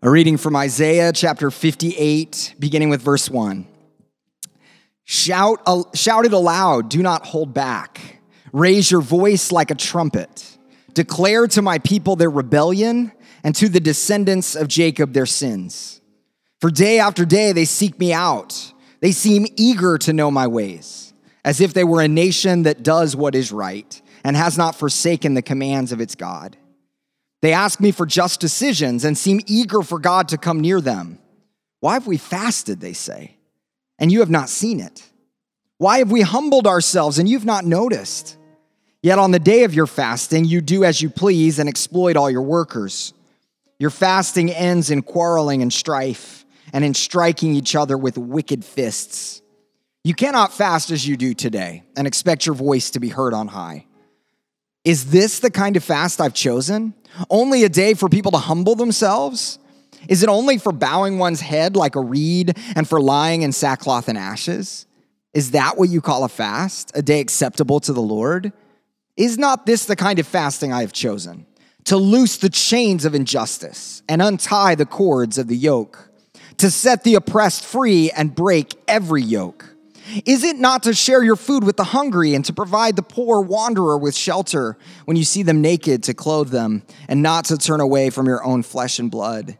A 0.00 0.08
reading 0.08 0.36
from 0.36 0.54
Isaiah 0.54 1.12
chapter 1.12 1.50
58, 1.50 2.54
beginning 2.60 2.88
with 2.88 3.02
verse 3.02 3.28
1. 3.28 3.66
Shout, 5.02 5.60
shout 5.96 6.24
it 6.24 6.32
aloud, 6.32 6.88
do 6.88 7.02
not 7.02 7.26
hold 7.26 7.52
back. 7.52 8.20
Raise 8.52 8.92
your 8.92 9.00
voice 9.00 9.50
like 9.50 9.72
a 9.72 9.74
trumpet. 9.74 10.56
Declare 10.94 11.48
to 11.48 11.62
my 11.62 11.78
people 11.78 12.14
their 12.14 12.30
rebellion 12.30 13.10
and 13.42 13.56
to 13.56 13.68
the 13.68 13.80
descendants 13.80 14.54
of 14.54 14.68
Jacob 14.68 15.14
their 15.14 15.26
sins. 15.26 16.00
For 16.60 16.70
day 16.70 17.00
after 17.00 17.24
day 17.24 17.50
they 17.50 17.64
seek 17.64 17.98
me 17.98 18.12
out. 18.12 18.72
They 19.00 19.10
seem 19.10 19.46
eager 19.56 19.98
to 19.98 20.12
know 20.12 20.30
my 20.30 20.46
ways, 20.46 21.12
as 21.44 21.60
if 21.60 21.74
they 21.74 21.82
were 21.82 22.02
a 22.02 22.08
nation 22.08 22.62
that 22.62 22.84
does 22.84 23.16
what 23.16 23.34
is 23.34 23.50
right 23.50 24.00
and 24.22 24.36
has 24.36 24.56
not 24.56 24.76
forsaken 24.76 25.34
the 25.34 25.42
commands 25.42 25.90
of 25.90 26.00
its 26.00 26.14
God. 26.14 26.56
They 27.40 27.52
ask 27.52 27.80
me 27.80 27.92
for 27.92 28.06
just 28.06 28.40
decisions 28.40 29.04
and 29.04 29.16
seem 29.16 29.40
eager 29.46 29.82
for 29.82 29.98
God 29.98 30.28
to 30.28 30.38
come 30.38 30.60
near 30.60 30.80
them. 30.80 31.18
Why 31.80 31.94
have 31.94 32.06
we 32.06 32.16
fasted, 32.16 32.80
they 32.80 32.92
say, 32.92 33.36
and 33.98 34.10
you 34.10 34.20
have 34.20 34.30
not 34.30 34.48
seen 34.48 34.80
it? 34.80 35.04
Why 35.78 35.98
have 35.98 36.10
we 36.10 36.22
humbled 36.22 36.66
ourselves 36.66 37.18
and 37.18 37.28
you've 37.28 37.44
not 37.44 37.64
noticed? 37.64 38.36
Yet 39.00 39.20
on 39.20 39.30
the 39.30 39.38
day 39.38 39.62
of 39.62 39.74
your 39.74 39.86
fasting, 39.86 40.44
you 40.44 40.60
do 40.60 40.82
as 40.82 41.00
you 41.00 41.08
please 41.08 41.60
and 41.60 41.68
exploit 41.68 42.16
all 42.16 42.28
your 42.28 42.42
workers. 42.42 43.12
Your 43.78 43.90
fasting 43.90 44.50
ends 44.50 44.90
in 44.90 45.02
quarreling 45.02 45.62
and 45.62 45.72
strife 45.72 46.44
and 46.72 46.84
in 46.84 46.94
striking 46.94 47.54
each 47.54 47.76
other 47.76 47.96
with 47.96 48.18
wicked 48.18 48.64
fists. 48.64 49.40
You 50.02 50.14
cannot 50.14 50.52
fast 50.52 50.90
as 50.90 51.06
you 51.06 51.16
do 51.16 51.32
today 51.32 51.84
and 51.96 52.06
expect 52.06 52.44
your 52.44 52.56
voice 52.56 52.90
to 52.90 53.00
be 53.00 53.08
heard 53.08 53.34
on 53.34 53.46
high. 53.46 53.86
Is 54.84 55.10
this 55.10 55.38
the 55.38 55.50
kind 55.50 55.76
of 55.76 55.84
fast 55.84 56.20
I've 56.20 56.34
chosen? 56.34 56.94
Only 57.30 57.64
a 57.64 57.68
day 57.68 57.94
for 57.94 58.08
people 58.08 58.32
to 58.32 58.38
humble 58.38 58.74
themselves? 58.74 59.58
Is 60.08 60.22
it 60.22 60.28
only 60.28 60.58
for 60.58 60.72
bowing 60.72 61.18
one's 61.18 61.40
head 61.40 61.76
like 61.76 61.96
a 61.96 62.00
reed 62.00 62.56
and 62.76 62.88
for 62.88 63.00
lying 63.00 63.42
in 63.42 63.52
sackcloth 63.52 64.08
and 64.08 64.16
ashes? 64.16 64.86
Is 65.34 65.52
that 65.52 65.76
what 65.76 65.88
you 65.88 66.00
call 66.00 66.24
a 66.24 66.28
fast, 66.28 66.92
a 66.94 67.02
day 67.02 67.20
acceptable 67.20 67.80
to 67.80 67.92
the 67.92 68.02
Lord? 68.02 68.52
Is 69.16 69.36
not 69.36 69.66
this 69.66 69.84
the 69.84 69.96
kind 69.96 70.18
of 70.18 70.26
fasting 70.26 70.72
I 70.72 70.80
have 70.82 70.92
chosen? 70.92 71.46
To 71.84 71.96
loose 71.96 72.36
the 72.36 72.50
chains 72.50 73.04
of 73.04 73.14
injustice 73.14 74.02
and 74.08 74.22
untie 74.22 74.74
the 74.74 74.86
cords 74.86 75.38
of 75.38 75.48
the 75.48 75.56
yoke, 75.56 76.10
to 76.58 76.70
set 76.70 77.04
the 77.04 77.14
oppressed 77.14 77.64
free 77.64 78.10
and 78.10 78.34
break 78.34 78.74
every 78.86 79.22
yoke 79.22 79.74
is 80.24 80.44
it 80.44 80.56
not 80.56 80.84
to 80.84 80.94
share 80.94 81.22
your 81.22 81.36
food 81.36 81.64
with 81.64 81.76
the 81.76 81.84
hungry 81.84 82.34
and 82.34 82.44
to 82.46 82.52
provide 82.52 82.96
the 82.96 83.02
poor 83.02 83.40
wanderer 83.40 83.98
with 83.98 84.14
shelter 84.14 84.76
when 85.04 85.16
you 85.16 85.24
see 85.24 85.42
them 85.42 85.60
naked 85.60 86.02
to 86.04 86.14
clothe 86.14 86.50
them 86.50 86.82
and 87.08 87.22
not 87.22 87.46
to 87.46 87.58
turn 87.58 87.80
away 87.80 88.10
from 88.10 88.26
your 88.26 88.42
own 88.44 88.62
flesh 88.62 88.98
and 88.98 89.10
blood? 89.10 89.58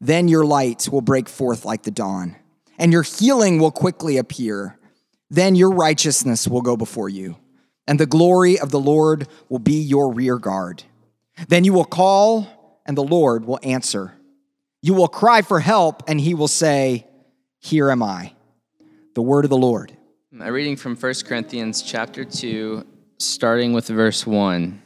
Then 0.00 0.28
your 0.28 0.44
light 0.44 0.88
will 0.90 1.00
break 1.00 1.28
forth 1.28 1.64
like 1.64 1.84
the 1.84 1.90
dawn, 1.90 2.36
and 2.78 2.92
your 2.92 3.02
healing 3.02 3.60
will 3.60 3.70
quickly 3.70 4.16
appear. 4.16 4.78
Then 5.30 5.54
your 5.54 5.70
righteousness 5.70 6.48
will 6.48 6.60
go 6.60 6.76
before 6.76 7.08
you, 7.08 7.36
and 7.86 7.98
the 7.98 8.06
glory 8.06 8.58
of 8.58 8.70
the 8.70 8.80
Lord 8.80 9.28
will 9.48 9.60
be 9.60 9.80
your 9.80 10.12
rear 10.12 10.38
guard. 10.38 10.82
Then 11.48 11.64
you 11.64 11.72
will 11.72 11.84
call, 11.84 12.80
and 12.84 12.96
the 12.96 13.02
Lord 13.02 13.44
will 13.44 13.60
answer. 13.62 14.12
You 14.80 14.94
will 14.94 15.08
cry 15.08 15.42
for 15.42 15.60
help, 15.60 16.02
and 16.08 16.20
he 16.20 16.34
will 16.34 16.48
say, 16.48 17.06
Here 17.60 17.88
am 17.90 18.02
I. 18.02 18.34
The 19.14 19.20
word 19.20 19.44
of 19.44 19.50
the 19.50 19.58
Lord. 19.58 19.94
A 20.40 20.50
reading 20.50 20.74
from 20.74 20.96
1 20.96 21.14
Corinthians 21.26 21.82
chapter 21.82 22.24
2, 22.24 22.82
starting 23.18 23.74
with 23.74 23.88
verse 23.88 24.26
1. 24.26 24.80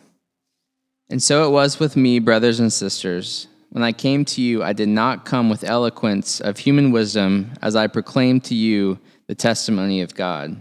And 1.10 1.22
so 1.22 1.46
it 1.46 1.52
was 1.52 1.78
with 1.78 1.94
me, 1.94 2.18
brothers 2.18 2.58
and 2.58 2.72
sisters. 2.72 3.46
When 3.70 3.84
I 3.84 3.92
came 3.92 4.24
to 4.24 4.42
you, 4.42 4.64
I 4.64 4.72
did 4.72 4.88
not 4.88 5.24
come 5.24 5.48
with 5.48 5.62
eloquence 5.62 6.40
of 6.40 6.58
human 6.58 6.90
wisdom 6.90 7.52
as 7.62 7.76
I 7.76 7.86
proclaimed 7.86 8.42
to 8.44 8.56
you 8.56 8.98
the 9.28 9.36
testimony 9.36 10.00
of 10.00 10.16
God. 10.16 10.56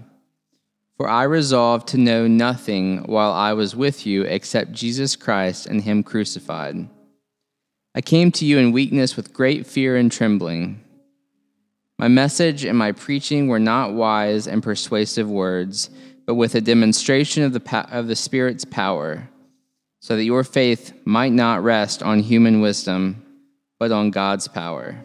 For 0.98 1.10
I 1.10 1.24
resolved 1.24 1.88
to 1.88 1.98
know 1.98 2.28
nothing 2.28 3.00
while 3.06 3.32
I 3.32 3.54
was 3.54 3.76
with 3.76 4.06
you 4.06 4.22
except 4.26 4.74
Jesus 4.74 5.16
Christ 5.16 5.66
and 5.66 5.82
Him 5.82 6.04
crucified. 6.04 6.88
I 7.96 8.02
came 8.02 8.32
to 8.34 8.46
you 8.46 8.60
in 8.60 8.72
weakness 8.74 9.16
with 9.16 9.34
great 9.34 9.66
fear 9.66 9.96
and 9.96 10.12
trembling. 10.12 10.85
My 11.98 12.08
message 12.08 12.66
and 12.66 12.78
my 12.78 12.92
preaching 12.92 13.48
were 13.48 13.60
not 13.60 13.94
wise 13.94 14.48
and 14.48 14.62
persuasive 14.62 15.30
words, 15.30 15.90
but 16.26 16.36
with 16.36 16.56
a 16.56 16.62
demonstration 16.62 17.44
of 17.44 17.54
the, 17.54 17.88
of 17.92 18.08
the 18.08 18.16
Spirit's 18.16 18.66
power, 18.66 19.30
so 20.02 20.16
that 20.16 20.26
your 20.26 20.44
faith 20.44 20.94
might 21.06 21.32
not 21.32 21.64
rest 21.64 22.04
on 22.04 22.20
human 22.20 22.60
wisdom, 22.60 23.24
but 23.80 23.92
on 23.92 24.12
God's 24.12 24.48
power. 24.48 25.02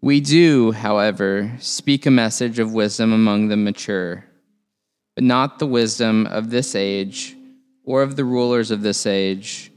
We 0.00 0.20
do, 0.20 0.72
however, 0.72 1.52
speak 1.58 2.06
a 2.06 2.10
message 2.10 2.58
of 2.58 2.72
wisdom 2.72 3.12
among 3.12 3.48
the 3.48 3.56
mature, 3.56 4.24
but 5.14 5.24
not 5.24 5.58
the 5.58 5.66
wisdom 5.66 6.26
of 6.26 6.50
this 6.50 6.74
age 6.74 7.36
or 7.84 8.02
of 8.02 8.16
the 8.16 8.24
rulers 8.24 8.70
of 8.70 8.82
this 8.82 9.06
age 9.06 9.72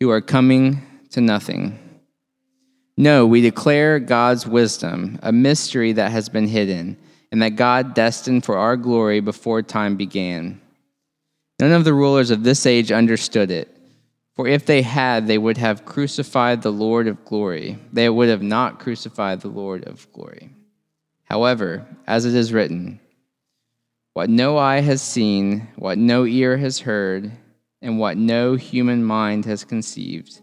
who 0.00 0.10
are 0.10 0.20
coming 0.20 0.82
to 1.10 1.20
nothing. 1.20 1.78
No, 3.00 3.26
we 3.26 3.40
declare 3.40 3.98
God's 3.98 4.46
wisdom, 4.46 5.18
a 5.22 5.32
mystery 5.32 5.92
that 5.92 6.12
has 6.12 6.28
been 6.28 6.46
hidden, 6.46 6.98
and 7.32 7.40
that 7.40 7.56
God 7.56 7.94
destined 7.94 8.44
for 8.44 8.58
our 8.58 8.76
glory 8.76 9.20
before 9.20 9.62
time 9.62 9.96
began. 9.96 10.60
None 11.58 11.72
of 11.72 11.84
the 11.84 11.94
rulers 11.94 12.30
of 12.30 12.44
this 12.44 12.66
age 12.66 12.92
understood 12.92 13.50
it, 13.50 13.74
for 14.36 14.46
if 14.46 14.66
they 14.66 14.82
had, 14.82 15.26
they 15.26 15.38
would 15.38 15.56
have 15.56 15.86
crucified 15.86 16.60
the 16.60 16.72
Lord 16.72 17.08
of 17.08 17.24
glory. 17.24 17.78
They 17.90 18.10
would 18.10 18.28
have 18.28 18.42
not 18.42 18.80
crucified 18.80 19.40
the 19.40 19.48
Lord 19.48 19.86
of 19.86 20.06
glory. 20.12 20.50
However, 21.24 21.86
as 22.06 22.26
it 22.26 22.34
is 22.34 22.52
written, 22.52 23.00
what 24.12 24.28
no 24.28 24.58
eye 24.58 24.80
has 24.80 25.00
seen, 25.00 25.68
what 25.76 25.96
no 25.96 26.26
ear 26.26 26.58
has 26.58 26.80
heard, 26.80 27.32
and 27.80 27.98
what 27.98 28.18
no 28.18 28.56
human 28.56 29.02
mind 29.02 29.46
has 29.46 29.64
conceived 29.64 30.42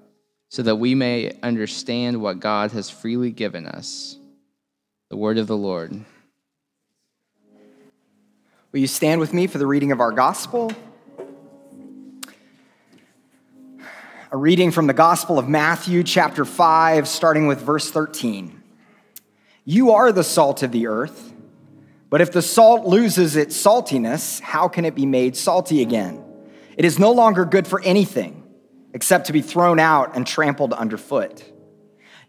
so 0.51 0.61
that 0.63 0.75
we 0.75 0.93
may 0.93 1.31
understand 1.41 2.21
what 2.21 2.41
God 2.41 2.73
has 2.73 2.89
freely 2.89 3.31
given 3.31 3.65
us. 3.65 4.17
The 5.09 5.15
word 5.15 5.37
of 5.37 5.47
the 5.47 5.55
Lord. 5.55 6.03
Will 8.73 8.81
you 8.81 8.87
stand 8.87 9.21
with 9.21 9.33
me 9.33 9.47
for 9.47 9.59
the 9.59 9.65
reading 9.65 9.93
of 9.93 10.01
our 10.01 10.11
gospel? 10.11 10.73
A 14.33 14.37
reading 14.37 14.71
from 14.71 14.87
the 14.87 14.93
Gospel 14.93 15.39
of 15.39 15.47
Matthew, 15.47 16.03
chapter 16.03 16.43
5, 16.43 17.07
starting 17.07 17.47
with 17.47 17.61
verse 17.61 17.89
13. 17.89 18.61
You 19.63 19.91
are 19.91 20.11
the 20.11 20.23
salt 20.23 20.63
of 20.63 20.73
the 20.73 20.87
earth, 20.87 21.33
but 22.09 22.19
if 22.19 22.33
the 22.33 22.41
salt 22.41 22.85
loses 22.85 23.37
its 23.37 23.55
saltiness, 23.55 24.41
how 24.41 24.67
can 24.67 24.83
it 24.83 24.95
be 24.95 25.05
made 25.05 25.37
salty 25.37 25.81
again? 25.81 26.21
It 26.75 26.83
is 26.83 26.99
no 26.99 27.13
longer 27.13 27.45
good 27.45 27.67
for 27.67 27.81
anything 27.83 28.40
except 28.93 29.27
to 29.27 29.33
be 29.33 29.41
thrown 29.41 29.79
out 29.79 30.15
and 30.15 30.25
trampled 30.25 30.73
underfoot. 30.73 31.43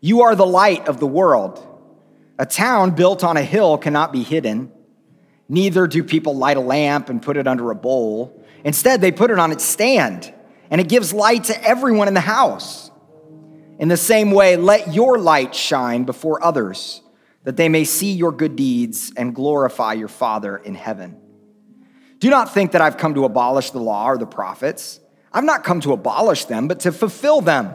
You 0.01 0.23
are 0.23 0.35
the 0.35 0.47
light 0.47 0.89
of 0.89 1.01
the 1.01 1.07
world. 1.07 1.67
A 2.39 2.47
town 2.47 2.93
built 2.93 3.23
on 3.23 3.37
a 3.37 3.43
hill 3.43 3.79
cannot 3.79 4.13
be 4.13 4.23
hidden. 4.23 4.73
Neither 5.49 5.87
do 5.87 6.03
people 6.03 6.37
light 6.37 6.57
a 6.57 6.61
lamp 6.61 7.09
and 7.09 7.23
put 7.23 7.37
it 7.37 7.47
under 7.47 7.71
a 7.71 7.75
bowl. 7.75 8.43
Instead, 8.65 9.01
they 9.01 9.13
put 9.13 9.31
it 9.31 9.39
on 9.39 9.53
its 9.53 9.65
stand, 9.65 10.33
and 10.71 10.81
it 10.81 10.89
gives 10.89 11.13
light 11.13 11.45
to 11.45 11.65
everyone 11.65 12.09
in 12.09 12.15
the 12.15 12.21
house. 12.21 12.91
In 13.79 13.89
the 13.89 13.97
same 13.97 14.31
way, 14.31 14.57
let 14.57 14.95
your 14.95 15.19
light 15.19 15.55
shine 15.55 16.05
before 16.05 16.45
others, 16.45 17.03
that 17.45 17.57
they 17.57 17.69
may 17.69 17.85
see 17.85 18.13
your 18.13 18.33
good 18.33 18.57
deeds 18.57 19.13
and 19.17 19.35
glorify 19.35 19.95
your 19.95 20.09
Father 20.09 20.57
in 20.57 20.75
heaven. 20.75 21.21
Do 22.19 22.31
not 22.31 22.55
think 22.55 22.73
that 22.73 22.81
I've 22.81 22.97
come 22.97 23.15
to 23.15 23.25
abolish 23.25 23.73
the 23.73 23.81
law 23.81 24.07
or 24.07 24.17
the 24.17 24.27
prophets. 24.27 25.01
I've 25.35 25.45
not 25.45 25.65
come 25.65 25.81
to 25.81 25.93
abolish 25.93 26.45
them, 26.45 26.69
but 26.69 26.81
to 26.81 26.93
fulfill 26.93 27.41
them. 27.41 27.75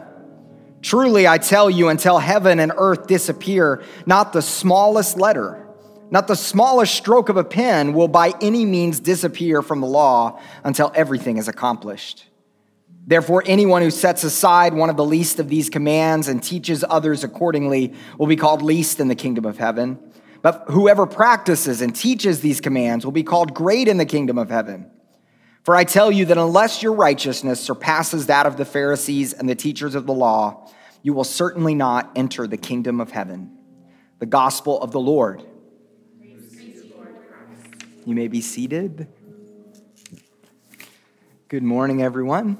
Truly, 0.80 1.26
I 1.26 1.38
tell 1.38 1.68
you, 1.68 1.88
until 1.88 2.18
heaven 2.18 2.60
and 2.60 2.72
earth 2.76 3.06
disappear, 3.06 3.82
not 4.06 4.32
the 4.32 4.42
smallest 4.42 5.16
letter, 5.18 5.66
not 6.10 6.28
the 6.28 6.36
smallest 6.36 6.94
stroke 6.94 7.28
of 7.28 7.36
a 7.36 7.44
pen 7.44 7.92
will 7.92 8.08
by 8.08 8.32
any 8.40 8.64
means 8.64 9.00
disappear 9.00 9.60
from 9.60 9.80
the 9.80 9.86
law 9.86 10.40
until 10.62 10.92
everything 10.94 11.36
is 11.36 11.48
accomplished. 11.48 12.26
Therefore, 13.06 13.42
anyone 13.46 13.82
who 13.82 13.90
sets 13.90 14.22
aside 14.22 14.74
one 14.74 14.90
of 14.90 14.96
the 14.96 15.04
least 15.04 15.40
of 15.40 15.48
these 15.48 15.70
commands 15.70 16.28
and 16.28 16.42
teaches 16.42 16.84
others 16.88 17.24
accordingly 17.24 17.94
will 18.18 18.26
be 18.26 18.36
called 18.36 18.62
least 18.62 19.00
in 19.00 19.08
the 19.08 19.14
kingdom 19.14 19.46
of 19.46 19.58
heaven. 19.58 19.98
But 20.42 20.64
whoever 20.68 21.06
practices 21.06 21.80
and 21.80 21.96
teaches 21.96 22.40
these 22.40 22.60
commands 22.60 23.04
will 23.04 23.12
be 23.12 23.22
called 23.22 23.54
great 23.54 23.88
in 23.88 23.96
the 23.96 24.04
kingdom 24.04 24.38
of 24.38 24.50
heaven. 24.50 24.90
For 25.68 25.76
I 25.76 25.84
tell 25.84 26.10
you 26.10 26.24
that 26.24 26.38
unless 26.38 26.82
your 26.82 26.94
righteousness 26.94 27.60
surpasses 27.60 28.28
that 28.28 28.46
of 28.46 28.56
the 28.56 28.64
Pharisees 28.64 29.34
and 29.34 29.46
the 29.46 29.54
teachers 29.54 29.94
of 29.94 30.06
the 30.06 30.14
law, 30.14 30.66
you 31.02 31.12
will 31.12 31.24
certainly 31.24 31.74
not 31.74 32.10
enter 32.16 32.46
the 32.46 32.56
kingdom 32.56 33.02
of 33.02 33.10
heaven. 33.10 33.54
The 34.18 34.24
gospel 34.24 34.80
of 34.80 34.92
the 34.92 34.98
Lord. 34.98 35.44
You 38.06 38.14
may 38.14 38.28
be 38.28 38.40
seated. 38.40 39.08
Good 41.48 41.62
morning, 41.62 42.02
everyone. 42.02 42.56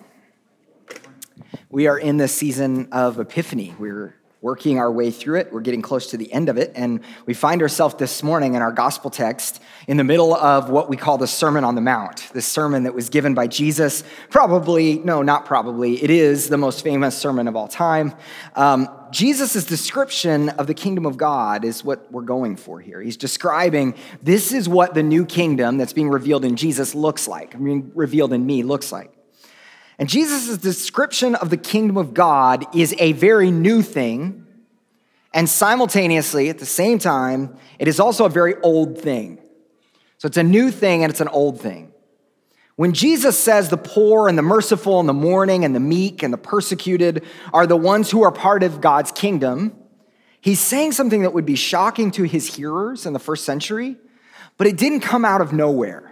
We 1.71 1.87
are 1.87 1.99
in 1.99 2.19
the 2.19 2.29
season 2.29 2.91
of 2.93 3.19
Epiphany. 3.19 3.75
We're 3.79 4.17
working 4.41 4.79
our 4.79 4.91
way 4.91 5.11
through 5.11 5.39
it. 5.39 5.53
We're 5.53 5.61
getting 5.61 5.83
close 5.83 6.09
to 6.11 6.17
the 6.17 6.33
end 6.33 6.49
of 6.49 6.57
it. 6.57 6.73
And 6.77 7.01
we 7.27 7.35
find 7.35 7.61
ourselves 7.61 7.97
this 7.97 8.23
morning 8.23 8.55
in 8.55 8.63
our 8.63 8.71
gospel 8.71 9.11
text 9.11 9.61
in 9.89 9.97
the 9.97 10.05
middle 10.05 10.33
of 10.35 10.71
what 10.71 10.89
we 10.89 10.97
call 10.97 11.19
the 11.19 11.27
Sermon 11.27 11.65
on 11.65 11.75
the 11.75 11.81
Mount, 11.81 12.31
the 12.33 12.43
sermon 12.43 12.85
that 12.85 12.95
was 12.95 13.09
given 13.09 13.35
by 13.35 13.49
Jesus. 13.49 14.05
Probably, 14.31 15.01
no, 15.01 15.23
not 15.23 15.45
probably, 15.45 16.03
it 16.03 16.11
is 16.11 16.49
the 16.49 16.59
most 16.59 16.85
famous 16.85 17.19
sermon 17.19 17.49
of 17.49 17.57
all 17.57 17.67
time. 17.67 18.15
Um, 18.55 18.89
Jesus' 19.11 19.65
description 19.65 20.51
of 20.51 20.67
the 20.67 20.75
kingdom 20.75 21.05
of 21.07 21.17
God 21.17 21.65
is 21.65 21.83
what 21.83 22.11
we're 22.13 22.23
going 22.23 22.57
for 22.57 22.79
here. 22.79 23.01
He's 23.01 23.17
describing 23.17 23.95
this 24.23 24.53
is 24.53 24.69
what 24.69 24.95
the 24.95 25.03
new 25.03 25.25
kingdom 25.25 25.79
that's 25.79 25.93
being 25.93 26.11
revealed 26.11 26.45
in 26.45 26.57
Jesus 26.57 26.95
looks 26.95 27.27
like, 27.27 27.57
I 27.57 27.59
mean, 27.59 27.91
revealed 27.95 28.33
in 28.33 28.47
me 28.47 28.63
looks 28.63 28.93
like. 28.93 29.18
And 29.99 30.09
Jesus' 30.09 30.59
description 30.59 31.35
of 31.35 31.51
the 31.51 31.57
kingdom 31.57 31.97
of 31.97 32.15
God 32.15 32.65
is 32.75 32.95
a 32.99 33.13
very 33.13 33.51
new 33.51 33.83
thing. 33.83 34.47
And 35.35 35.49
simultaneously, 35.49 36.49
at 36.49 36.59
the 36.59 36.67
same 36.67 36.99
time, 36.99 37.57
it 37.79 37.89
is 37.89 37.99
also 37.99 38.25
a 38.25 38.31
very 38.31 38.55
old 38.63 39.01
thing. 39.01 39.39
So 40.19 40.27
it's 40.27 40.37
a 40.37 40.43
new 40.43 40.71
thing 40.71 41.03
and 41.03 41.11
it's 41.11 41.21
an 41.21 41.29
old 41.29 41.61
thing. 41.61 41.93
When 42.77 42.93
Jesus 42.93 43.37
says 43.37 43.71
the 43.71 43.77
poor 43.77 44.29
and 44.29 44.39
the 44.39 44.43
merciful 44.43 45.01
and 45.01 45.09
the 45.09 45.13
mourning 45.13 45.65
and 45.65 45.75
the 45.75 45.81
meek 45.81 46.23
and 46.23 46.33
the 46.33 46.39
persecuted 46.39 47.25
are 47.53 47.67
the 47.67 47.77
ones 47.77 48.11
who 48.11 48.23
are 48.23 48.31
part 48.31 48.63
of 48.63 48.81
God's 48.81 49.11
kingdom, 49.11 49.77
he's 50.41 50.61
saying 50.61 50.93
something 50.93 51.23
that 51.23 51.33
would 51.33 51.47
be 51.47 51.57
shocking 51.57 52.13
to 52.13 52.23
his 52.23 52.55
hearers 52.55 53.05
in 53.05 53.15
the 53.15 53.19
first 53.19 53.45
century, 53.45 53.97
but 54.59 54.69
it 54.69 54.77
didn't 54.77 55.01
come 55.01 55.25
out 55.25 55.41
of 55.41 55.53
nowhere. 55.53 56.08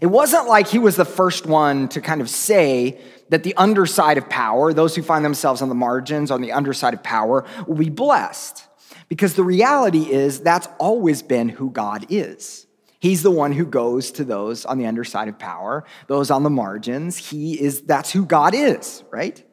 It 0.00 0.06
wasn't 0.06 0.48
like 0.48 0.68
he 0.68 0.78
was 0.78 0.96
the 0.96 1.04
first 1.04 1.46
one 1.46 1.88
to 1.88 2.00
kind 2.00 2.20
of 2.20 2.28
say 2.28 3.00
that 3.28 3.42
the 3.42 3.56
underside 3.56 4.18
of 4.18 4.28
power, 4.28 4.72
those 4.72 4.94
who 4.96 5.02
find 5.02 5.24
themselves 5.24 5.62
on 5.62 5.68
the 5.68 5.74
margins, 5.74 6.30
on 6.30 6.40
the 6.40 6.52
underside 6.52 6.94
of 6.94 7.02
power, 7.02 7.44
will 7.66 7.76
be 7.76 7.90
blessed. 7.90 8.66
Because 9.08 9.34
the 9.34 9.44
reality 9.44 10.10
is 10.10 10.40
that's 10.40 10.68
always 10.78 11.22
been 11.22 11.48
who 11.48 11.70
God 11.70 12.06
is. 12.08 12.66
He's 13.00 13.22
the 13.22 13.30
one 13.30 13.52
who 13.52 13.66
goes 13.66 14.10
to 14.12 14.24
those 14.24 14.64
on 14.64 14.78
the 14.78 14.86
underside 14.86 15.28
of 15.28 15.38
power, 15.38 15.84
those 16.06 16.30
on 16.30 16.42
the 16.42 16.50
margins. 16.50 17.16
He 17.16 17.60
is, 17.60 17.82
that's 17.82 18.10
who 18.10 18.24
God 18.24 18.54
is, 18.54 19.04
right? 19.10 19.44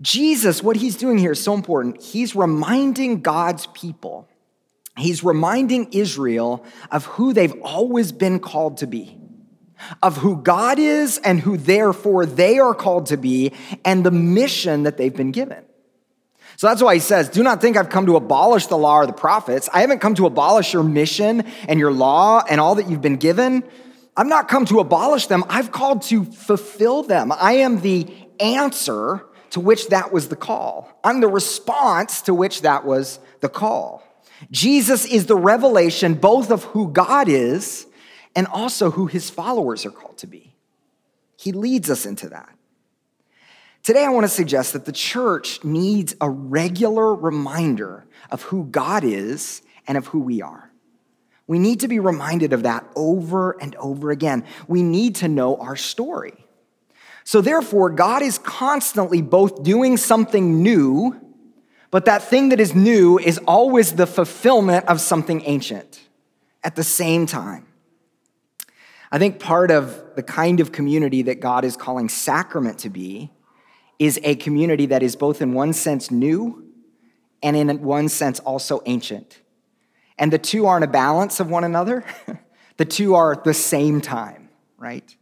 Jesus, 0.00 0.62
what 0.62 0.76
he's 0.76 0.96
doing 0.96 1.16
here 1.16 1.32
is 1.32 1.42
so 1.42 1.54
important. 1.54 2.02
He's 2.02 2.36
reminding 2.36 3.22
God's 3.22 3.66
people, 3.68 4.28
he's 4.98 5.24
reminding 5.24 5.92
Israel 5.92 6.64
of 6.90 7.06
who 7.06 7.32
they've 7.32 7.60
always 7.62 8.12
been 8.12 8.40
called 8.40 8.76
to 8.78 8.86
be 8.86 9.18
of 10.02 10.18
who 10.18 10.36
God 10.36 10.78
is 10.78 11.18
and 11.18 11.40
who 11.40 11.56
therefore 11.56 12.26
they 12.26 12.58
are 12.58 12.74
called 12.74 13.06
to 13.06 13.16
be 13.16 13.52
and 13.84 14.04
the 14.04 14.10
mission 14.10 14.84
that 14.84 14.96
they've 14.96 15.14
been 15.14 15.32
given. 15.32 15.64
So 16.56 16.68
that's 16.68 16.82
why 16.82 16.94
he 16.94 17.00
says, 17.00 17.28
Do 17.28 17.42
not 17.42 17.60
think 17.60 17.76
I've 17.76 17.90
come 17.90 18.06
to 18.06 18.16
abolish 18.16 18.66
the 18.66 18.78
law 18.78 18.98
or 18.98 19.06
the 19.06 19.12
prophets. 19.12 19.68
I 19.72 19.80
haven't 19.80 20.00
come 20.00 20.14
to 20.16 20.26
abolish 20.26 20.72
your 20.72 20.84
mission 20.84 21.42
and 21.68 21.80
your 21.80 21.92
law 21.92 22.42
and 22.48 22.60
all 22.60 22.76
that 22.76 22.88
you've 22.88 23.02
been 23.02 23.16
given. 23.16 23.64
I've 24.16 24.28
not 24.28 24.48
come 24.48 24.64
to 24.66 24.78
abolish 24.78 25.26
them. 25.26 25.44
I've 25.48 25.72
called 25.72 26.02
to 26.02 26.24
fulfill 26.24 27.02
them. 27.02 27.32
I 27.32 27.54
am 27.54 27.80
the 27.80 28.06
answer 28.38 29.26
to 29.50 29.60
which 29.60 29.88
that 29.88 30.12
was 30.12 30.28
the 30.28 30.36
call. 30.36 30.88
I'm 31.02 31.20
the 31.20 31.28
response 31.28 32.22
to 32.22 32.34
which 32.34 32.62
that 32.62 32.84
was 32.84 33.18
the 33.40 33.48
call. 33.48 34.02
Jesus 34.50 35.04
is 35.04 35.26
the 35.26 35.36
revelation 35.36 36.14
both 36.14 36.50
of 36.50 36.64
who 36.64 36.88
God 36.90 37.28
is 37.28 37.86
and 38.34 38.46
also 38.46 38.90
who 38.90 39.06
his 39.06 39.30
followers 39.30 39.86
are 39.86 39.90
called 39.90 40.18
to 40.18 40.26
be. 40.26 40.54
He 41.36 41.52
leads 41.52 41.90
us 41.90 42.06
into 42.06 42.28
that. 42.30 42.48
Today, 43.82 44.04
I 44.04 44.08
want 44.08 44.24
to 44.24 44.28
suggest 44.28 44.72
that 44.72 44.86
the 44.86 44.92
church 44.92 45.62
needs 45.62 46.16
a 46.20 46.30
regular 46.30 47.14
reminder 47.14 48.06
of 48.30 48.42
who 48.44 48.64
God 48.64 49.04
is 49.04 49.60
and 49.86 49.98
of 49.98 50.06
who 50.06 50.20
we 50.20 50.40
are. 50.40 50.70
We 51.46 51.58
need 51.58 51.80
to 51.80 51.88
be 51.88 51.98
reminded 51.98 52.54
of 52.54 52.62
that 52.62 52.86
over 52.96 53.60
and 53.60 53.76
over 53.76 54.10
again. 54.10 54.44
We 54.66 54.82
need 54.82 55.16
to 55.16 55.28
know 55.28 55.56
our 55.56 55.76
story. 55.76 56.32
So, 57.24 57.42
therefore, 57.42 57.90
God 57.90 58.22
is 58.22 58.38
constantly 58.38 59.20
both 59.20 59.62
doing 59.62 59.98
something 59.98 60.62
new, 60.62 61.20
but 61.90 62.06
that 62.06 62.22
thing 62.22 62.50
that 62.50 62.60
is 62.60 62.74
new 62.74 63.18
is 63.18 63.38
always 63.46 63.92
the 63.92 64.06
fulfillment 64.06 64.86
of 64.86 65.00
something 65.00 65.42
ancient 65.44 66.00
at 66.62 66.76
the 66.76 66.84
same 66.84 67.26
time. 67.26 67.66
I 69.14 69.18
think 69.18 69.38
part 69.38 69.70
of 69.70 70.16
the 70.16 70.24
kind 70.24 70.58
of 70.58 70.72
community 70.72 71.22
that 71.22 71.38
God 71.38 71.64
is 71.64 71.76
calling 71.76 72.08
sacrament 72.08 72.80
to 72.80 72.90
be 72.90 73.30
is 74.00 74.18
a 74.24 74.34
community 74.34 74.86
that 74.86 75.04
is 75.04 75.14
both 75.14 75.40
in 75.40 75.52
one 75.52 75.72
sense 75.72 76.10
new 76.10 76.64
and 77.40 77.56
in 77.56 77.80
one 77.80 78.08
sense 78.08 78.40
also 78.40 78.82
ancient. 78.86 79.40
And 80.18 80.32
the 80.32 80.38
two 80.38 80.66
aren't 80.66 80.82
a 80.82 80.88
balance 80.88 81.38
of 81.38 81.48
one 81.48 81.62
another, 81.62 82.04
the 82.76 82.84
two 82.84 83.14
are 83.14 83.30
at 83.30 83.44
the 83.44 83.54
same 83.54 84.00
time, 84.00 84.48
right? 84.78 85.16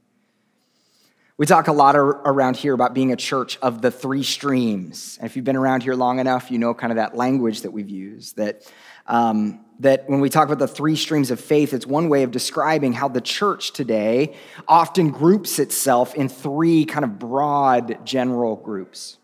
We 1.37 1.45
talk 1.45 1.69
a 1.69 1.73
lot 1.73 1.95
around 1.95 2.57
here 2.57 2.73
about 2.73 2.95
being 2.95 3.13
a 3.13 3.17
church 3.17 3.59
of 3.61 3.83
the 3.83 3.91
three 3.91 4.23
streams. 4.23 5.19
And 5.21 5.29
if 5.29 5.37
you've 5.37 5.45
been 5.45 5.55
around 5.55 5.83
here 5.83 5.95
long 5.95 6.19
enough, 6.19 6.51
you 6.51 6.59
know 6.59 6.73
kind 6.73 6.93
of 6.93 6.97
that 6.97 7.15
language 7.15 7.61
that 7.61 7.73
we've 7.73 7.91
used 7.91 8.39
that 8.39 8.73
um, 9.07 9.62
that 9.81 10.09
when 10.09 10.21
we 10.21 10.29
talk 10.29 10.47
about 10.47 10.59
the 10.59 10.69
three 10.69 10.97
streams 10.97 11.31
of 11.31 11.41
faith, 11.41 11.73
it's 11.73 11.87
one 11.87 12.09
way 12.09 12.23
of 12.23 12.31
describing 12.31 12.93
how 12.93 13.09
the 13.09 13.21
church 13.21 13.73
today 13.73 14.35
often 14.69 15.11
groups 15.11 15.59
itself 15.59 16.15
in 16.15 16.29
three 16.29 16.85
kind 16.85 17.05
of 17.05 17.19
broad 17.19 18.05
general 18.05 18.57
groups. 18.57 19.19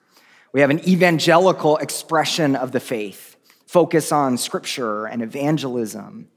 We 0.52 0.60
have 0.60 0.70
an 0.70 0.86
evangelical 0.88 1.76
expression 1.76 2.56
of 2.56 2.72
the 2.72 2.80
faith, 2.80 3.36
focus 3.66 4.10
on 4.10 4.38
scripture 4.38 5.06
and 5.06 5.22
evangelism, 5.22 6.28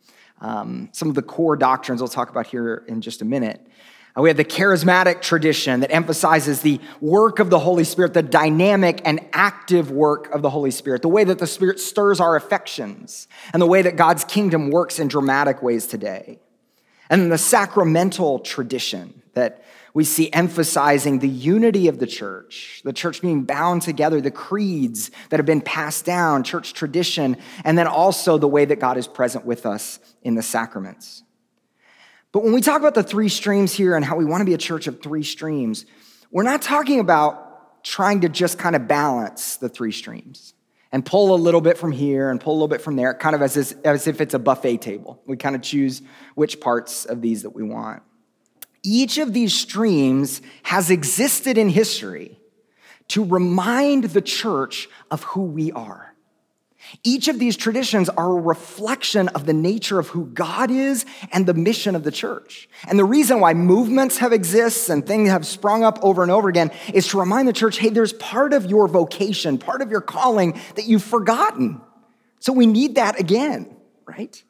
um, 0.42 0.90
some 0.92 1.08
of 1.08 1.16
the 1.16 1.22
core 1.22 1.56
doctrines 1.56 2.02
we'll 2.02 2.10
talk 2.10 2.30
about 2.30 2.48
here 2.48 2.84
in 2.88 3.02
just 3.02 3.22
a 3.22 3.26
minute. 3.26 3.66
Uh, 4.18 4.22
we 4.22 4.30
have 4.30 4.38
the 4.38 4.46
charismatic 4.46 5.22
tradition 5.22 5.80
that 5.80 5.92
emphasizes 5.92 6.62
the 6.62 6.80
work 7.00 7.40
of 7.40 7.50
the 7.50 7.60
Holy 7.60 7.84
Spirit, 7.84 8.14
the 8.14 8.22
dynamic 8.22 9.02
and 9.06 9.22
active 9.32 9.92
work 9.92 10.30
of 10.32 10.42
the 10.42 10.50
Holy 10.50 10.72
Spirit, 10.72 11.02
the 11.02 11.08
way 11.08 11.24
that 11.24 11.40
the 11.40 11.48
Spirit 11.48 11.80
stirs 11.80 12.20
our 12.20 12.36
affections, 12.36 13.28
and 13.54 13.62
the 13.62 13.68
way 13.68 13.82
that 13.82 13.96
God's 13.96 14.24
kingdom 14.26 14.70
works 14.70 15.00
in 15.00 15.08
dramatic 15.08 15.62
ways 15.62 15.88
today. 15.88 16.40
And 17.10 17.22
then 17.22 17.30
the 17.30 17.38
sacramental 17.38 18.40
tradition 18.40 19.22
that 19.34 19.64
we 19.94 20.04
see 20.04 20.32
emphasizing 20.32 21.20
the 21.20 21.28
unity 21.28 21.88
of 21.88 22.00
the 22.00 22.08
church, 22.08 22.82
the 22.86 22.94
church 22.94 23.22
being 23.22 23.44
bound 23.44 23.82
together, 23.82 24.22
the 24.22 24.32
creeds 24.32 25.12
that 25.30 25.38
have 25.38 25.46
been 25.46 25.62
passed 25.62 26.06
down, 26.06 26.44
church 26.44 26.74
tradition, 26.74 27.38
and 27.66 27.78
then 27.78 27.88
also 27.88 28.38
the 28.38 28.48
way 28.48 28.64
that 28.64 28.80
God 28.80 28.98
is 28.98 29.08
present 29.08 29.46
with 29.46 29.66
us 29.66 30.00
in 30.22 30.36
the 30.36 30.42
sacraments. 30.42 31.24
But 32.32 32.44
when 32.44 32.54
we 32.54 32.62
talk 32.62 32.80
about 32.80 32.94
the 32.94 33.04
three 33.04 33.30
streams 33.30 33.74
here 33.74 33.96
and 33.96 34.06
how 34.06 34.16
we 34.16 34.26
want 34.26 34.42
to 34.42 34.46
be 34.46 34.54
a 34.54 34.58
church 34.58 34.88
of 34.88 35.02
three 35.02 35.24
streams, 35.24 35.86
we're 36.32 36.44
not 36.44 36.62
talking 36.62 37.00
about 37.00 37.84
trying 37.84 38.22
to 38.22 38.30
just 38.30 38.58
kind 38.58 38.76
of 38.76 38.88
balance 38.88 39.58
the 39.58 39.68
three 39.68 39.92
streams 39.92 40.54
and 40.92 41.06
pull 41.06 41.34
a 41.34 41.38
little 41.38 41.62
bit 41.62 41.78
from 41.78 41.92
here 41.92 42.30
and 42.30 42.40
pull 42.40 42.54
a 42.54 42.56
little 42.56 42.68
bit 42.68 42.82
from 42.82 42.96
there, 42.96 43.14
kind 43.14 43.36
of 43.36 43.42
as, 43.42 43.74
as 43.84 44.08
if 44.08 44.22
it's 44.22 44.34
a 44.34 44.40
buffet 44.40 44.78
table. 44.78 45.22
We 45.26 45.38
kind 45.38 45.56
of 45.56 45.62
choose 45.62 46.02
which 46.36 46.60
parts 46.60 47.06
of 47.06 47.22
these 47.22 47.44
that 47.44 47.52
we 47.52 47.64
want. 47.64 48.04
Each 48.84 49.18
of 49.18 49.34
these 49.34 49.54
streams 49.54 50.42
has 50.64 50.90
existed 50.90 51.58
in 51.58 51.70
history 51.70 52.40
to 53.10 53.24
remind 53.24 54.06
the 54.06 54.22
church 54.22 54.90
of 55.10 55.24
who 55.24 55.44
we 55.44 55.72
are. 55.72 56.11
Each 57.04 57.28
of 57.28 57.40
these 57.40 57.58
traditions 57.58 58.10
are 58.10 58.38
a 58.38 58.42
reflection 58.42 59.28
of 59.30 59.46
the 59.46 59.54
nature 59.54 60.00
of 60.00 60.10
who 60.10 60.26
God 60.28 60.72
is 60.72 61.06
and 61.32 61.46
the 61.46 61.54
mission 61.54 61.96
of 61.96 62.04
the 62.04 62.12
church. 62.12 62.70
And 62.88 63.00
the 63.00 63.06
reason 63.06 63.40
why 63.40 63.54
movements 63.54 64.18
have 64.18 64.34
exists 64.34 64.90
and 64.90 65.06
things 65.06 65.30
have 65.30 65.46
sprung 65.46 65.84
up 65.84 66.00
over 66.04 66.24
and 66.24 66.32
over 66.32 66.50
again 66.50 66.72
is 66.94 67.08
to 67.10 67.20
remind 67.20 67.48
the 67.48 67.54
church, 67.54 67.78
hey, 67.78 67.90
there's 67.90 68.14
part 68.14 68.54
of 68.54 68.66
your 68.66 68.88
vocation, 68.88 69.58
part 69.58 69.82
of 69.82 69.90
your 69.90 70.02
calling 70.02 70.60
that 70.76 70.86
you've 70.86 71.04
forgotten. 71.04 71.82
So 72.40 72.54
we 72.54 72.66
need 72.66 72.96
that 72.96 73.20
again, 73.20 73.76
right? 74.06 74.42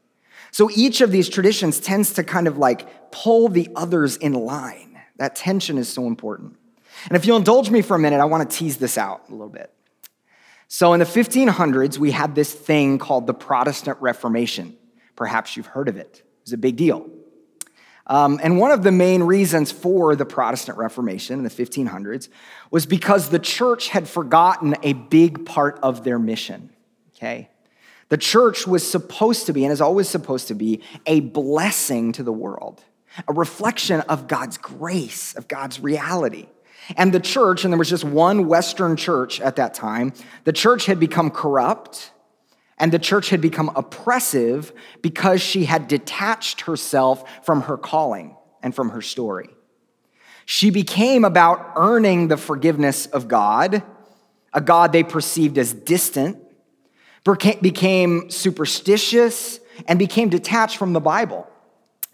So 0.52 0.70
each 0.72 1.02
of 1.02 1.12
these 1.12 1.30
traditions 1.30 1.80
tends 1.80 2.14
to 2.14 2.24
kind 2.24 2.48
of 2.48 2.58
like 2.58 3.12
pull 3.12 3.50
the 3.50 3.70
others 3.76 4.18
in 4.18 4.34
line. 4.34 5.00
That 5.18 5.36
tension 5.36 5.78
is 5.78 5.88
so 5.88 6.08
important. 6.08 6.56
And 7.06 7.16
if 7.16 7.26
you'll 7.26 7.38
indulge 7.38 7.70
me 7.70 7.82
for 7.82 7.96
a 7.96 8.00
minute, 8.00 8.20
I 8.20 8.26
want 8.26 8.50
to 8.50 8.58
tease 8.58 8.78
this 8.78 8.98
out 8.98 9.24
a 9.30 9.32
little 9.32 9.50
bit. 9.50 9.74
So, 10.74 10.94
in 10.94 11.02
the 11.02 11.06
1500s, 11.06 11.98
we 11.98 12.12
had 12.12 12.34
this 12.34 12.54
thing 12.54 12.98
called 12.98 13.28
the 13.28 13.34
Protestant 13.34 13.98
Reformation. 14.00 14.78
Perhaps 15.18 15.58
you've 15.58 15.66
heard 15.66 15.90
of 15.90 15.98
it. 15.98 16.24
It 16.24 16.46
was 16.46 16.54
a 16.54 16.58
big 16.58 16.78
deal. 16.78 17.10
Um, 18.08 18.40
and 18.42 18.58
one 18.58 18.72
of 18.72 18.82
the 18.82 18.92
main 18.94 19.22
reasons 19.24 19.70
for 19.70 20.16
the 20.16 20.24
Protestant 20.26 20.78
Reformation 20.78 21.38
in 21.38 21.44
the 21.44 21.50
1500s 21.50 22.30
was 22.72 22.86
because 22.86 23.28
the 23.28 23.38
church 23.38 23.90
had 23.90 24.08
forgotten 24.08 24.78
a 24.82 24.94
big 24.94 25.46
part 25.46 25.78
of 25.84 26.06
their 26.06 26.18
mission. 26.18 26.70
Okay? 27.18 27.50
The 28.08 28.18
church 28.18 28.66
was 28.66 28.90
supposed 28.90 29.48
to 29.48 29.54
be, 29.54 29.66
and 29.66 29.74
is 29.74 29.82
always 29.82 30.08
supposed 30.08 30.48
to 30.48 30.54
be, 30.54 30.82
a 31.06 31.20
blessing 31.20 32.14
to 32.14 32.24
the 32.24 32.32
world, 32.32 32.82
a 33.28 33.34
reflection 33.34 34.00
of 34.00 34.30
God's 34.30 34.58
grace, 34.58 35.36
of 35.36 35.50
God's 35.50 35.82
reality. 35.82 36.48
And 36.98 37.14
the 37.14 37.20
church, 37.20 37.64
and 37.64 37.74
there 37.74 37.78
was 37.78 37.90
just 37.90 38.04
one 38.04 38.48
Western 38.48 38.96
church 38.96 39.42
at 39.42 39.56
that 39.56 39.74
time, 39.74 40.14
the 40.44 40.54
church 40.54 40.86
had 40.86 41.00
become 41.00 41.30
corrupt 41.30 42.12
and 42.82 42.92
the 42.92 43.00
church 43.00 43.30
had 43.30 43.42
become 43.42 43.72
oppressive 43.76 44.74
because 45.04 45.40
she 45.40 45.66
had 45.66 45.88
detached 45.88 46.62
herself 46.62 47.24
from 47.46 47.62
her 47.62 47.78
calling 47.78 48.36
and 48.64 48.74
from 48.74 48.90
her 48.90 49.04
story. 49.04 49.50
She 50.46 50.72
became 50.72 51.24
about 51.24 51.74
earning 51.76 52.28
the 52.28 52.38
forgiveness 52.38 53.06
of 53.06 53.28
God, 53.28 53.84
a 54.52 54.62
God 54.62 54.92
they 54.92 55.04
perceived 55.04 55.60
as 55.60 55.74
distant, 55.74 56.38
became 57.62 58.32
superstitious, 58.32 59.60
and 59.88 60.00
became 60.00 60.30
detached 60.30 60.78
from 60.78 60.94
the 60.94 61.00
Bible. 61.00 61.48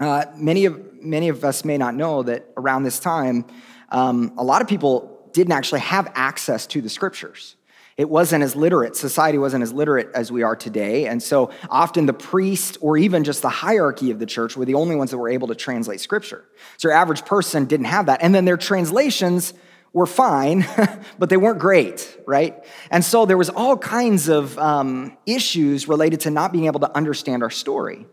Uh, 0.01 0.25
many, 0.36 0.65
of, 0.65 1.01
many 1.01 1.29
of 1.29 1.46
us 1.46 1.63
may 1.63 1.77
not 1.77 1.96
know 1.96 2.24
that 2.24 2.46
around 2.57 2.84
this 2.84 3.00
time, 3.00 3.46
um, 3.89 4.34
a 4.38 4.44
lot 4.44 4.62
of 4.62 4.67
people 4.67 5.29
didn't 5.34 5.53
actually 5.53 5.82
have 5.82 6.12
access 6.15 6.67
to 6.67 6.82
the 6.82 6.89
scriptures. 6.89 7.56
It 7.98 8.10
wasn't 8.10 8.44
as 8.44 8.56
literate. 8.56 8.96
Society 8.96 9.39
wasn't 9.39 9.63
as 9.63 9.74
literate 9.74 10.10
as 10.13 10.32
we 10.32 10.44
are 10.44 10.56
today. 10.56 11.08
And 11.08 11.22
so 11.22 11.50
often 11.70 12.06
the 12.06 12.13
priest 12.13 12.77
or 12.79 12.96
even 12.96 13.24
just 13.24 13.41
the 13.41 13.50
hierarchy 13.50 14.12
of 14.12 14.20
the 14.20 14.27
church 14.27 14.56
were 14.56 14.65
the 14.65 14.75
only 14.75 14.96
ones 14.96 15.10
that 15.10 15.17
were 15.17 15.29
able 15.29 15.48
to 15.48 15.56
translate 15.56 16.00
scripture. 16.00 16.46
So 16.77 16.89
your 16.89 16.98
average 16.98 17.25
person 17.25 17.65
didn't 17.65 17.88
have 17.88 18.06
that. 18.06 18.22
And 18.22 18.36
then 18.36 18.46
their 18.46 18.58
translations 18.58 19.56
were 19.94 20.06
fine, 20.06 20.63
but 21.20 21.29
they 21.29 21.38
weren't 21.38 21.58
great, 21.58 22.20
right? 22.27 22.63
And 22.91 23.03
so 23.03 23.25
there 23.25 23.38
was 23.38 23.50
all 23.50 23.77
kinds 23.77 24.29
of 24.29 24.58
um, 24.60 25.17
issues 25.25 25.88
related 25.88 26.20
to 26.22 26.29
not 26.29 26.51
being 26.51 26.65
able 26.65 26.82
to 26.82 26.96
understand 26.96 27.41
our 27.41 27.50
story. 27.50 28.06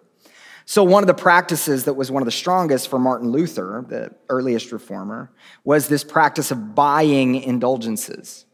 So, 0.66 0.82
one 0.82 1.02
of 1.02 1.06
the 1.06 1.14
practices 1.14 1.84
that 1.84 1.94
was 1.94 2.10
one 2.10 2.22
of 2.22 2.26
the 2.26 2.32
strongest 2.32 2.88
for 2.88 2.98
Martin 2.98 3.30
Luther, 3.30 3.84
the 3.86 4.14
earliest 4.28 4.72
reformer, 4.72 5.30
was 5.62 5.88
this 5.88 6.04
practice 6.04 6.50
of 6.50 6.74
buying 6.74 7.36
indulgences 7.36 8.46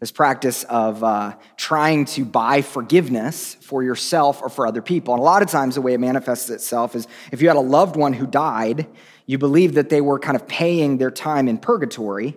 this 0.00 0.10
practice 0.10 0.64
of 0.64 1.04
uh, 1.04 1.34
trying 1.58 2.06
to 2.06 2.24
buy 2.24 2.62
forgiveness 2.62 3.54
for 3.60 3.82
yourself 3.82 4.40
or 4.42 4.48
for 4.48 4.66
other 4.66 4.80
people. 4.80 5.12
And 5.12 5.20
a 5.20 5.24
lot 5.24 5.42
of 5.42 5.50
times, 5.50 5.74
the 5.74 5.82
way 5.82 5.92
it 5.92 6.00
manifests 6.00 6.48
itself 6.48 6.94
is 6.96 7.06
if 7.30 7.42
you 7.42 7.48
had 7.48 7.58
a 7.58 7.60
loved 7.60 7.96
one 7.96 8.14
who 8.14 8.26
died, 8.26 8.86
you 9.26 9.36
believe 9.36 9.74
that 9.74 9.90
they 9.90 10.00
were 10.00 10.18
kind 10.18 10.36
of 10.36 10.48
paying 10.48 10.96
their 10.96 11.10
time 11.10 11.48
in 11.48 11.58
purgatory. 11.58 12.34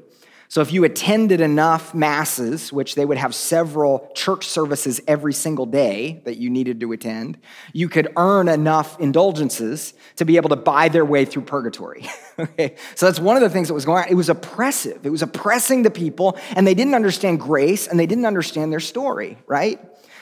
So 0.54 0.62
if 0.62 0.72
you 0.72 0.84
attended 0.84 1.42
enough 1.42 1.96
masses, 1.96 2.72
which 2.72 2.94
they 2.94 3.06
would 3.06 3.18
have 3.18 3.34
several 3.34 4.12
church 4.14 4.46
services 4.46 5.02
every 5.08 5.34
single 5.34 5.66
day 5.66 6.22
that 6.26 6.38
you 6.38 6.52
needed 6.52 6.80
to 6.82 6.92
attend, 6.92 7.40
you 7.74 7.90
could 7.90 8.14
earn 8.18 8.48
enough 8.48 9.00
indulgences 9.00 9.96
to 10.18 10.26
be 10.26 10.36
able 10.36 10.50
to 10.50 10.56
buy 10.56 10.90
their 10.90 11.06
way 11.06 11.26
through 11.26 11.42
purgatory. 11.42 12.06
okay? 12.40 12.76
So 12.94 13.08
that's 13.08 13.20
one 13.20 13.36
of 13.36 13.42
the 13.42 13.50
things 13.50 13.68
that 13.68 13.74
was 13.74 13.84
going 13.84 14.04
on. 14.04 14.12
It 14.12 14.14
was 14.14 14.30
oppressive. 14.30 15.04
It 15.04 15.10
was 15.10 15.24
oppressing 15.24 15.82
the 15.82 15.90
people, 15.90 16.38
and 16.56 16.68
they 16.68 16.76
didn't 16.76 16.94
understand 16.94 17.40
grace 17.40 17.88
and 17.88 18.00
they 18.00 18.06
didn't 18.06 18.28
understand 18.28 18.72
their 18.72 18.80
story, 18.80 19.40
right? 19.48 19.80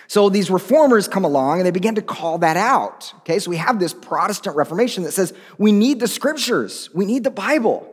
So 0.08 0.30
these 0.30 0.50
reformers 0.50 1.10
come 1.10 1.26
along 1.26 1.60
and 1.60 1.66
they 1.66 1.72
begin 1.72 1.96
to 1.96 2.02
call 2.02 2.38
that 2.38 2.56
out. 2.56 3.14
Okay, 3.18 3.40
so 3.40 3.50
we 3.50 3.58
have 3.58 3.80
this 3.80 3.94
Protestant 3.94 4.56
Reformation 4.56 5.04
that 5.04 5.12
says 5.12 5.34
we 5.58 5.74
need 5.74 6.00
the 6.00 6.08
scriptures, 6.08 6.90
we 6.94 7.04
need 7.04 7.26
the 7.26 7.32
Bible. 7.32 7.91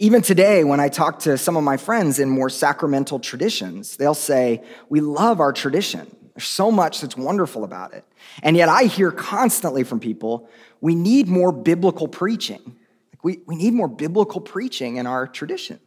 Even 0.00 0.22
today, 0.22 0.62
when 0.62 0.78
I 0.78 0.88
talk 0.88 1.18
to 1.20 1.36
some 1.36 1.56
of 1.56 1.64
my 1.64 1.76
friends 1.76 2.20
in 2.20 2.30
more 2.30 2.48
sacramental 2.48 3.18
traditions, 3.18 3.96
they'll 3.96 4.14
say, 4.14 4.62
We 4.88 5.00
love 5.00 5.40
our 5.40 5.52
tradition. 5.52 6.14
There's 6.34 6.46
so 6.46 6.70
much 6.70 7.00
that's 7.00 7.16
wonderful 7.16 7.64
about 7.64 7.94
it. 7.94 8.04
And 8.44 8.56
yet 8.56 8.68
I 8.68 8.84
hear 8.84 9.10
constantly 9.10 9.82
from 9.82 9.98
people, 9.98 10.48
we 10.80 10.94
need 10.94 11.26
more 11.26 11.50
biblical 11.50 12.06
preaching. 12.06 12.76
Like 13.12 13.24
we, 13.24 13.40
we 13.46 13.56
need 13.56 13.74
more 13.74 13.88
biblical 13.88 14.40
preaching 14.40 14.98
in 14.98 15.06
our 15.08 15.26
tradition. 15.26 15.80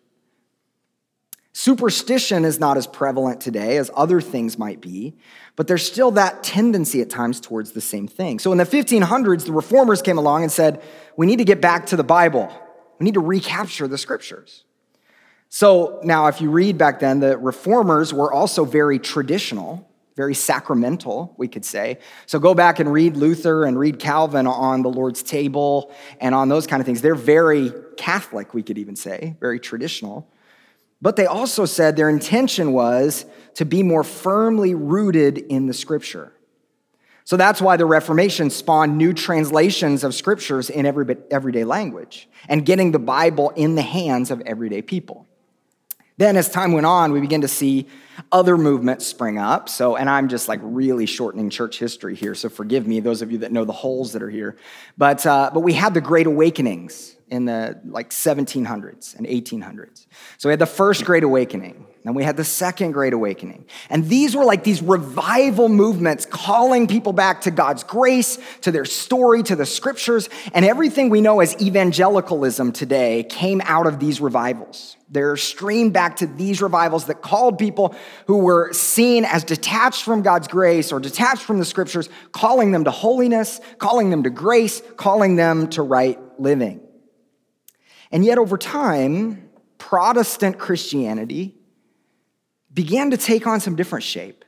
Superstition 1.53 2.43
is 2.43 2.59
not 2.59 2.75
as 2.75 2.87
prevalent 2.87 3.39
today 3.39 3.77
as 3.77 3.91
other 3.93 4.19
things 4.19 4.57
might 4.57 4.81
be, 4.81 5.15
but 5.55 5.67
there's 5.67 5.85
still 5.85 6.11
that 6.11 6.43
tendency 6.43 7.01
at 7.01 7.09
times 7.09 7.39
towards 7.39 7.71
the 7.71 7.81
same 7.81 8.07
thing. 8.07 8.39
So 8.39 8.51
in 8.51 8.57
the 8.57 8.65
1500s, 8.65 9.45
the 9.45 9.53
reformers 9.53 10.01
came 10.01 10.17
along 10.17 10.43
and 10.43 10.51
said, 10.51 10.81
We 11.15 11.27
need 11.27 11.37
to 11.37 11.45
get 11.45 11.61
back 11.61 11.85
to 11.87 11.95
the 11.95 12.03
Bible. 12.03 12.51
We 13.01 13.05
need 13.05 13.15
to 13.15 13.19
recapture 13.19 13.87
the 13.87 13.97
scriptures. 13.97 14.63
So 15.49 16.01
now, 16.03 16.27
if 16.27 16.39
you 16.39 16.51
read 16.51 16.77
back 16.77 16.99
then, 16.99 17.19
the 17.19 17.35
reformers 17.35 18.13
were 18.13 18.31
also 18.31 18.63
very 18.63 18.99
traditional, 18.99 19.89
very 20.15 20.35
sacramental, 20.35 21.33
we 21.35 21.47
could 21.47 21.65
say. 21.65 21.97
So 22.27 22.37
go 22.37 22.53
back 22.53 22.79
and 22.79 22.93
read 22.93 23.17
Luther 23.17 23.65
and 23.65 23.79
read 23.79 23.97
Calvin 23.97 24.45
on 24.45 24.83
the 24.83 24.89
Lord's 24.91 25.23
table 25.23 25.91
and 26.19 26.35
on 26.35 26.47
those 26.47 26.67
kind 26.67 26.79
of 26.79 26.85
things. 26.85 27.01
They're 27.01 27.15
very 27.15 27.73
Catholic, 27.97 28.53
we 28.53 28.61
could 28.61 28.77
even 28.77 28.95
say, 28.95 29.35
very 29.39 29.59
traditional. 29.59 30.31
But 31.01 31.15
they 31.15 31.25
also 31.25 31.65
said 31.65 31.95
their 31.95 32.07
intention 32.07 32.71
was 32.71 33.25
to 33.55 33.65
be 33.65 33.81
more 33.81 34.03
firmly 34.03 34.75
rooted 34.75 35.39
in 35.39 35.65
the 35.65 35.73
scripture. 35.73 36.33
So 37.23 37.37
that's 37.37 37.61
why 37.61 37.77
the 37.77 37.85
Reformation 37.85 38.49
spawned 38.49 38.97
new 38.97 39.13
translations 39.13 40.03
of 40.03 40.13
scriptures 40.15 40.69
in 40.69 40.85
every, 40.85 41.15
everyday 41.29 41.63
language 41.63 42.27
and 42.49 42.65
getting 42.65 42.91
the 42.91 42.99
Bible 42.99 43.51
in 43.51 43.75
the 43.75 43.81
hands 43.81 44.31
of 44.31 44.41
everyday 44.41 44.81
people. 44.81 45.27
Then, 46.17 46.37
as 46.37 46.49
time 46.49 46.73
went 46.73 46.85
on, 46.85 47.13
we 47.13 47.19
begin 47.19 47.41
to 47.41 47.47
see 47.47 47.87
other 48.31 48.57
movements 48.57 49.07
spring 49.07 49.39
up. 49.39 49.69
So, 49.69 49.95
and 49.95 50.09
I'm 50.09 50.27
just 50.27 50.47
like 50.47 50.59
really 50.61 51.05
shortening 51.05 51.49
church 51.49 51.79
history 51.79 52.15
here, 52.15 52.35
so 52.35 52.47
forgive 52.49 52.85
me, 52.85 52.99
those 52.99 53.21
of 53.21 53.31
you 53.31 53.39
that 53.39 53.51
know 53.51 53.65
the 53.65 53.73
holes 53.73 54.13
that 54.13 54.21
are 54.21 54.29
here. 54.29 54.55
But, 54.97 55.25
uh, 55.25 55.49
but 55.51 55.61
we 55.61 55.73
had 55.73 55.93
the 55.95 56.01
Great 56.01 56.27
Awakenings 56.27 57.15
in 57.29 57.45
the 57.45 57.79
like 57.85 58.11
1700s 58.11 59.15
and 59.15 59.25
1800s. 59.25 60.05
So 60.37 60.49
we 60.49 60.51
had 60.51 60.59
the 60.59 60.67
first 60.67 61.05
Great 61.05 61.23
Awakening. 61.23 61.87
Then 62.03 62.15
we 62.15 62.23
had 62.23 62.35
the 62.35 62.43
second 62.43 62.93
Great 62.93 63.13
Awakening. 63.13 63.65
And 63.89 64.09
these 64.09 64.35
were 64.35 64.43
like 64.43 64.63
these 64.63 64.81
revival 64.81 65.69
movements 65.69 66.25
calling 66.25 66.87
people 66.87 67.13
back 67.13 67.41
to 67.41 67.51
God's 67.51 67.83
grace, 67.83 68.39
to 68.61 68.71
their 68.71 68.85
story, 68.85 69.43
to 69.43 69.55
the 69.55 69.67
scriptures. 69.67 70.27
And 70.53 70.65
everything 70.65 71.09
we 71.09 71.21
know 71.21 71.41
as 71.41 71.55
evangelicalism 71.61 72.71
today 72.71 73.23
came 73.23 73.61
out 73.65 73.85
of 73.85 73.99
these 73.99 74.19
revivals. 74.19 74.97
They're 75.09 75.37
streamed 75.37 75.93
back 75.93 76.15
to 76.17 76.27
these 76.27 76.59
revivals 76.59 77.05
that 77.05 77.21
called 77.21 77.59
people 77.59 77.95
who 78.25 78.39
were 78.39 78.73
seen 78.73 79.23
as 79.23 79.43
detached 79.43 80.03
from 80.03 80.23
God's 80.23 80.47
grace 80.47 80.91
or 80.91 80.99
detached 80.99 81.43
from 81.43 81.59
the 81.59 81.65
scriptures, 81.65 82.09
calling 82.31 82.71
them 82.71 82.85
to 82.85 82.91
holiness, 82.91 83.61
calling 83.77 84.09
them 84.09 84.23
to 84.23 84.31
grace, 84.31 84.81
calling 84.97 85.35
them 85.35 85.67
to 85.69 85.83
right 85.83 86.17
living. 86.39 86.81
And 88.11 88.25
yet, 88.25 88.39
over 88.39 88.57
time, 88.57 89.49
Protestant 89.77 90.57
Christianity 90.57 91.60
began 92.73 93.11
to 93.11 93.17
take 93.17 93.47
on 93.47 93.59
some 93.59 93.75
different 93.75 94.03
shape. 94.03 94.45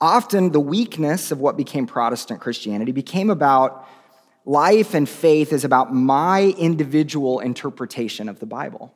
Often, 0.00 0.52
the 0.52 0.60
weakness 0.60 1.30
of 1.30 1.40
what 1.40 1.56
became 1.56 1.86
Protestant 1.86 2.40
Christianity 2.40 2.92
became 2.92 3.28
about 3.28 3.86
life 4.46 4.94
and 4.94 5.08
faith 5.08 5.52
is 5.52 5.64
about 5.64 5.94
my 5.94 6.54
individual 6.58 7.40
interpretation 7.40 8.28
of 8.28 8.40
the 8.40 8.46
Bible. 8.46 8.94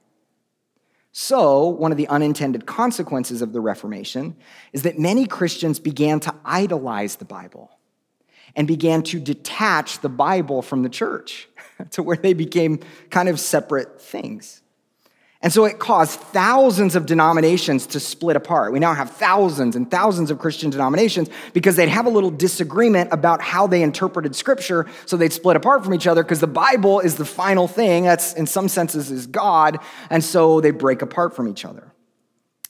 So, 1.16 1.68
one 1.68 1.92
of 1.92 1.96
the 1.96 2.08
unintended 2.08 2.66
consequences 2.66 3.40
of 3.40 3.52
the 3.52 3.60
Reformation 3.60 4.34
is 4.72 4.82
that 4.82 4.98
many 4.98 5.26
Christians 5.26 5.78
began 5.78 6.18
to 6.20 6.34
idolize 6.44 7.16
the 7.16 7.24
Bible 7.24 7.70
and 8.56 8.66
began 8.66 9.02
to 9.04 9.20
detach 9.20 10.00
the 10.00 10.08
Bible 10.08 10.60
from 10.60 10.82
the 10.82 10.88
church 10.88 11.48
to 11.90 12.02
where 12.02 12.16
they 12.16 12.32
became 12.32 12.80
kind 13.10 13.28
of 13.28 13.38
separate 13.38 14.02
things. 14.02 14.62
And 15.44 15.52
so 15.52 15.66
it 15.66 15.78
caused 15.78 16.18
thousands 16.18 16.96
of 16.96 17.04
denominations 17.04 17.86
to 17.88 18.00
split 18.00 18.34
apart. 18.34 18.72
We 18.72 18.78
now 18.78 18.94
have 18.94 19.10
thousands 19.10 19.76
and 19.76 19.90
thousands 19.90 20.30
of 20.30 20.38
Christian 20.38 20.70
denominations 20.70 21.28
because 21.52 21.76
they'd 21.76 21.90
have 21.90 22.06
a 22.06 22.10
little 22.10 22.30
disagreement 22.30 23.12
about 23.12 23.42
how 23.42 23.66
they 23.66 23.82
interpreted 23.82 24.34
scripture, 24.34 24.86
so 25.04 25.18
they'd 25.18 25.34
split 25.34 25.56
apart 25.56 25.84
from 25.84 25.92
each 25.92 26.06
other 26.06 26.22
because 26.22 26.40
the 26.40 26.46
Bible 26.46 27.00
is 27.00 27.16
the 27.16 27.26
final 27.26 27.68
thing. 27.68 28.04
That's, 28.04 28.32
in 28.32 28.46
some 28.46 28.68
senses, 28.68 29.10
is 29.10 29.26
God. 29.26 29.80
And 30.08 30.24
so 30.24 30.62
they 30.62 30.70
break 30.70 31.02
apart 31.02 31.36
from 31.36 31.46
each 31.46 31.66
other. 31.66 31.92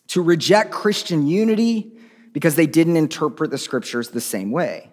To 0.09 0.21
reject 0.21 0.73
Christian 0.73 1.28
unity 1.28 1.93
because 2.33 2.57
they 2.57 2.66
didn't 2.66 2.97
interpret 2.97 3.52
the 3.52 3.59
scriptures 3.59 4.09
the 4.09 4.21
same 4.21 4.50
way. 4.50 4.90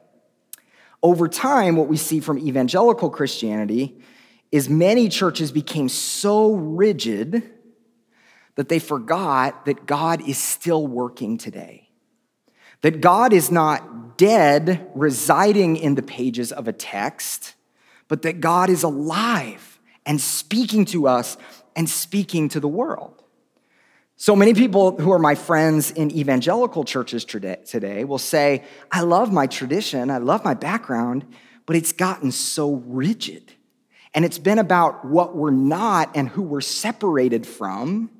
Over 1.01 1.27
time, 1.27 1.77
what 1.77 1.87
we 1.87 1.97
see 1.97 2.19
from 2.19 2.37
evangelical 2.37 3.09
Christianity 3.09 3.99
is 4.51 4.69
many 4.69 5.09
churches 5.09 5.51
became 5.51 5.89
so 5.89 6.53
rigid 6.53 7.51
that 8.55 8.69
they 8.69 8.79
forgot 8.79 9.65
that 9.65 9.85
God 9.85 10.27
is 10.27 10.37
still 10.37 10.85
working 10.85 11.37
today. 11.37 11.89
That 12.81 13.01
God 13.01 13.33
is 13.33 13.51
not 13.51 14.17
dead, 14.17 14.89
residing 14.95 15.77
in 15.77 15.95
the 15.95 16.01
pages 16.01 16.51
of 16.51 16.67
a 16.67 16.73
text, 16.73 17.53
but 18.07 18.23
that 18.23 18.41
God 18.41 18.69
is 18.69 18.83
alive 18.83 19.79
and 20.05 20.19
speaking 20.19 20.85
to 20.85 21.07
us 21.07 21.37
and 21.75 21.89
speaking 21.89 22.49
to 22.49 22.59
the 22.59 22.67
world. 22.67 23.23
So 24.17 24.35
many 24.35 24.53
people 24.53 24.99
who 24.99 25.11
are 25.11 25.19
my 25.19 25.33
friends 25.33 25.89
in 25.89 26.11
evangelical 26.11 26.83
churches 26.83 27.25
today 27.25 28.03
will 28.03 28.19
say, 28.19 28.63
I 28.91 29.01
love 29.01 29.31
my 29.31 29.47
tradition, 29.47 30.11
I 30.11 30.17
love 30.17 30.43
my 30.43 30.53
background, 30.53 31.25
but 31.65 31.75
it's 31.75 31.91
gotten 31.91 32.31
so 32.31 32.75
rigid. 32.85 33.53
And 34.13 34.25
it's 34.25 34.37
been 34.37 34.59
about 34.59 35.05
what 35.05 35.35
we're 35.35 35.51
not 35.51 36.15
and 36.15 36.29
who 36.29 36.41
we're 36.43 36.61
separated 36.61 37.47
from, 37.47 38.11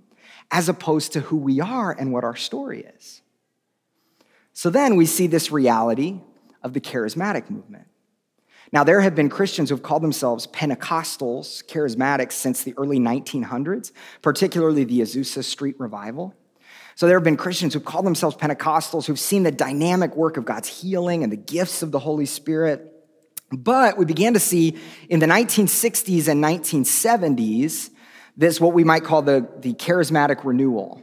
as 0.51 0.69
opposed 0.69 1.13
to 1.13 1.21
who 1.21 1.37
we 1.37 1.59
are 1.59 1.91
and 1.91 2.11
what 2.11 2.23
our 2.23 2.35
story 2.35 2.85
is. 2.97 3.21
So 4.53 4.69
then 4.69 4.97
we 4.97 5.05
see 5.05 5.27
this 5.27 5.51
reality 5.51 6.19
of 6.61 6.73
the 6.73 6.81
charismatic 6.81 7.49
movement. 7.49 7.87
Now, 8.73 8.83
there 8.83 9.01
have 9.01 9.15
been 9.15 9.29
Christians 9.29 9.69
who 9.69 9.75
have 9.75 9.83
called 9.83 10.03
themselves 10.03 10.47
Pentecostals, 10.47 11.65
charismatics, 11.65 12.33
since 12.33 12.63
the 12.63 12.73
early 12.77 12.99
1900s, 12.99 13.91
particularly 14.21 14.85
the 14.85 15.01
Azusa 15.01 15.43
Street 15.43 15.75
Revival. 15.77 16.33
So 16.95 17.05
there 17.07 17.17
have 17.17 17.23
been 17.23 17.37
Christians 17.37 17.73
who've 17.73 17.83
called 17.83 18.05
themselves 18.05 18.35
Pentecostals 18.37 19.05
who've 19.07 19.19
seen 19.19 19.43
the 19.43 19.51
dynamic 19.51 20.15
work 20.15 20.37
of 20.37 20.45
God's 20.45 20.67
healing 20.67 21.23
and 21.23 21.31
the 21.31 21.37
gifts 21.37 21.81
of 21.81 21.91
the 21.91 21.99
Holy 21.99 22.25
Spirit. 22.25 22.87
But 23.51 23.97
we 23.97 24.05
began 24.05 24.33
to 24.33 24.39
see 24.39 24.77
in 25.09 25.19
the 25.19 25.25
1960s 25.25 26.27
and 26.27 26.43
1970s 26.43 27.90
this, 28.37 28.59
what 28.59 28.73
we 28.73 28.83
might 28.83 29.03
call 29.03 29.21
the, 29.21 29.47
the 29.59 29.73
charismatic 29.73 30.43
renewal 30.43 31.01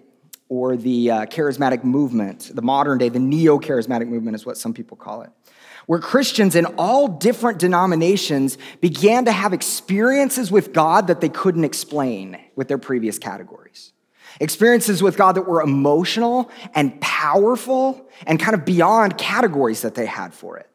or 0.49 0.77
the 0.77 1.11
uh, 1.11 1.27
charismatic 1.27 1.85
movement, 1.85 2.51
the 2.55 2.63
modern 2.63 2.99
day, 2.99 3.09
the 3.09 3.19
neo 3.19 3.59
charismatic 3.59 4.09
movement 4.09 4.35
is 4.35 4.47
what 4.47 4.57
some 4.57 4.73
people 4.73 4.97
call 4.97 5.23
it, 5.23 5.31
where 5.87 5.99
Christians 5.99 6.55
in 6.55 6.65
all 6.79 7.09
different 7.09 7.59
denominations 7.59 8.57
began 8.81 9.27
to 9.27 9.33
have 9.33 9.53
experiences 9.53 10.51
with 10.51 10.73
God 10.73 11.09
that 11.09 11.21
they 11.21 11.29
couldn't 11.29 11.65
explain 11.65 12.39
with 12.57 12.69
their 12.69 12.79
previous 12.79 13.19
categories. 13.19 13.93
Experiences 14.41 15.03
with 15.03 15.17
God 15.17 15.33
that 15.33 15.43
were 15.43 15.63
emotional 15.63 16.51
and 16.75 16.99
powerful 17.01 18.09
and 18.27 18.39
kind 18.39 18.55
of 18.55 18.65
beyond 18.65 19.19
categories 19.19 19.83
that 19.83 19.95
they 19.95 20.07
had 20.07 20.33
for 20.33 20.59
it. 20.59 20.69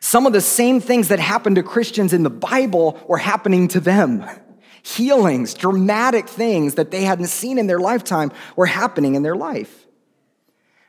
Some 0.00 0.26
of 0.26 0.32
the 0.32 0.40
same 0.40 0.80
things 0.80 1.08
that 1.08 1.20
happened 1.20 1.56
to 1.56 1.62
Christians 1.62 2.12
in 2.12 2.22
the 2.22 2.30
Bible 2.30 3.00
were 3.08 3.18
happening 3.18 3.68
to 3.68 3.80
them. 3.80 4.24
Healings, 4.82 5.54
dramatic 5.54 6.28
things 6.28 6.74
that 6.74 6.90
they 6.90 7.04
hadn't 7.04 7.26
seen 7.26 7.58
in 7.58 7.68
their 7.68 7.78
lifetime 7.78 8.32
were 8.56 8.66
happening 8.66 9.14
in 9.14 9.22
their 9.22 9.36
life. 9.36 9.86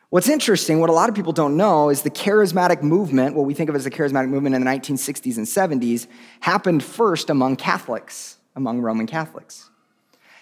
What's 0.09 0.29
interesting, 0.29 0.79
what 0.79 0.89
a 0.89 0.93
lot 0.93 1.09
of 1.09 1.15
people 1.15 1.33
don't 1.33 1.57
know, 1.57 1.89
is 1.89 2.03
the 2.03 2.11
charismatic 2.11 2.83
movement, 2.83 3.35
what 3.35 3.45
we 3.45 3.53
think 3.53 3.69
of 3.69 3.75
as 3.75 3.83
the 3.83 3.91
charismatic 3.91 4.29
movement 4.29 4.55
in 4.55 4.63
the 4.63 4.69
1960s 4.69 5.37
and 5.37 5.45
70s, 5.81 6.07
happened 6.39 6.83
first 6.83 7.29
among 7.29 7.55
Catholics, 7.55 8.37
among 8.55 8.81
Roman 8.81 9.07
Catholics. 9.07 9.69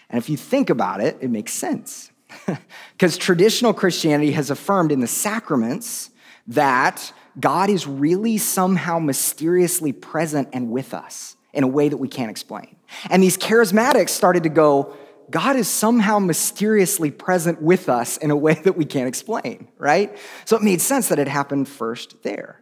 And 0.09 0.17
if 0.17 0.29
you 0.29 0.35
think 0.35 0.69
about 0.69 0.99
it, 0.99 1.17
it 1.21 1.29
makes 1.29 1.53
sense. 1.53 2.11
Because 2.93 3.17
traditional 3.17 3.73
Christianity 3.73 4.31
has 4.33 4.49
affirmed 4.49 4.91
in 4.91 4.99
the 4.99 5.07
sacraments 5.07 6.09
that 6.47 7.13
God 7.39 7.69
is 7.69 7.87
really 7.87 8.37
somehow 8.37 8.99
mysteriously 8.99 9.91
present 9.91 10.49
and 10.53 10.69
with 10.69 10.93
us 10.93 11.35
in 11.53 11.63
a 11.63 11.67
way 11.67 11.89
that 11.89 11.97
we 11.97 12.07
can't 12.07 12.31
explain. 12.31 12.75
And 13.09 13.21
these 13.21 13.37
charismatics 13.37 14.09
started 14.09 14.43
to 14.43 14.49
go, 14.49 14.95
God 15.29 15.55
is 15.55 15.67
somehow 15.67 16.19
mysteriously 16.19 17.09
present 17.09 17.61
with 17.61 17.87
us 17.87 18.17
in 18.17 18.31
a 18.31 18.35
way 18.35 18.53
that 18.53 18.75
we 18.75 18.85
can't 18.85 19.07
explain, 19.07 19.69
right? 19.77 20.15
So 20.45 20.57
it 20.57 20.61
made 20.61 20.81
sense 20.81 21.07
that 21.07 21.19
it 21.19 21.27
happened 21.27 21.69
first 21.69 22.21
there. 22.23 22.61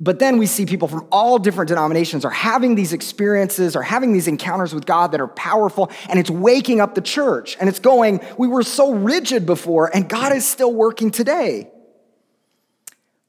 But 0.00 0.18
then 0.18 0.38
we 0.38 0.46
see 0.46 0.66
people 0.66 0.88
from 0.88 1.06
all 1.12 1.38
different 1.38 1.68
denominations 1.68 2.24
are 2.24 2.30
having 2.30 2.74
these 2.74 2.92
experiences, 2.92 3.76
are 3.76 3.82
having 3.82 4.12
these 4.12 4.26
encounters 4.26 4.74
with 4.74 4.84
God 4.86 5.12
that 5.12 5.20
are 5.20 5.28
powerful, 5.28 5.90
and 6.08 6.18
it's 6.18 6.30
waking 6.30 6.80
up 6.80 6.96
the 6.96 7.00
church. 7.00 7.56
And 7.60 7.68
it's 7.68 7.78
going, 7.78 8.20
we 8.36 8.48
were 8.48 8.64
so 8.64 8.92
rigid 8.92 9.46
before, 9.46 9.94
and 9.94 10.08
God 10.08 10.32
is 10.32 10.44
still 10.44 10.72
working 10.72 11.12
today. 11.12 11.70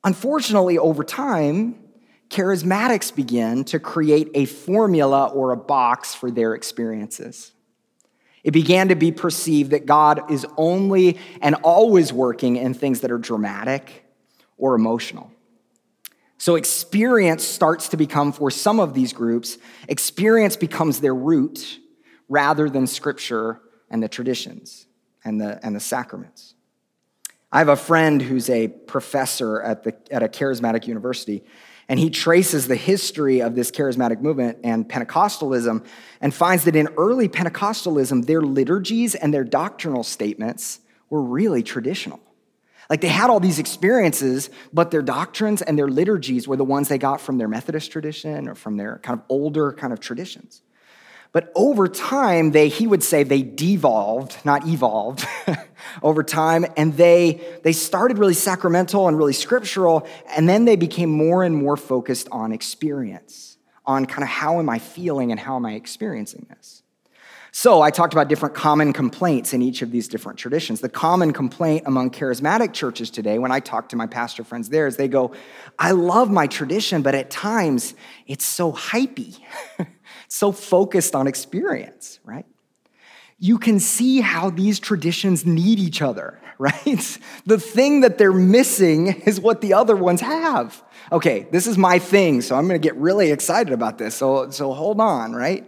Unfortunately, 0.04 0.80
over 0.80 1.04
time, 1.04 1.80
charismatics 2.36 3.16
begin 3.16 3.64
to 3.64 3.80
create 3.80 4.30
a 4.34 4.44
formula 4.44 5.28
or 5.28 5.54
a 5.54 5.58
box 5.58 6.14
for 6.14 6.30
their 6.30 6.54
experiences. 6.54 7.54
It 8.44 8.52
began 8.52 8.90
to 8.90 8.96
be 8.96 9.14
perceived 9.14 9.72
that 9.72 9.86
God 9.86 10.30
is 10.30 10.46
only 10.58 11.18
and 11.42 11.56
always 11.64 12.12
working 12.12 12.58
in 12.58 12.74
things 12.74 13.00
that 13.02 13.12
are 13.12 13.18
dramatic 13.18 14.06
or 14.58 14.76
emotional. 14.76 15.32
So, 16.38 16.56
experience 16.56 17.46
starts 17.46 17.88
to 17.90 17.98
become, 17.98 18.34
for 18.34 18.52
some 18.52 18.82
of 18.82 18.94
these 18.94 19.14
groups, 19.14 19.58
experience 19.88 20.58
becomes 20.58 21.00
their 21.00 21.16
root 21.16 21.80
rather 22.28 22.70
than 22.70 22.86
scripture 22.86 23.62
and 23.90 24.04
the 24.04 24.10
traditions 24.10 24.86
and 25.24 25.40
the, 25.40 25.66
and 25.66 25.74
the 25.74 25.80
sacraments. 25.80 26.54
I 27.52 27.60
have 27.60 27.70
a 27.70 27.78
friend 27.78 28.22
who's 28.22 28.50
a 28.50 28.68
professor 28.68 29.62
at, 29.62 29.84
the, 29.84 29.96
at 30.12 30.22
a 30.22 30.28
charismatic 30.28 30.88
university, 30.88 31.46
and 31.88 32.00
he 32.00 32.10
traces 32.10 32.68
the 32.68 32.76
history 32.76 33.42
of 33.42 33.56
this 33.56 33.72
charismatic 33.72 34.22
movement 34.22 34.60
and 34.64 34.88
Pentecostalism 34.88 35.86
and 36.20 36.34
finds 36.34 36.66
that 36.66 36.76
in 36.76 36.88
early 36.98 37.30
Pentecostalism, 37.30 38.26
their 38.26 38.42
liturgies 38.42 39.14
and 39.16 39.34
their 39.34 39.44
doctrinal 39.44 40.04
statements 40.04 40.80
were 41.10 41.22
really 41.22 41.62
traditional. 41.62 42.20
Like 42.90 43.02
they 43.02 43.08
had 43.08 43.30
all 43.30 43.40
these 43.40 43.60
experiences, 43.60 44.50
but 44.74 44.92
their 44.92 45.02
doctrines 45.02 45.62
and 45.62 45.78
their 45.78 45.88
liturgies 45.88 46.48
were 46.48 46.56
the 46.56 46.64
ones 46.64 46.88
they 46.88 46.98
got 46.98 47.22
from 47.22 47.38
their 47.38 47.48
Methodist 47.48 47.92
tradition 47.92 48.48
or 48.48 48.56
from 48.56 48.78
their 48.78 49.00
kind 49.00 49.20
of 49.20 49.26
older 49.30 49.72
kind 49.74 49.92
of 49.94 50.00
traditions. 50.00 50.62
But 51.32 51.52
over 51.54 51.88
time, 51.88 52.52
they, 52.52 52.70
he 52.70 52.88
would 52.88 53.04
say 53.04 53.24
they 53.24 53.42
devolved, 53.42 54.38
not 54.46 54.66
evolved, 54.68 55.28
over 56.02 56.24
time, 56.24 56.66
and 56.78 56.96
they, 56.96 57.42
they 57.64 57.74
started 57.74 58.18
really 58.18 58.34
sacramental 58.34 59.08
and 59.08 59.18
really 59.18 59.34
scriptural, 59.34 60.08
and 60.36 60.48
then 60.48 60.66
they 60.66 60.76
became 60.76 61.10
more 61.10 61.44
and 61.44 61.56
more 61.56 61.78
focused 61.78 62.28
on 62.32 62.52
experience, 62.52 63.58
on 63.86 64.06
kind 64.06 64.24
of 64.24 64.30
how 64.30 64.60
am 64.60 64.70
I 64.70 64.80
feeling 64.80 65.32
and 65.32 65.40
how 65.40 65.56
am 65.56 65.66
I 65.66 65.74
experiencing 65.74 66.48
this. 66.50 66.84
So 67.58 67.82
I 67.82 67.90
talked 67.90 68.14
about 68.14 68.28
different 68.28 68.54
common 68.54 68.92
complaints 68.92 69.54
in 69.54 69.62
each 69.62 69.82
of 69.82 69.90
these 69.90 70.10
different 70.10 70.38
traditions. 70.38 70.82
The 70.82 70.90
common 70.90 71.32
complaint 71.32 71.84
among 71.86 72.12
charismatic 72.12 72.74
churches 72.74 73.10
today, 73.10 73.40
when 73.40 73.50
I 73.50 73.62
talk 73.62 73.88
to 73.90 73.96
my 73.96 74.08
pastor 74.08 74.44
friends 74.44 74.68
there, 74.68 74.88
is 74.88 74.98
they 74.98 75.08
go, 75.08 75.32
I 75.80 75.92
love 75.92 76.30
my 76.30 76.48
tradition, 76.48 77.02
but 77.02 77.16
at 77.16 77.30
times 77.30 77.96
it's 78.28 78.44
so 78.44 78.74
hypey. 78.74 79.40
so 80.28 80.52
focused 80.52 81.16
on 81.16 81.28
experience, 81.28 82.20
right? 82.26 82.46
You 83.46 83.60
can 83.60 83.80
see 83.80 84.22
how 84.22 84.50
these 84.50 84.80
traditions 84.80 85.46
need 85.46 85.78
each 85.78 86.02
other, 86.02 86.40
right? 86.58 87.20
The 87.46 87.60
thing 87.60 88.02
that 88.02 88.18
they're 88.18 88.34
missing 88.34 89.22
is 89.22 89.40
what 89.40 89.62
the 89.62 89.76
other 89.76 89.96
ones 89.96 90.22
have. 90.22 90.84
Okay, 91.12 91.46
this 91.52 91.68
is 91.68 91.78
my 91.78 92.00
thing, 92.00 92.42
so 92.42 92.56
I'm 92.56 92.66
gonna 92.66 92.80
get 92.80 92.96
really 92.96 93.30
excited 93.30 93.72
about 93.72 94.00
this. 94.00 94.16
So, 94.16 94.50
so 94.50 94.74
hold 94.74 95.00
on, 95.00 95.34
right? 95.34 95.64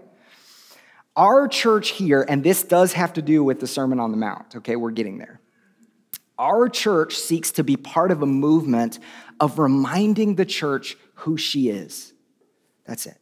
Our 1.16 1.48
church 1.48 1.90
here, 1.90 2.26
and 2.28 2.44
this 2.44 2.63
does 2.63 2.94
have 2.94 3.13
to 3.13 3.22
do 3.22 3.44
with 3.44 3.60
the 3.60 3.68
Sermon 3.68 4.00
on 4.00 4.10
the 4.10 4.18
Mount, 4.18 4.56
okay, 4.56 4.76
we're 4.76 4.90
getting 4.90 5.20
there. 5.20 5.40
Our 6.40 6.70
church 6.70 7.16
seeks 7.16 7.52
to 7.54 7.63
be 7.63 7.78
part 7.78 8.10
of 8.10 8.24
a 8.24 8.28
movement 8.28 8.98
of 9.40 9.60
reminding 9.60 10.34
the 10.34 10.46
church 10.46 10.98
who 11.13 11.38
she 11.38 11.70
is. 11.70 12.12
That's 12.86 13.06
it. 13.06 13.20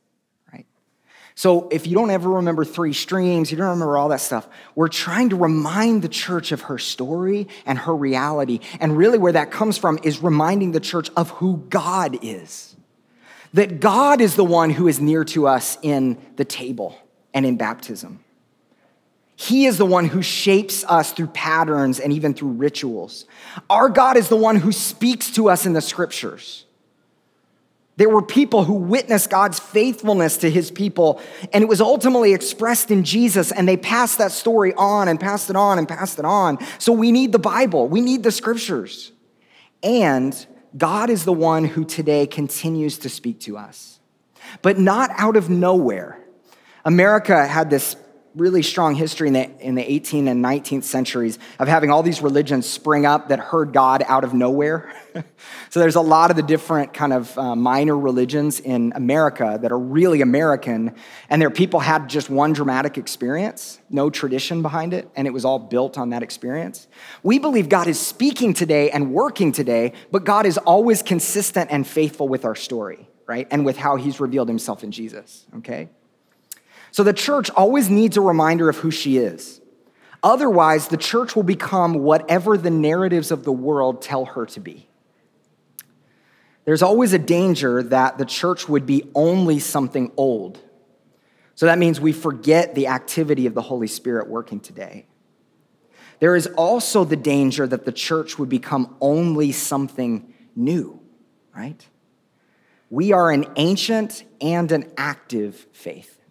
So 1.37 1.67
if 1.69 1.85
you 1.85 1.95
don't 1.95 2.11
ever 2.11 2.29
remember 2.29 2.63
three 2.63 2.93
streams, 2.93 3.51
you 3.51 3.57
don't 3.57 3.67
remember 3.67 3.97
all 3.97 4.07
that 4.09 4.21
stuff, 4.21 4.47
we're 4.73 4.87
trying 4.87 5.29
to 5.29 5.35
remind 5.35 6.01
the 6.01 6.07
church 6.09 6.53
of 6.53 6.61
her 6.61 6.77
story 6.77 7.49
and 7.65 7.77
her 7.77 7.93
reality. 7.93 8.61
And 8.79 8.95
really, 8.97 9.17
where 9.17 9.33
that 9.33 9.51
comes 9.51 9.77
from 9.77 9.99
is 10.01 10.23
reminding 10.23 10.71
the 10.71 10.79
church 10.79 11.09
of 11.17 11.29
who 11.31 11.57
God 11.69 12.17
is. 12.21 12.77
That 13.53 13.81
God 13.81 14.21
is 14.21 14.35
the 14.35 14.45
one 14.45 14.69
who 14.69 14.87
is 14.87 15.01
near 15.01 15.25
to 15.25 15.47
us 15.47 15.77
in 15.81 16.17
the 16.37 16.45
table 16.45 16.97
and 17.33 17.45
in 17.45 17.57
baptism. 17.57 18.19
He 19.37 19.65
is 19.65 19.77
the 19.77 19.85
one 19.85 20.05
who 20.05 20.21
shapes 20.21 20.85
us 20.85 21.11
through 21.11 21.27
patterns 21.27 21.99
and 21.99 22.13
even 22.13 22.33
through 22.33 22.51
rituals. 22.51 23.25
Our 23.69 23.89
God 23.89 24.15
is 24.15 24.29
the 24.29 24.37
one 24.37 24.55
who 24.55 24.71
speaks 24.71 25.31
to 25.31 25.49
us 25.49 25.65
in 25.65 25.73
the 25.73 25.81
scriptures. 25.81 26.64
There 27.97 28.09
were 28.09 28.21
people 28.21 28.65
who 28.65 28.73
witnessed 28.73 29.29
God's 29.29 29.59
faithfulness 29.59 30.37
to 30.37 30.49
his 30.49 30.69
people, 30.69 31.21
and 31.53 31.63
it 31.63 31.67
was 31.67 31.79
ultimately 31.79 32.33
expressed 32.33 32.91
in 32.91 33.03
Jesus, 33.03 33.51
and 33.51 33.67
they 33.67 33.77
passed 33.77 34.17
that 34.17 34.31
story 34.31 34.73
on 34.73 35.07
and 35.07 35.19
passed 35.19 35.49
it 35.49 35.55
on 35.55 35.77
and 35.77 35.87
passed 35.87 36.19
it 36.19 36.25
on. 36.25 36.57
So 36.77 36.91
we 36.91 37.11
need 37.11 37.31
the 37.31 37.39
Bible, 37.39 37.87
we 37.87 38.01
need 38.01 38.23
the 38.23 38.31
scriptures. 38.31 39.11
And 39.81 40.45
God 40.77 41.09
is 41.09 41.23
the 41.23 41.33
one 41.33 41.63
who 41.63 41.85
today 41.85 42.27
continues 42.27 42.97
to 42.99 43.09
speak 43.09 43.39
to 43.41 43.57
us, 43.57 43.99
but 44.61 44.77
not 44.77 45.09
out 45.15 45.37
of 45.37 45.49
nowhere. 45.49 46.19
America 46.83 47.47
had 47.47 47.69
this 47.69 47.95
really 48.35 48.61
strong 48.61 48.95
history 48.95 49.27
in 49.27 49.33
the, 49.33 49.49
in 49.59 49.75
the 49.75 49.83
18th 49.83 50.29
and 50.29 50.43
19th 50.43 50.83
centuries 50.83 51.39
of 51.57 51.67
having 51.67 51.89
all 51.89 52.03
these 52.03 52.21
religions 52.21 52.69
spring 52.69 53.05
up 53.05 53.29
that 53.29 53.39
heard 53.39 53.71
God 53.71 54.03
out 54.07 54.25
of 54.25 54.33
nowhere. 54.33 54.93
so 55.69 55.79
there's 55.79 55.95
a 55.95 56.01
lot 56.01 56.31
of 56.31 56.35
the 56.35 56.43
different 56.43 56.93
kind 56.93 57.13
of 57.13 57.37
uh, 57.37 57.55
minor 57.55 57.97
religions 57.97 58.59
in 58.59 58.91
America 58.95 59.57
that 59.61 59.71
are 59.71 59.79
really 59.79 60.21
American, 60.21 60.93
and 61.29 61.41
their 61.41 61.49
people 61.49 61.79
had 61.79 62.09
just 62.09 62.29
one 62.29 62.51
dramatic 62.51 62.97
experience, 62.97 63.79
no 63.89 64.09
tradition 64.09 64.61
behind 64.61 64.93
it, 64.93 65.09
and 65.15 65.27
it 65.27 65.31
was 65.31 65.45
all 65.45 65.59
built 65.59 65.97
on 65.97 66.09
that 66.09 66.21
experience. 66.21 66.87
We 67.23 67.39
believe 67.39 67.69
God 67.69 67.87
is 67.87 67.99
speaking 67.99 68.53
today 68.53 68.91
and 68.91 69.13
working 69.13 69.53
today, 69.53 69.93
but 70.11 70.25
God 70.25 70.45
is 70.45 70.57
always 70.57 71.01
consistent 71.01 71.71
and 71.71 71.87
faithful 71.87 72.27
with 72.27 72.43
our 72.43 72.55
story, 72.55 73.07
right? 73.27 73.47
And 73.49 73.65
with 73.65 73.77
how 73.77 73.95
he's 73.95 74.19
revealed 74.19 74.49
himself 74.49 74.83
in 74.83 74.91
Jesus, 74.91 75.45
okay? 75.57 75.89
So 76.95 77.03
the 77.03 77.11
church 77.11 77.49
always 77.49 77.89
needs 77.89 78.15
a 78.15 78.21
reminder 78.21 78.69
of 78.69 78.77
who 78.77 78.89
she 78.89 79.17
is. 79.17 79.59
Otherwise, 80.23 80.87
the 80.87 80.95
church 80.95 81.35
will 81.35 81.43
become 81.43 81.95
whatever 81.95 82.57
the 82.57 82.69
narratives 82.69 83.31
of 83.31 83.43
the 83.43 83.51
world 83.51 84.01
tell 84.01 84.23
her 84.23 84.45
to 84.45 84.61
be. 84.61 84.87
There's 86.63 86.81
always 86.81 87.11
a 87.11 87.19
danger 87.19 87.83
that 87.83 88.17
the 88.17 88.23
church 88.23 88.69
would 88.69 88.85
be 88.85 89.11
only 89.13 89.59
something 89.59 90.09
old. 90.15 90.57
So 91.55 91.65
that 91.65 91.79
means 91.79 91.99
we 91.99 92.13
forget 92.13 92.75
the 92.75 92.87
activity 92.87 93.45
of 93.45 93.55
the 93.55 93.61
Holy 93.61 93.87
Spirit 93.87 94.29
working 94.29 94.61
today. 94.61 95.05
There 96.19 96.37
is 96.37 96.47
also 96.47 97.03
the 97.03 97.17
danger 97.17 97.67
that 97.67 97.83
the 97.83 97.91
church 97.91 98.39
would 98.39 98.47
become 98.47 98.95
only 99.01 99.51
something 99.51 100.33
new, 100.55 101.01
right? 101.53 101.85
We 102.89 103.11
are 103.11 103.31
an 103.31 103.47
ancient 103.57 104.23
and 104.39 104.71
an 104.71 104.93
active 104.95 105.67
faith. 105.73 106.21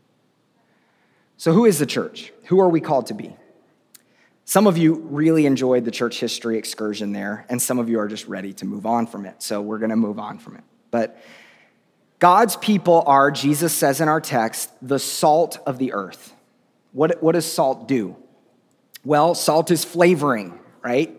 So, 1.36 1.52
who 1.52 1.64
is 1.64 1.78
the 1.78 1.86
church? 1.86 2.32
Who 2.44 2.60
are 2.60 2.68
we 2.68 2.80
called 2.80 3.06
to 3.06 3.14
be? 3.14 3.36
Some 4.44 4.66
of 4.66 4.76
you 4.76 4.94
really 4.94 5.46
enjoyed 5.46 5.84
the 5.84 5.90
church 5.90 6.20
history 6.20 6.58
excursion 6.58 7.12
there, 7.12 7.46
and 7.48 7.60
some 7.60 7.78
of 7.78 7.88
you 7.88 7.98
are 7.98 8.08
just 8.08 8.26
ready 8.26 8.52
to 8.54 8.64
move 8.64 8.86
on 8.86 9.06
from 9.06 9.26
it. 9.26 9.42
So, 9.42 9.60
we're 9.60 9.78
going 9.78 9.90
to 9.90 9.96
move 9.96 10.18
on 10.18 10.38
from 10.38 10.56
it. 10.56 10.64
But 10.90 11.20
God's 12.18 12.56
people 12.56 13.02
are, 13.06 13.30
Jesus 13.30 13.72
says 13.72 14.00
in 14.00 14.08
our 14.08 14.20
text, 14.20 14.70
the 14.80 14.98
salt 14.98 15.58
of 15.66 15.78
the 15.78 15.92
earth. 15.92 16.32
What, 16.92 17.22
what 17.22 17.32
does 17.32 17.50
salt 17.50 17.88
do? 17.88 18.16
Well, 19.04 19.34
salt 19.34 19.70
is 19.70 19.84
flavoring, 19.84 20.58
right? 20.82 21.14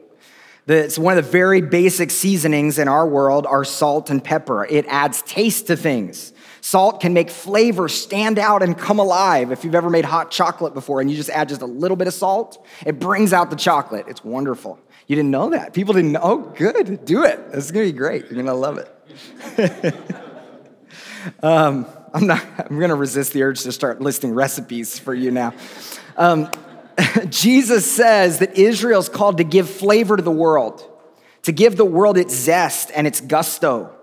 It's 0.68 0.98
one 0.98 1.18
of 1.18 1.24
the 1.24 1.32
very 1.32 1.62
basic 1.62 2.10
seasonings 2.10 2.80
in 2.80 2.88
our 2.88 3.08
world 3.08 3.46
are 3.46 3.64
salt 3.64 4.10
and 4.10 4.24
pepper. 4.24 4.66
It 4.66 4.86
adds 4.88 5.22
taste 5.22 5.68
to 5.68 5.78
things. 5.78 6.34
Salt 6.66 7.00
can 7.00 7.14
make 7.14 7.30
flavor 7.30 7.88
stand 7.88 8.40
out 8.40 8.64
and 8.64 8.76
come 8.76 8.98
alive. 8.98 9.52
If 9.52 9.64
you've 9.64 9.76
ever 9.76 9.92
made 9.92 10.04
hot 10.04 10.32
chocolate 10.32 10.74
before 10.74 11.00
and 11.00 11.12
you 11.12 11.16
just 11.16 11.30
add 11.30 11.48
just 11.48 11.62
a 11.62 11.68
little 11.68 11.96
bit 11.96 12.08
of 12.08 12.14
salt, 12.16 12.66
it 12.84 12.98
brings 12.98 13.34
out 13.34 13.52
the 13.52 13.56
chocolate. 13.56 14.08
It's 14.08 14.24
wonderful. 14.24 14.80
You 15.06 15.16
didn't 15.16 15.30
know 15.30 15.52
that. 15.52 15.76
People 15.76 15.94
didn't 15.94 16.14
know. 16.14 16.22
Oh, 16.24 16.38
good. 16.38 17.06
Do 17.06 17.24
it. 17.24 17.40
It's 17.54 17.70
going 17.70 17.86
to 17.86 17.94
be 17.94 17.96
great. 17.96 18.24
You're 18.32 18.44
going 18.44 18.48
to 18.48 18.56
love 18.56 18.80
it. 18.80 19.96
um, 21.44 21.86
I'm 22.12 22.26
not, 22.26 22.44
I'm 22.58 22.80
going 22.80 22.90
to 22.90 22.96
resist 22.96 23.34
the 23.34 23.44
urge 23.44 23.62
to 23.62 23.72
start 23.72 24.02
listing 24.02 24.34
recipes 24.34 24.98
for 24.98 25.14
you 25.14 25.30
now. 25.30 25.54
Um, 26.18 26.50
Jesus 27.30 27.86
says 27.86 28.40
that 28.40 28.58
Israel's 28.58 29.08
called 29.08 29.38
to 29.38 29.44
give 29.44 29.70
flavor 29.70 30.18
to 30.18 30.24
the 30.24 30.32
world, 30.32 30.84
to 31.44 31.52
give 31.52 31.78
the 31.78 31.86
world 31.86 32.18
its 32.18 32.34
zest 32.34 32.90
and 32.96 33.06
its 33.06 33.22
gusto. 33.22 33.95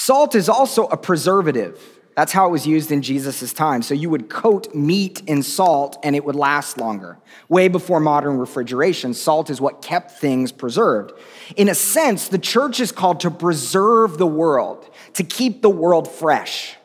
Salt 0.00 0.36
is 0.36 0.48
also 0.48 0.84
a 0.84 0.96
preservative. 0.96 1.76
That's 2.14 2.30
how 2.30 2.46
it 2.46 2.52
was 2.52 2.64
used 2.68 2.92
in 2.92 3.02
Jesus' 3.02 3.52
time. 3.52 3.82
So 3.82 3.94
you 3.94 4.08
would 4.10 4.28
coat 4.28 4.72
meat 4.72 5.22
in 5.26 5.42
salt 5.42 5.98
and 6.04 6.14
it 6.14 6.24
would 6.24 6.36
last 6.36 6.78
longer. 6.78 7.18
Way 7.48 7.66
before 7.66 7.98
modern 7.98 8.38
refrigeration, 8.38 9.12
salt 9.12 9.50
is 9.50 9.60
what 9.60 9.82
kept 9.82 10.12
things 10.12 10.52
preserved. 10.52 11.14
In 11.56 11.68
a 11.68 11.74
sense, 11.74 12.28
the 12.28 12.38
church 12.38 12.78
is 12.78 12.92
called 12.92 13.18
to 13.20 13.30
preserve 13.32 14.18
the 14.18 14.26
world, 14.26 14.88
to 15.14 15.24
keep 15.24 15.62
the 15.62 15.68
world 15.68 16.08
fresh. 16.08 16.76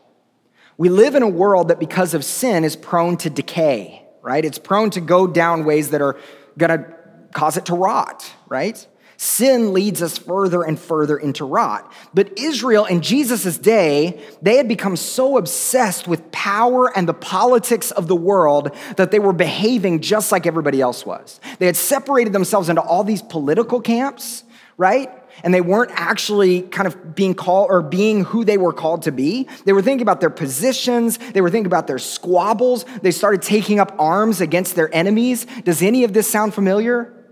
We 0.79 0.89
live 0.89 1.13
in 1.13 1.21
a 1.21 1.29
world 1.29 1.67
that, 1.67 1.79
because 1.79 2.15
of 2.15 2.25
sin, 2.25 2.63
is 2.63 2.75
prone 2.75 3.17
to 3.17 3.29
decay, 3.29 4.07
right? 4.23 4.43
It's 4.43 4.57
prone 4.57 4.89
to 4.89 5.01
go 5.01 5.27
down 5.27 5.65
ways 5.65 5.91
that 5.91 6.01
are 6.01 6.19
gonna 6.57 6.91
cause 7.31 7.57
it 7.57 7.67
to 7.67 7.75
rot, 7.75 8.27
right? 8.49 8.87
Sin 9.23 9.71
leads 9.71 10.01
us 10.01 10.17
further 10.17 10.63
and 10.63 10.77
further 10.77 11.15
into 11.15 11.45
rot. 11.45 11.89
But 12.13 12.37
Israel 12.37 12.83
in 12.83 13.01
Jesus' 13.01 13.57
day, 13.57 14.21
they 14.41 14.57
had 14.57 14.67
become 14.67 14.97
so 14.97 15.37
obsessed 15.37 16.09
with 16.09 16.29
power 16.33 16.91
and 16.93 17.07
the 17.07 17.13
politics 17.13 17.91
of 17.91 18.09
the 18.09 18.17
world 18.17 18.75
that 18.97 19.11
they 19.11 19.19
were 19.19 19.31
behaving 19.31 20.01
just 20.01 20.33
like 20.33 20.45
everybody 20.45 20.81
else 20.81 21.05
was. 21.05 21.39
They 21.59 21.67
had 21.67 21.77
separated 21.77 22.33
themselves 22.33 22.67
into 22.67 22.81
all 22.81 23.05
these 23.05 23.21
political 23.21 23.79
camps, 23.79 24.43
right? 24.75 25.09
And 25.41 25.53
they 25.53 25.61
weren't 25.61 25.91
actually 25.93 26.63
kind 26.63 26.85
of 26.85 27.15
being 27.15 27.33
called 27.33 27.69
or 27.69 27.81
being 27.81 28.25
who 28.25 28.43
they 28.43 28.57
were 28.57 28.73
called 28.73 29.03
to 29.03 29.13
be. 29.13 29.47
They 29.63 29.71
were 29.71 29.81
thinking 29.81 30.01
about 30.01 30.19
their 30.19 30.31
positions, 30.31 31.17
they 31.17 31.39
were 31.39 31.49
thinking 31.49 31.67
about 31.67 31.87
their 31.87 31.97
squabbles. 31.97 32.83
They 33.01 33.11
started 33.11 33.41
taking 33.41 33.79
up 33.79 33.95
arms 33.97 34.41
against 34.41 34.75
their 34.75 34.93
enemies. 34.93 35.47
Does 35.63 35.81
any 35.81 36.03
of 36.03 36.11
this 36.11 36.29
sound 36.29 36.53
familiar? 36.53 37.22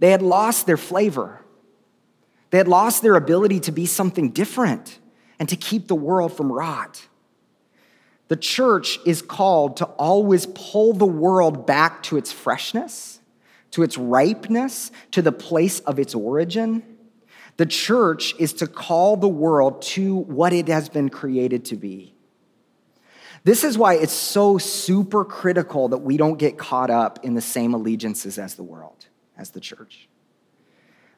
They 0.00 0.10
had 0.10 0.22
lost 0.22 0.66
their 0.66 0.78
flavor. 0.78 1.42
They 2.50 2.58
had 2.58 2.68
lost 2.68 3.02
their 3.02 3.14
ability 3.14 3.60
to 3.60 3.72
be 3.72 3.86
something 3.86 4.30
different 4.30 4.98
and 5.38 5.48
to 5.48 5.56
keep 5.56 5.86
the 5.86 5.94
world 5.94 6.36
from 6.36 6.50
rot. 6.50 7.06
The 8.28 8.36
church 8.36 8.98
is 9.04 9.22
called 9.22 9.76
to 9.78 9.84
always 9.84 10.46
pull 10.46 10.94
the 10.94 11.06
world 11.06 11.66
back 11.66 12.02
to 12.04 12.16
its 12.16 12.32
freshness, 12.32 13.20
to 13.72 13.82
its 13.82 13.98
ripeness, 13.98 14.90
to 15.12 15.22
the 15.22 15.32
place 15.32 15.80
of 15.80 15.98
its 15.98 16.14
origin. 16.14 16.82
The 17.56 17.66
church 17.66 18.34
is 18.38 18.54
to 18.54 18.66
call 18.66 19.16
the 19.16 19.28
world 19.28 19.82
to 19.82 20.16
what 20.16 20.52
it 20.52 20.68
has 20.68 20.88
been 20.88 21.08
created 21.08 21.66
to 21.66 21.76
be. 21.76 22.14
This 23.44 23.64
is 23.64 23.76
why 23.76 23.94
it's 23.94 24.12
so 24.12 24.58
super 24.58 25.24
critical 25.24 25.88
that 25.88 25.98
we 25.98 26.16
don't 26.16 26.38
get 26.38 26.56
caught 26.56 26.90
up 26.90 27.24
in 27.24 27.34
the 27.34 27.40
same 27.40 27.74
allegiances 27.74 28.38
as 28.38 28.54
the 28.54 28.62
world 28.62 29.06
as 29.40 29.50
the 29.50 29.60
church. 29.60 30.08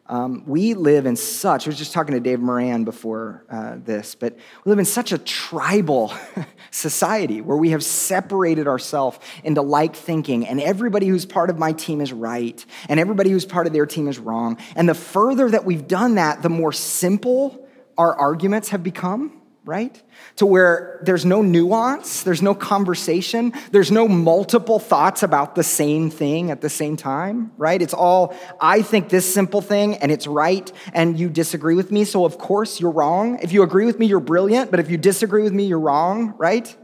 Um, 0.07 0.43
we 0.47 0.75
live 0.75 1.07
in 1.07 1.17
such, 1.17 1.67
I 1.67 1.71
was 1.71 1.79
just 1.79 1.93
talking 1.93 2.15
to 2.15 2.21
Dave 2.21 2.41
Moran 2.41 2.85
before 2.85 3.45
uh, 3.49 3.77
this, 3.85 4.15
but 4.15 4.37
we 4.65 4.71
live 4.71 4.79
in 4.79 4.85
such 4.85 5.13
a 5.13 5.19
tribal 5.19 6.13
society 6.71 7.41
where 7.41 7.57
we 7.57 7.71
have 7.71 7.85
separated 7.85 8.67
ourselves 8.67 9.19
into 9.45 9.63
like 9.63 9.95
thinking, 9.95 10.47
and 10.47 10.61
everybody 10.61 11.07
who's 11.07 11.25
part 11.25 11.51
of 11.51 11.59
my 11.59 11.73
team 11.73 12.01
is 12.01 12.13
right, 12.13 12.65
and 12.89 12.99
everybody 12.99 13.31
who's 13.31 13.47
part 13.47 13.67
of 13.67 13.73
their 13.73 13.87
team 13.87 14.09
is 14.09 14.19
wrong. 14.19 14.59
And 14.75 14.89
the 14.89 14.95
further 14.95 15.49
that 15.51 15.65
we've 15.65 15.87
done 15.87 16.17
that, 16.17 16.43
the 16.43 16.51
more 16.51 16.73
simple 16.73 17.67
our 17.97 18.15
arguments 18.15 18.71
have 18.71 18.83
become 18.83 19.42
right? 19.65 20.03
To 20.37 20.47
where 20.47 21.01
there's 21.03 21.25
no 21.25 21.41
nuance, 21.41 22.25
there's 22.25 22.43
no 22.43 22.55
conversation, 22.55 23.53
there's 23.71 23.93
no 23.93 24.09
multiple 24.09 24.81
thoughts 24.81 25.23
about 25.23 25.55
the 25.55 25.63
same 25.63 26.11
thing 26.11 26.51
at 26.51 26.61
the 26.61 26.69
same 26.69 26.97
time, 26.97 27.53
right? 27.57 27.81
It's 27.81 27.95
all, 27.95 28.35
I 28.61 28.83
think 28.83 29.09
this 29.09 29.33
simple 29.33 29.61
thing 29.61 29.95
and 29.97 30.11
it's 30.11 30.27
right, 30.27 30.71
and 30.93 31.19
you 31.19 31.29
disagree 31.29 31.77
with 31.77 31.93
me, 31.93 32.05
so 32.05 32.25
of 32.25 32.39
course 32.39 32.81
you're 32.81 32.91
wrong. 32.91 33.39
If 33.41 33.53
you 33.53 33.63
agree 33.63 33.87
with 33.87 34.01
me, 34.01 34.07
you're 34.07 34.21
brilliant, 34.21 34.71
but 34.71 34.81
if 34.81 34.91
you 34.91 34.97
disagree 34.97 35.43
with 35.43 35.53
me, 35.53 35.67
you're 35.67 35.79
wrong, 35.79 36.35
right? 36.39 36.77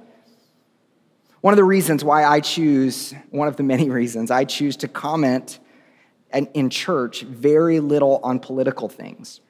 One 1.41 1.53
of 1.53 1.57
the 1.57 1.65
reasons 1.65 2.05
why 2.05 2.25
I 2.25 2.41
choose, 2.41 3.13
one 3.31 3.49
of 3.49 3.57
the 3.57 3.65
many 3.65 3.91
reasons 3.91 4.31
I 4.31 4.45
choose 4.45 4.77
to 4.79 4.89
comment 4.89 5.59
in 6.55 6.71
church 6.71 7.23
very 7.23 7.81
little 7.81 8.21
on 8.23 8.39
political 8.39 8.89
things 8.89 9.41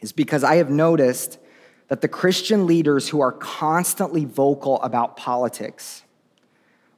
is 0.00 0.12
because 0.12 0.44
I 0.44 0.56
have 0.56 0.70
noticed 0.70 1.38
that 1.88 2.00
the 2.02 2.08
Christian 2.08 2.66
leaders 2.66 3.08
who 3.08 3.20
are 3.20 3.32
constantly 3.32 4.24
vocal 4.24 4.80
about 4.82 5.16
politics 5.16 6.04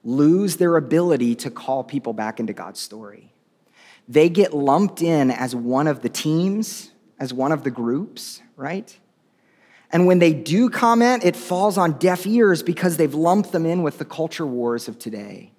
lose 0.05 0.57
their 0.57 0.77
ability 0.77 1.35
to 1.37 1.51
call 1.51 1.85
people 1.85 2.13
back 2.13 2.41
into 2.41 2.53
God's 2.53 2.81
story. 2.81 3.33
They 4.09 4.29
get 4.29 4.53
lumped 4.53 5.03
in 5.03 5.31
as 5.31 5.55
one 5.55 5.87
of 5.87 6.03
the 6.03 6.09
teams, 6.09 6.91
as 7.19 7.33
one 7.33 7.53
of 7.53 7.63
the 7.63 7.71
groups, 7.71 8.43
right? 8.57 8.99
And 9.93 10.07
when 10.07 10.19
they 10.19 10.33
do 10.33 10.71
comment, 10.71 11.25
it 11.25 11.37
falls 11.37 11.77
on 11.77 11.99
deaf 11.99 12.27
ears 12.27 12.63
because 12.63 12.97
they've 12.97 13.15
lumped 13.15 13.53
them 13.53 13.67
in 13.67 13.83
with 13.83 13.99
the 13.99 14.05
culture 14.05 14.47
wars 14.47 14.89
of 14.89 14.99
today. 14.99 15.53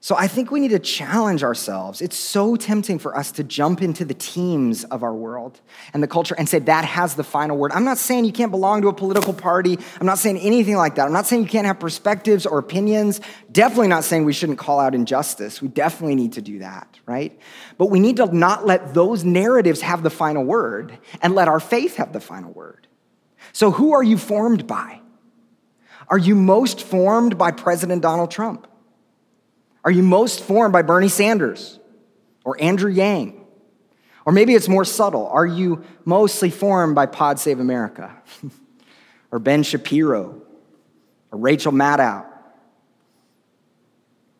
So 0.00 0.14
I 0.14 0.28
think 0.28 0.52
we 0.52 0.60
need 0.60 0.70
to 0.70 0.78
challenge 0.78 1.42
ourselves. 1.42 2.00
It's 2.00 2.16
so 2.16 2.54
tempting 2.54 3.00
for 3.00 3.16
us 3.16 3.32
to 3.32 3.42
jump 3.42 3.82
into 3.82 4.04
the 4.04 4.14
teams 4.14 4.84
of 4.84 5.02
our 5.02 5.12
world 5.12 5.60
and 5.92 6.00
the 6.00 6.06
culture 6.06 6.36
and 6.38 6.48
say 6.48 6.60
that 6.60 6.84
has 6.84 7.16
the 7.16 7.24
final 7.24 7.56
word. 7.56 7.72
I'm 7.72 7.84
not 7.84 7.98
saying 7.98 8.24
you 8.24 8.32
can't 8.32 8.52
belong 8.52 8.82
to 8.82 8.88
a 8.88 8.92
political 8.92 9.34
party. 9.34 9.76
I'm 9.98 10.06
not 10.06 10.18
saying 10.18 10.38
anything 10.38 10.76
like 10.76 10.94
that. 10.94 11.06
I'm 11.06 11.12
not 11.12 11.26
saying 11.26 11.42
you 11.42 11.48
can't 11.48 11.66
have 11.66 11.80
perspectives 11.80 12.46
or 12.46 12.58
opinions. 12.58 13.20
Definitely 13.50 13.88
not 13.88 14.04
saying 14.04 14.24
we 14.24 14.32
shouldn't 14.32 14.58
call 14.58 14.78
out 14.78 14.94
injustice. 14.94 15.60
We 15.60 15.66
definitely 15.66 16.14
need 16.14 16.34
to 16.34 16.42
do 16.42 16.60
that, 16.60 17.00
right? 17.04 17.36
But 17.76 17.86
we 17.86 17.98
need 17.98 18.18
to 18.18 18.32
not 18.32 18.64
let 18.64 18.94
those 18.94 19.24
narratives 19.24 19.80
have 19.80 20.04
the 20.04 20.10
final 20.10 20.44
word 20.44 20.96
and 21.22 21.34
let 21.34 21.48
our 21.48 21.58
faith 21.58 21.96
have 21.96 22.12
the 22.12 22.20
final 22.20 22.52
word. 22.52 22.86
So 23.52 23.72
who 23.72 23.94
are 23.94 24.04
you 24.04 24.16
formed 24.16 24.68
by? 24.68 25.00
Are 26.06 26.18
you 26.18 26.36
most 26.36 26.82
formed 26.82 27.36
by 27.36 27.50
President 27.50 28.00
Donald 28.00 28.30
Trump? 28.30 28.68
Are 29.88 29.90
you 29.90 30.02
most 30.02 30.44
formed 30.44 30.74
by 30.74 30.82
Bernie 30.82 31.08
Sanders 31.08 31.80
or 32.44 32.60
Andrew 32.60 32.90
Yang? 32.90 33.42
Or 34.26 34.34
maybe 34.34 34.54
it's 34.54 34.68
more 34.68 34.84
subtle. 34.84 35.26
Are 35.28 35.46
you 35.46 35.82
mostly 36.04 36.50
formed 36.50 36.94
by 36.94 37.06
Pod 37.06 37.40
Save 37.40 37.58
America 37.58 38.14
or 39.30 39.38
Ben 39.38 39.62
Shapiro 39.62 40.42
or 41.32 41.38
Rachel 41.38 41.72
Maddow 41.72 42.26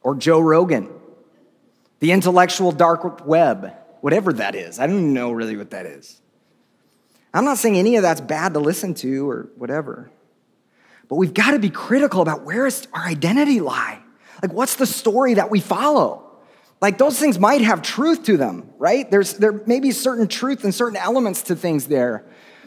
or 0.03 0.17
Joe 0.17 0.39
Rogan, 0.39 0.91
the 2.01 2.13
intellectual 2.13 2.71
dark 2.71 3.25
web, 3.27 3.73
whatever 4.03 4.35
that 4.35 4.55
is? 4.55 4.79
I 4.79 4.87
don't 4.87 5.15
know 5.15 5.33
really 5.33 5.57
what 5.57 5.71
that 5.71 5.87
is. 5.87 6.21
I'm 7.33 7.47
not 7.47 7.57
saying 7.57 7.79
any 7.79 7.97
of 7.97 8.03
that's 8.03 8.21
bad 8.21 8.53
to 8.53 8.61
listen 8.61 8.93
to 8.97 9.31
or 9.31 9.49
whatever. 9.57 10.11
But 11.09 11.17
we've 11.17 11.33
got 11.33 11.53
to 11.53 11.59
be 11.59 11.71
critical 11.71 12.21
about 12.21 12.43
where 12.43 12.69
our 12.93 13.07
identity 13.07 13.61
lie? 13.61 14.03
Like, 14.43 14.53
what's 14.53 14.77
the 14.77 14.87
story 14.87 15.35
that 15.35 15.51
we 15.51 15.61
follow? 15.61 16.25
Like, 16.81 16.99
those 16.99 17.19
things 17.19 17.39
might 17.39 17.63
have 17.63 17.83
truth 17.83 18.25
to 18.25 18.37
them, 18.37 18.71
right? 18.79 19.11
There's, 19.11 19.35
there 19.35 19.53
may 19.67 19.81
be 19.81 19.91
certain 19.91 20.29
truth 20.29 20.65
and 20.65 20.75
certain 20.75 20.97
elements 20.97 21.43
to 21.45 21.57
things 21.57 21.87
there, 21.89 22.25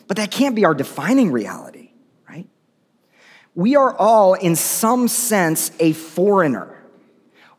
but 0.07 0.17
that 0.17 0.31
can't 0.31 0.55
be 0.55 0.65
our 0.65 0.73
defining 0.73 1.31
reality, 1.31 1.91
right? 2.27 2.47
We 3.55 3.75
are 3.75 3.95
all, 3.95 4.33
in 4.33 4.55
some 4.55 5.07
sense, 5.07 5.71
a 5.79 5.93
foreigner 5.93 6.70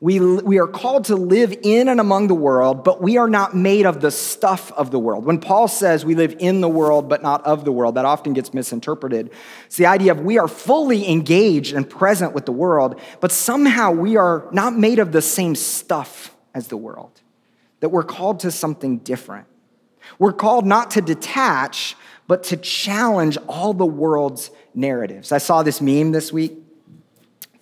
we, 0.02 0.18
we 0.18 0.58
are 0.58 0.66
called 0.66 1.04
to 1.04 1.14
live 1.14 1.56
in 1.62 1.86
and 1.86 2.00
among 2.00 2.26
the 2.26 2.34
world, 2.34 2.82
but 2.82 3.00
we 3.00 3.18
are 3.18 3.28
not 3.28 3.54
made 3.54 3.86
of 3.86 4.00
the 4.00 4.10
stuff 4.10 4.72
of 4.72 4.90
the 4.90 4.98
world. 4.98 5.24
When 5.24 5.38
Paul 5.38 5.68
says 5.68 6.04
we 6.04 6.16
live 6.16 6.34
in 6.40 6.60
the 6.60 6.68
world, 6.68 7.08
but 7.08 7.22
not 7.22 7.46
of 7.46 7.64
the 7.64 7.70
world, 7.70 7.94
that 7.94 8.04
often 8.04 8.32
gets 8.32 8.52
misinterpreted. 8.52 9.30
It's 9.66 9.76
the 9.76 9.86
idea 9.86 10.10
of 10.10 10.18
we 10.18 10.38
are 10.38 10.48
fully 10.48 11.08
engaged 11.08 11.72
and 11.72 11.88
present 11.88 12.32
with 12.32 12.46
the 12.46 12.52
world, 12.52 13.00
but 13.20 13.30
somehow 13.30 13.92
we 13.92 14.16
are 14.16 14.48
not 14.50 14.76
made 14.76 14.98
of 14.98 15.12
the 15.12 15.22
same 15.22 15.54
stuff 15.54 16.34
as 16.52 16.66
the 16.66 16.76
world, 16.76 17.20
that 17.78 17.90
we're 17.90 18.02
called 18.02 18.40
to 18.40 18.50
something 18.50 18.98
different. 18.98 19.46
We're 20.18 20.32
called 20.32 20.66
not 20.66 20.90
to 20.92 21.00
detach, 21.00 21.94
but 22.26 22.42
to 22.44 22.56
challenge 22.56 23.38
all 23.46 23.72
the 23.72 23.86
world's 23.86 24.50
narratives. 24.74 25.30
I 25.30 25.38
saw 25.38 25.62
this 25.62 25.80
meme 25.80 26.10
this 26.10 26.32
week. 26.32 26.58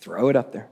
Throw 0.00 0.31
it 0.31 0.37
up 0.37 0.53
there 0.55 0.70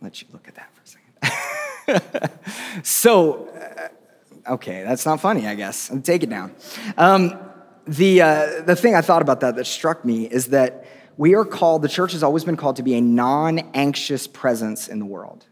let 0.00 0.20
you 0.20 0.28
look 0.32 0.48
at 0.48 0.54
that 0.54 0.70
for 0.74 0.82
a 0.82 0.86
second. 0.86 2.82
so, 2.84 3.48
uh, 3.48 4.52
okay, 4.52 4.82
that's 4.82 5.04
not 5.06 5.20
funny, 5.20 5.46
I 5.46 5.54
guess. 5.54 5.90
I'll 5.90 6.00
take 6.00 6.22
it 6.22 6.30
down. 6.30 6.54
Um, 6.96 7.38
the, 7.86 8.22
uh, 8.22 8.62
the 8.62 8.76
thing 8.76 8.94
I 8.94 9.00
thought 9.00 9.22
about 9.22 9.40
that 9.40 9.56
that 9.56 9.66
struck 9.66 10.04
me 10.04 10.24
is 10.26 10.48
that 10.48 10.86
we 11.16 11.34
are 11.34 11.44
called, 11.44 11.82
the 11.82 11.88
church 11.88 12.12
has 12.12 12.22
always 12.22 12.44
been 12.44 12.56
called 12.56 12.76
to 12.76 12.82
be 12.82 12.94
a 12.94 13.00
non 13.00 13.58
anxious 13.74 14.26
presence 14.26 14.88
in 14.88 14.98
the 14.98 15.04
world. 15.04 15.46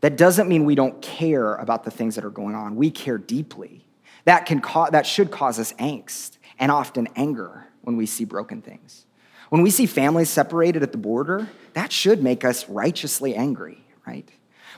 That 0.00 0.16
doesn't 0.16 0.48
mean 0.48 0.64
we 0.64 0.74
don't 0.74 1.00
care 1.02 1.56
about 1.56 1.84
the 1.84 1.90
things 1.90 2.14
that 2.14 2.24
are 2.24 2.30
going 2.30 2.54
on. 2.54 2.76
We 2.76 2.90
care 2.90 3.18
deeply. 3.18 3.86
That, 4.24 4.46
can 4.46 4.60
ca- 4.60 4.90
that 4.90 5.06
should 5.06 5.30
cause 5.30 5.58
us 5.58 5.72
angst 5.74 6.38
and 6.58 6.72
often 6.72 7.08
anger 7.16 7.66
when 7.82 7.96
we 7.96 8.06
see 8.06 8.24
broken 8.24 8.62
things. 8.62 9.06
When 9.50 9.62
we 9.62 9.70
see 9.70 9.86
families 9.86 10.30
separated 10.30 10.82
at 10.82 10.92
the 10.92 10.98
border, 10.98 11.48
that 11.74 11.92
should 11.92 12.22
make 12.22 12.44
us 12.44 12.68
righteously 12.68 13.34
angry, 13.34 13.84
right? 14.06 14.28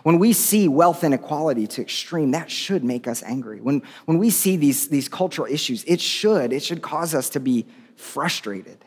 When 0.03 0.19
we 0.19 0.33
see 0.33 0.67
wealth 0.67 1.05
inequality 1.05 1.67
to 1.69 1.83
extreme, 1.83 2.33
that 2.33 2.51
should 2.51 2.83
make 2.83 3.07
us 3.07 3.23
angry. 3.23 3.61
When, 3.61 3.83
when 4.07 4.19
we 4.19 4.31
see 4.31 4.57
these, 4.57 4.89
these 4.89 5.09
cultural 5.09 5.47
issues, 5.47 5.85
it 5.85 6.01
should, 6.01 6.53
it 6.53 6.63
should 6.63 6.83
cause 6.83 7.15
us 7.15 7.29
to 7.31 7.41
be 7.41 7.67
frustrated. 7.97 8.85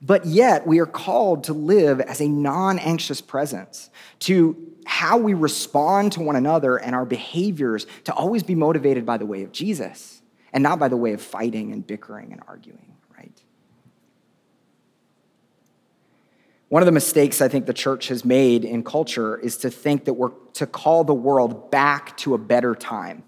But 0.00 0.26
yet, 0.26 0.66
we 0.66 0.78
are 0.78 0.86
called 0.86 1.44
to 1.44 1.52
live 1.52 2.00
as 2.00 2.20
a 2.20 2.28
non 2.28 2.78
anxious 2.78 3.20
presence, 3.20 3.90
to 4.20 4.56
how 4.86 5.18
we 5.18 5.34
respond 5.34 6.12
to 6.12 6.20
one 6.20 6.36
another 6.36 6.76
and 6.76 6.94
our 6.94 7.04
behaviors 7.04 7.86
to 8.04 8.12
always 8.14 8.42
be 8.42 8.54
motivated 8.54 9.04
by 9.04 9.18
the 9.18 9.26
way 9.26 9.42
of 9.42 9.52
Jesus 9.52 10.22
and 10.52 10.62
not 10.62 10.78
by 10.78 10.88
the 10.88 10.96
way 10.96 11.12
of 11.12 11.20
fighting 11.20 11.72
and 11.72 11.86
bickering 11.86 12.32
and 12.32 12.40
arguing. 12.48 12.97
One 16.68 16.82
of 16.82 16.86
the 16.86 16.92
mistakes 16.92 17.40
I 17.40 17.48
think 17.48 17.64
the 17.66 17.72
church 17.72 18.08
has 18.08 18.24
made 18.24 18.64
in 18.64 18.84
culture 18.84 19.38
is 19.38 19.56
to 19.58 19.70
think 19.70 20.04
that 20.04 20.14
we're 20.14 20.32
to 20.54 20.66
call 20.66 21.04
the 21.04 21.14
world 21.14 21.70
back 21.70 22.16
to 22.18 22.34
a 22.34 22.38
better 22.38 22.74
time. 22.74 23.22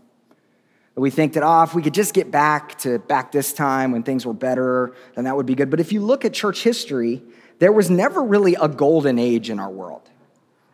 We 0.97 1.09
think 1.09 1.33
that, 1.33 1.43
oh, 1.43 1.63
if 1.63 1.75
we 1.75 1.81
could 1.81 1.95
just 1.95 2.13
get 2.13 2.31
back 2.31 2.77
to 2.81 2.99
back 2.99 3.33
this 3.33 3.55
time 3.55 3.93
when 3.93 4.03
things 4.03 4.27
were 4.27 4.35
better, 4.35 4.95
then 5.15 5.25
that 5.25 5.35
would 5.35 5.47
be 5.47 5.55
good. 5.55 5.71
But 5.71 5.81
if 5.81 5.93
you 5.93 6.03
look 6.03 6.27
at 6.27 6.35
church 6.35 6.63
history, 6.63 7.23
there 7.59 7.73
was 7.73 7.89
never 7.89 8.23
really 8.23 8.55
a 8.57 8.69
golden 8.69 9.19
age 9.19 9.49
in 9.49 9.59
our 9.59 9.71
world. 9.71 10.11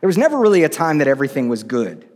There 0.01 0.09
was 0.09 0.19
never 0.19 0.37
really 0.37 0.65
a 0.65 0.69
time 0.69 0.99
that 0.99 1.07
everything 1.07 1.49
was 1.49 1.63
good. 1.63 2.09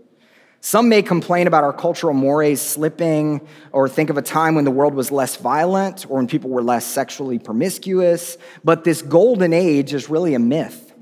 Some 0.62 0.90
may 0.90 1.01
complain 1.03 1.46
about 1.46 1.64
our 1.64 1.73
cultural 1.73 2.12
mores 2.12 2.61
slipping, 2.61 3.40
or 3.73 3.88
think 3.88 4.11
of 4.11 4.18
a 4.18 4.23
time 4.23 4.55
when 4.55 4.64
the 4.64 4.70
world 4.70 4.94
was 4.94 5.11
less 5.11 5.37
violent 5.37 6.05
or 6.05 6.18
when 6.18 6.27
people 6.27 6.51
were 6.51 6.62
less 6.62 6.85
sexually 6.85 7.38
promiscuous, 7.38 8.37
but 8.62 8.85
this 8.85 9.01
golden 9.01 9.55
age 9.55 9.94
is 9.94 10.11
really 10.11 10.35
a 10.35 10.38
myth. 10.38 10.92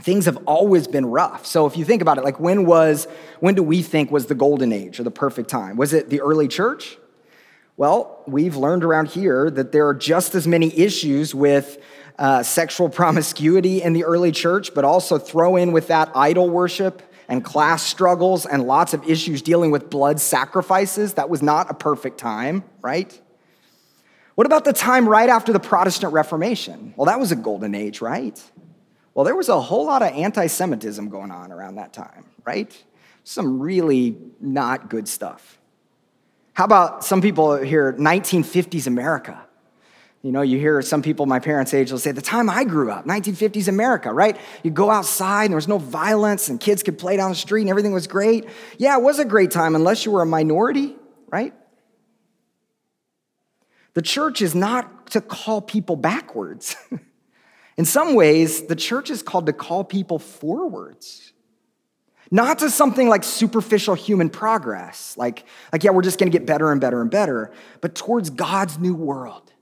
Things 0.00 0.24
have 0.24 0.38
always 0.46 0.88
been 0.88 1.04
rough. 1.04 1.44
So 1.44 1.66
if 1.66 1.76
you 1.76 1.84
think 1.84 2.00
about 2.00 2.16
it, 2.16 2.24
like 2.24 2.40
when 2.40 2.64
was, 2.64 3.06
when 3.40 3.54
do 3.54 3.62
we 3.62 3.82
think 3.82 4.10
was 4.10 4.26
the 4.26 4.34
golden 4.34 4.72
age 4.72 4.98
or 4.98 5.02
the 5.02 5.10
perfect 5.10 5.50
time? 5.50 5.76
Was 5.76 5.92
it 5.92 6.08
the 6.08 6.22
early 6.22 6.48
church? 6.48 6.96
Well, 7.76 8.22
we've 8.26 8.56
learned 8.56 8.84
around 8.84 9.08
here 9.08 9.50
that 9.50 9.70
there 9.70 9.86
are 9.86 9.94
just 9.94 10.34
as 10.34 10.48
many 10.48 10.74
issues 10.76 11.34
with 11.34 11.78
uh, 12.18 12.42
sexual 12.42 12.88
promiscuity 13.00 13.82
in 13.82 13.92
the 13.92 14.04
early 14.04 14.32
church, 14.32 14.72
but 14.72 14.84
also 14.84 15.18
throw 15.18 15.56
in 15.56 15.72
with 15.72 15.88
that 15.88 16.10
idol 16.14 16.48
worship 16.48 17.02
and 17.28 17.44
class 17.44 17.82
struggles 17.82 18.46
and 18.46 18.66
lots 18.66 18.94
of 18.94 19.08
issues 19.08 19.42
dealing 19.42 19.70
with 19.70 19.90
blood 19.90 20.18
sacrifices. 20.18 21.14
That 21.14 21.28
was 21.28 21.42
not 21.42 21.70
a 21.70 21.74
perfect 21.74 22.18
time, 22.18 22.64
right? 22.80 23.20
What 24.34 24.46
about 24.46 24.64
the 24.64 24.72
time 24.72 25.08
right 25.08 25.28
after 25.28 25.52
the 25.52 25.60
Protestant 25.60 26.12
Reformation? 26.12 26.94
Well, 26.96 27.06
that 27.06 27.20
was 27.20 27.32
a 27.32 27.36
golden 27.36 27.74
age, 27.74 28.00
right? 28.00 28.40
Well, 29.12 29.24
there 29.24 29.34
was 29.34 29.48
a 29.48 29.60
whole 29.60 29.86
lot 29.86 30.02
of 30.02 30.12
anti 30.12 30.46
Semitism 30.46 31.08
going 31.08 31.30
on 31.30 31.52
around 31.52 31.74
that 31.74 31.92
time, 31.92 32.24
right? 32.44 32.84
Some 33.24 33.60
really 33.60 34.16
not 34.40 34.88
good 34.88 35.08
stuff. 35.08 35.58
How 36.54 36.64
about 36.64 37.04
some 37.04 37.20
people 37.20 37.56
here, 37.56 37.92
1950s 37.92 38.86
America? 38.86 39.47
You 40.22 40.32
know, 40.32 40.42
you 40.42 40.58
hear 40.58 40.82
some 40.82 41.00
people 41.00 41.26
my 41.26 41.38
parents' 41.38 41.72
age 41.72 41.92
will 41.92 41.98
say, 41.98 42.10
the 42.10 42.20
time 42.20 42.50
I 42.50 42.64
grew 42.64 42.90
up, 42.90 43.06
1950s 43.06 43.68
America, 43.68 44.12
right? 44.12 44.36
You 44.64 44.70
go 44.72 44.90
outside 44.90 45.44
and 45.44 45.52
there 45.52 45.56
was 45.56 45.68
no 45.68 45.78
violence 45.78 46.48
and 46.48 46.58
kids 46.58 46.82
could 46.82 46.98
play 46.98 47.16
down 47.16 47.30
the 47.30 47.36
street 47.36 47.62
and 47.62 47.70
everything 47.70 47.92
was 47.92 48.08
great. 48.08 48.46
Yeah, 48.78 48.96
it 48.96 49.02
was 49.02 49.20
a 49.20 49.24
great 49.24 49.52
time 49.52 49.76
unless 49.76 50.04
you 50.04 50.10
were 50.10 50.22
a 50.22 50.26
minority, 50.26 50.96
right? 51.30 51.54
The 53.94 54.02
church 54.02 54.42
is 54.42 54.56
not 54.56 55.12
to 55.12 55.20
call 55.20 55.60
people 55.60 55.94
backwards. 55.94 56.74
In 57.76 57.84
some 57.84 58.14
ways, 58.14 58.66
the 58.66 58.74
church 58.74 59.08
is 59.10 59.22
called 59.22 59.46
to 59.46 59.52
call 59.52 59.84
people 59.84 60.18
forwards. 60.18 61.32
Not 62.30 62.58
to 62.58 62.70
something 62.70 63.08
like 63.08 63.22
superficial 63.22 63.94
human 63.94 64.30
progress, 64.30 65.16
like, 65.16 65.44
like 65.72 65.84
yeah, 65.84 65.92
we're 65.92 66.02
just 66.02 66.18
gonna 66.18 66.32
get 66.32 66.44
better 66.44 66.72
and 66.72 66.80
better 66.80 67.00
and 67.00 67.10
better, 67.10 67.52
but 67.80 67.94
towards 67.94 68.30
God's 68.30 68.78
new 68.78 68.94
world 68.94 69.52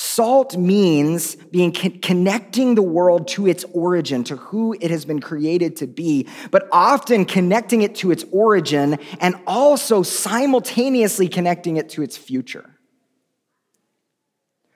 Salt 0.00 0.56
means 0.56 1.34
being 1.34 1.72
connecting 1.72 2.76
the 2.76 2.82
world 2.82 3.26
to 3.26 3.48
its 3.48 3.64
origin, 3.72 4.22
to 4.22 4.36
who 4.36 4.76
it 4.80 4.92
has 4.92 5.04
been 5.04 5.20
created 5.20 5.74
to 5.74 5.88
be, 5.88 6.28
but 6.52 6.68
often 6.70 7.24
connecting 7.24 7.82
it 7.82 7.96
to 7.96 8.12
its 8.12 8.24
origin 8.30 9.00
and 9.18 9.34
also 9.44 10.04
simultaneously 10.04 11.26
connecting 11.26 11.78
it 11.78 11.88
to 11.88 12.02
its 12.02 12.16
future. 12.16 12.78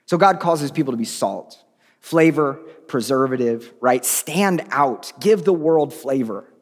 So 0.06 0.18
God 0.18 0.40
causes 0.40 0.72
people 0.72 0.92
to 0.92 0.96
be 0.96 1.04
salt, 1.04 1.56
flavor, 2.00 2.54
preservative, 2.88 3.72
right? 3.80 4.04
Stand 4.04 4.66
out, 4.72 5.12
give 5.20 5.44
the 5.44 5.52
world 5.52 5.94
flavor. 5.94 6.52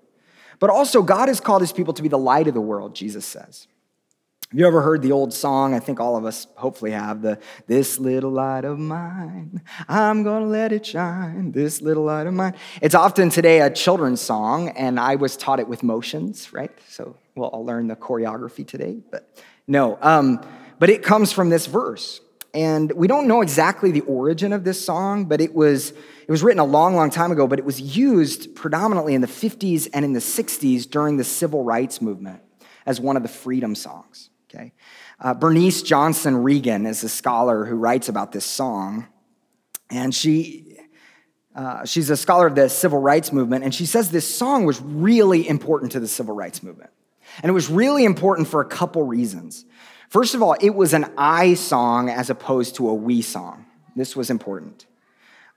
But 0.59 0.69
also, 0.69 1.01
God 1.01 1.29
has 1.29 1.41
called 1.41 1.63
his 1.63 1.73
people 1.73 1.95
to 1.95 2.03
be 2.03 2.11
the 2.11 2.19
light 2.19 2.47
of 2.47 2.53
the 2.53 2.61
world, 2.61 2.95
Jesus 2.95 3.25
says. 3.25 3.69
Have 4.51 4.59
you 4.59 4.67
ever 4.67 4.83
heard 4.83 5.01
the 5.01 5.13
old 5.13 5.33
song? 5.33 5.75
I 5.75 5.79
think 5.79 6.01
all 6.01 6.17
of 6.17 6.25
us 6.25 6.49
hopefully 6.57 6.91
have 6.91 7.23
the 7.23 7.39
This 7.69 8.01
little 8.01 8.33
light 8.33 8.65
of 8.65 8.81
mine, 8.81 9.63
I'm 9.89 10.25
gonna 10.25 10.47
let 10.47 10.73
it 10.73 10.85
shine, 10.85 11.53
this 11.53 11.81
little 11.81 12.03
light 12.03 12.27
of 12.27 12.35
mine. 12.35 12.57
It's 12.83 12.97
often 12.97 13.31
today 13.31 13.61
a 13.61 13.71
children's 13.71 14.21
song, 14.21 14.71
and 14.71 14.99
I 14.99 15.15
was 15.15 15.37
taught 15.37 15.61
it 15.61 15.69
with 15.69 15.85
motions, 15.85 16.53
right? 16.53 16.73
So 16.89 17.15
well, 17.37 17.51
I'll 17.53 17.65
learn 17.65 17.87
the 17.87 17.95
choreography 17.95 18.67
today, 18.67 18.99
but 19.13 19.33
no. 19.69 19.97
Um, 20.03 20.45
but 20.81 20.91
it 20.91 21.05
comes 21.05 21.31
from 21.31 21.49
this 21.49 21.67
verse. 21.67 22.21
And 22.53 22.91
we 22.91 23.07
don't 23.07 23.29
know 23.29 23.43
exactly 23.43 23.93
the 23.93 24.01
origin 24.01 24.53
of 24.53 24.65
this 24.65 24.85
song, 24.85 25.27
but 25.27 25.41
it 25.41 25.55
was, 25.55 25.91
it 25.91 26.29
was 26.29 26.43
written 26.43 26.59
a 26.59 26.65
long, 26.65 26.97
long 26.97 27.11
time 27.11 27.31
ago, 27.31 27.47
but 27.47 27.61
it 27.61 27.65
was 27.65 27.81
used 27.81 28.57
predominantly 28.57 29.15
in 29.15 29.21
the 29.21 29.29
50s 29.29 29.89
and 29.95 30.05
in 30.05 30.13
the 30.13 30.19
60s 30.19 30.91
during 30.91 31.19
the 31.19 31.23
civil 31.23 31.63
rights 31.63 32.03
movement 32.03 32.43
as 32.85 33.01
one 33.01 33.17
of 33.17 33.23
the 33.23 33.29
freedom 33.29 33.77
songs. 33.77 34.30
Okay. 34.53 34.73
Uh, 35.21 35.33
Bernice 35.35 35.83
Johnson 35.83 36.35
Reagon 36.35 36.87
is 36.87 37.05
a 37.05 37.09
scholar 37.09 37.65
who 37.65 37.77
writes 37.77 38.09
about 38.09 38.33
this 38.33 38.45
song, 38.45 39.07
and 39.91 40.15
she 40.15 40.67
Uh, 41.53 41.85
she's 41.85 42.11
a 42.11 42.17
scholar 42.17 42.47
of 42.47 42.55
the 42.55 42.69
civil 42.69 43.01
rights 43.01 43.33
movement, 43.33 43.65
and 43.65 43.75
she 43.75 43.85
says 43.85 44.11
this 44.11 44.37
song 44.37 44.65
was 44.65 44.81
really 44.81 45.49
important 45.49 45.91
to 45.93 46.01
the 46.01 46.07
civil 46.07 46.33
rights 46.35 46.63
movement. 46.63 46.91
And 47.43 47.51
it 47.51 47.53
was 47.53 47.69
really 47.69 48.05
important 48.05 48.47
for 48.47 48.61
a 48.61 48.65
couple 48.65 49.03
reasons. 49.03 49.65
First 50.09 50.35
of 50.37 50.43
all, 50.43 50.55
it 50.61 50.71
was 50.71 50.95
an 50.95 51.07
I 51.19 51.55
song 51.55 52.09
as 52.09 52.31
opposed 52.31 52.77
to 52.77 52.89
a 52.89 52.95
we 52.95 53.21
song. 53.21 53.67
This 53.97 54.15
was 54.15 54.31
important. 54.31 54.87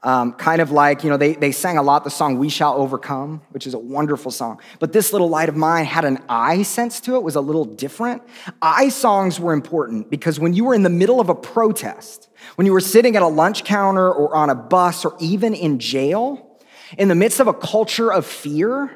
Um, 0.06 0.34
kind 0.34 0.62
of 0.62 0.70
like, 0.70 1.06
you 1.06 1.10
know, 1.10 1.16
they, 1.16 1.34
they 1.34 1.54
sang 1.54 1.78
a 1.78 1.82
lot 1.82 2.04
the 2.04 2.10
song 2.10 2.38
We 2.38 2.50
Shall 2.50 2.76
Overcome, 2.76 3.42
which 3.52 3.66
is 3.66 3.74
a 3.74 3.80
wonderful 3.80 4.32
song. 4.32 4.60
But 4.80 4.92
this 4.92 5.13
little 5.13 5.30
light 5.30 5.48
of 5.48 5.56
mine 5.56 5.86
had 5.86 6.04
an 6.04 6.20
I 6.28 6.63
sense 6.63 7.00
to 7.02 7.16
it, 7.16 7.24
was 7.24 7.38
a 7.38 7.42
little 7.42 7.63
different. 7.63 8.22
I 8.62 8.89
songs 8.89 9.39
were 9.39 9.54
important 9.54 10.10
because 10.10 10.42
when 10.42 10.54
you 10.54 10.66
were 10.66 10.74
in 10.74 10.84
the 10.84 10.89
middle 10.89 11.22
of 11.22 11.30
a 11.30 11.36
protest, 11.36 12.28
when 12.56 12.66
you 12.66 12.74
were 12.74 12.82
sitting 12.82 13.16
at 13.16 13.22
a 13.22 13.28
lunch 13.28 13.63
counter 13.63 14.12
or 14.12 14.36
on 14.36 14.50
a 14.50 14.56
bus 14.56 15.06
or 15.06 15.16
even 15.22 15.54
in 15.54 15.80
jail, 15.80 16.60
in 16.98 17.08
the 17.08 17.16
midst 17.16 17.39
of 17.39 17.48
a 17.48 17.54
culture 17.54 18.12
of 18.12 18.26
fear, 18.26 18.92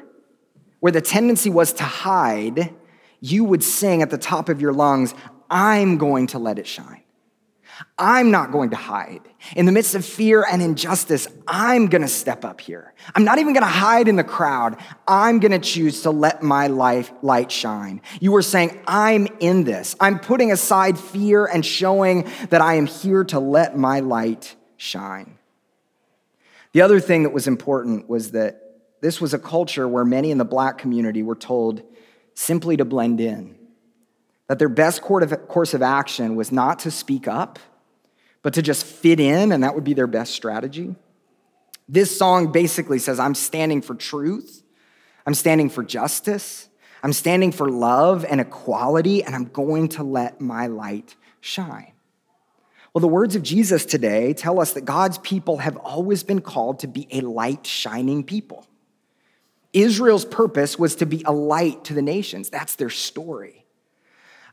where 0.80 0.92
the 0.92 1.00
tendency 1.00 1.48
was 1.48 1.72
to 1.72 1.84
hide, 1.84 2.74
you 3.20 3.44
would 3.44 3.64
sing 3.64 4.02
at 4.02 4.10
the 4.10 4.18
top 4.18 4.48
of 4.48 4.60
your 4.60 4.72
lungs, 4.72 5.14
I'm 5.50 5.96
going 5.98 6.28
to 6.28 6.38
let 6.38 6.58
it 6.58 6.66
shine. 6.66 7.02
I'm 7.96 8.30
not 8.30 8.52
going 8.52 8.70
to 8.70 8.76
hide. 8.76 9.22
In 9.54 9.66
the 9.66 9.72
midst 9.72 9.94
of 9.94 10.04
fear 10.04 10.44
and 10.44 10.60
injustice, 10.60 11.28
I'm 11.46 11.86
going 11.86 12.02
to 12.02 12.08
step 12.08 12.44
up 12.44 12.60
here. 12.60 12.92
I'm 13.14 13.24
not 13.24 13.38
even 13.38 13.52
going 13.52 13.62
to 13.62 13.68
hide 13.68 14.08
in 14.08 14.16
the 14.16 14.24
crowd. 14.24 14.76
I'm 15.06 15.38
going 15.38 15.52
to 15.52 15.58
choose 15.58 16.02
to 16.02 16.10
let 16.10 16.42
my 16.42 16.66
life 16.66 17.12
light 17.22 17.50
shine. 17.50 18.02
You 18.20 18.32
were 18.32 18.42
saying, 18.42 18.80
I'm 18.86 19.28
in 19.40 19.64
this. 19.64 19.94
I'm 20.00 20.18
putting 20.18 20.50
aside 20.50 20.98
fear 20.98 21.46
and 21.46 21.64
showing 21.64 22.28
that 22.50 22.60
I 22.60 22.74
am 22.74 22.86
here 22.86 23.24
to 23.24 23.38
let 23.38 23.76
my 23.76 24.00
light 24.00 24.56
shine. 24.76 25.38
The 26.72 26.82
other 26.82 27.00
thing 27.00 27.22
that 27.22 27.30
was 27.30 27.46
important 27.46 28.08
was 28.08 28.32
that 28.32 28.62
this 29.00 29.20
was 29.20 29.34
a 29.34 29.38
culture 29.38 29.86
where 29.86 30.04
many 30.04 30.30
in 30.30 30.38
the 30.38 30.44
black 30.44 30.78
community 30.78 31.22
were 31.22 31.36
told 31.36 31.82
simply 32.34 32.76
to 32.76 32.84
blend 32.84 33.20
in 33.20 33.58
that 34.48 34.58
their 34.58 34.68
best 34.68 35.02
course 35.02 35.74
of 35.74 35.82
action 35.82 36.34
was 36.34 36.50
not 36.50 36.80
to 36.80 36.90
speak 36.90 37.28
up, 37.28 37.58
but 38.42 38.54
to 38.54 38.62
just 38.62 38.84
fit 38.84 39.20
in, 39.20 39.52
and 39.52 39.62
that 39.62 39.74
would 39.74 39.84
be 39.84 39.94
their 39.94 40.06
best 40.06 40.32
strategy. 40.34 40.94
This 41.88 42.16
song 42.16 42.52
basically 42.52 42.98
says, 42.98 43.18
I'm 43.18 43.34
standing 43.34 43.82
for 43.82 43.94
truth, 43.94 44.62
I'm 45.26 45.34
standing 45.34 45.70
for 45.70 45.82
justice, 45.82 46.68
I'm 47.02 47.12
standing 47.12 47.52
for 47.52 47.68
love 47.68 48.24
and 48.24 48.40
equality, 48.40 49.22
and 49.22 49.34
I'm 49.34 49.46
going 49.46 49.88
to 49.90 50.02
let 50.02 50.40
my 50.40 50.66
light 50.66 51.16
shine. 51.40 51.92
Well, 52.92 53.00
the 53.00 53.08
words 53.08 53.36
of 53.36 53.42
Jesus 53.42 53.84
today 53.84 54.32
tell 54.32 54.60
us 54.60 54.72
that 54.72 54.84
God's 54.84 55.18
people 55.18 55.58
have 55.58 55.76
always 55.76 56.22
been 56.22 56.40
called 56.40 56.80
to 56.80 56.88
be 56.88 57.06
a 57.10 57.20
light 57.20 57.66
shining 57.66 58.24
people. 58.24 58.66
Israel's 59.72 60.24
purpose 60.24 60.78
was 60.78 60.96
to 60.96 61.06
be 61.06 61.22
a 61.24 61.32
light 61.32 61.84
to 61.84 61.94
the 61.94 62.02
nations. 62.02 62.50
That's 62.50 62.76
their 62.76 62.90
story. 62.90 63.66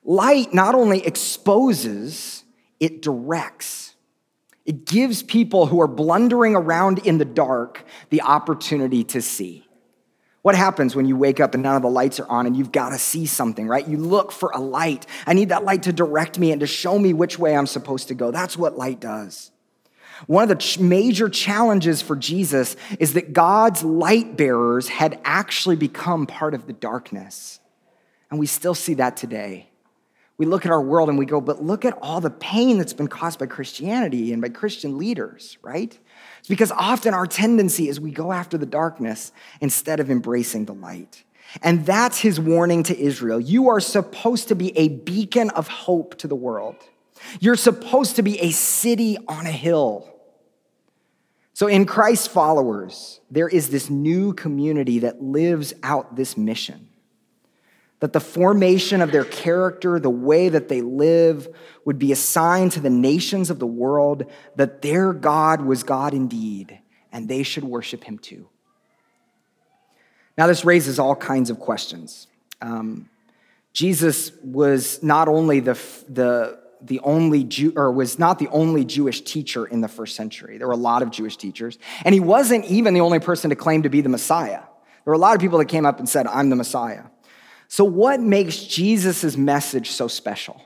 Light 0.03 0.53
not 0.53 0.75
only 0.75 1.05
exposes, 1.05 2.43
it 2.79 3.01
directs. 3.01 3.95
It 4.65 4.85
gives 4.85 5.21
people 5.21 5.67
who 5.67 5.79
are 5.81 5.87
blundering 5.87 6.55
around 6.55 6.99
in 7.05 7.17
the 7.17 7.25
dark 7.25 7.85
the 8.09 8.21
opportunity 8.21 9.03
to 9.05 9.21
see. 9.21 9.67
What 10.41 10.55
happens 10.55 10.95
when 10.95 11.05
you 11.05 11.17
wake 11.17 11.39
up 11.39 11.55
and 11.55 11.63
none 11.63 11.75
of 11.75 11.81
the 11.81 11.89
lights 11.89 12.19
are 12.19 12.27
on 12.27 12.45
and 12.45 12.55
you've 12.55 12.71
got 12.71 12.89
to 12.89 12.99
see 12.99 13.25
something, 13.25 13.67
right? 13.67 13.87
You 13.87 13.97
look 13.97 14.31
for 14.31 14.51
a 14.51 14.59
light. 14.59 15.07
I 15.25 15.33
need 15.33 15.49
that 15.49 15.63
light 15.63 15.83
to 15.83 15.93
direct 15.93 16.37
me 16.37 16.51
and 16.51 16.59
to 16.59 16.67
show 16.67 16.99
me 16.99 17.13
which 17.13 17.39
way 17.39 17.55
I'm 17.55 17.65
supposed 17.65 18.09
to 18.09 18.13
go. 18.13 18.29
That's 18.29 18.57
what 18.57 18.77
light 18.77 18.99
does. 18.99 19.51
One 20.27 20.49
of 20.49 20.49
the 20.49 20.77
major 20.81 21.29
challenges 21.29 22.01
for 22.01 22.15
Jesus 22.15 22.75
is 22.99 23.13
that 23.13 23.33
God's 23.33 23.83
light 23.83 24.37
bearers 24.37 24.87
had 24.87 25.19
actually 25.25 25.75
become 25.75 26.25
part 26.25 26.53
of 26.53 26.67
the 26.67 26.73
darkness. 26.73 27.59
And 28.29 28.39
we 28.39 28.45
still 28.47 28.75
see 28.75 28.95
that 28.95 29.17
today 29.17 29.69
we 30.37 30.45
look 30.45 30.65
at 30.65 30.71
our 30.71 30.81
world 30.81 31.07
and 31.07 31.17
we 31.17 31.25
go, 31.25 31.39
but 31.39 31.63
look 31.63 31.85
at 31.85 31.97
all 32.01 32.19
the 32.19 32.29
pain 32.29 32.77
that's 32.77 32.93
been 32.93 33.07
caused 33.07 33.39
by 33.39 33.45
Christianity 33.45 34.33
and 34.33 34.41
by 34.41 34.49
Christian 34.49 34.97
leaders, 34.97 35.57
right? 35.61 35.97
It's 36.39 36.49
because 36.49 36.71
often 36.71 37.13
our 37.13 37.25
tendency 37.25 37.87
is 37.87 37.99
we 37.99 38.11
go 38.11 38.33
after 38.33 38.57
the 38.57 38.65
darkness 38.65 39.31
instead 39.61 39.99
of 39.99 40.11
embracing 40.11 40.65
the 40.65 40.73
light. 40.73 41.23
And 41.61 41.85
that's 41.85 42.19
his 42.19 42.37
warning 42.37 42.83
to 42.83 42.99
Israel. 42.99 43.39
You 43.39 43.69
are 43.69 43.79
supposed 43.79 44.49
to 44.49 44.55
be 44.55 44.77
a 44.77 44.89
beacon 44.89 45.51
of 45.51 45.69
hope 45.69 46.17
to 46.17 46.27
the 46.27 46.35
world. 46.35 46.75
You're 47.39 47.55
supposed 47.55 48.17
to 48.17 48.21
be 48.21 48.39
a 48.41 48.51
city 48.51 49.17
on 49.27 49.45
a 49.45 49.51
hill. 49.51 50.11
So, 51.53 51.67
in 51.67 51.85
Christ's 51.85 52.27
followers, 52.27 53.21
there 53.31 53.47
is 53.47 53.69
this 53.69 53.89
new 53.89 54.33
community 54.33 54.99
that 54.99 55.23
lives 55.23 55.73
out 55.81 56.17
this 56.17 56.35
mission 56.35 56.89
that 57.99 58.13
the 58.13 58.19
formation 58.19 59.01
of 59.01 59.11
their 59.11 59.25
character, 59.25 59.99
the 59.99 60.09
way 60.09 60.49
that 60.49 60.67
they 60.67 60.81
live, 60.81 61.47
would 61.85 61.97
be 61.97 62.11
a 62.11 62.15
sign 62.15 62.69
to 62.69 62.79
the 62.79 62.89
nations 62.89 63.49
of 63.49 63.59
the 63.59 63.67
world 63.67 64.25
that 64.55 64.81
their 64.81 65.13
God 65.13 65.61
was 65.61 65.83
God 65.83 66.13
indeed, 66.13 66.79
and 67.11 67.27
they 67.27 67.43
should 67.43 67.63
worship 67.63 68.03
him 68.03 68.17
too. 68.17 68.49
Now, 70.37 70.47
this 70.47 70.65
raises 70.65 70.99
all 70.99 71.15
kinds 71.15 71.49
of 71.49 71.59
questions. 71.59 72.27
Um, 72.61 73.09
Jesus 73.71 74.31
was 74.43 75.01
not 75.01 75.27
only 75.27 75.61
the, 75.61 75.79
the, 76.09 76.59
the 76.81 76.99
only 77.01 77.43
Jew, 77.43 77.73
or 77.75 77.91
was 77.91 78.19
not 78.19 78.39
the 78.39 78.49
only 78.49 78.83
Jewish 78.83 79.21
teacher 79.21 79.65
in 79.65 79.81
the 79.81 79.87
first 79.87 80.15
century. 80.15 80.57
There 80.57 80.67
were 80.67 80.73
a 80.73 80.77
lot 80.77 81.01
of 81.01 81.11
Jewish 81.11 81.37
teachers. 81.37 81.77
And 82.03 82.13
he 82.13 82.19
wasn't 82.19 82.65
even 82.65 82.93
the 82.93 83.01
only 83.01 83.19
person 83.19 83.49
to 83.49 83.55
claim 83.55 83.83
to 83.83 83.89
be 83.89 84.01
the 84.01 84.09
Messiah. 84.09 84.59
There 84.59 85.11
were 85.11 85.13
a 85.13 85.17
lot 85.17 85.35
of 85.35 85.41
people 85.41 85.59
that 85.59 85.65
came 85.65 85.85
up 85.85 85.99
and 85.99 86.09
said, 86.09 86.27
I'm 86.27 86.49
the 86.49 86.55
Messiah. 86.55 87.03
So, 87.67 87.83
what 87.83 88.19
makes 88.19 88.57
Jesus' 88.57 89.35
message 89.37 89.91
so 89.91 90.07
special? 90.07 90.61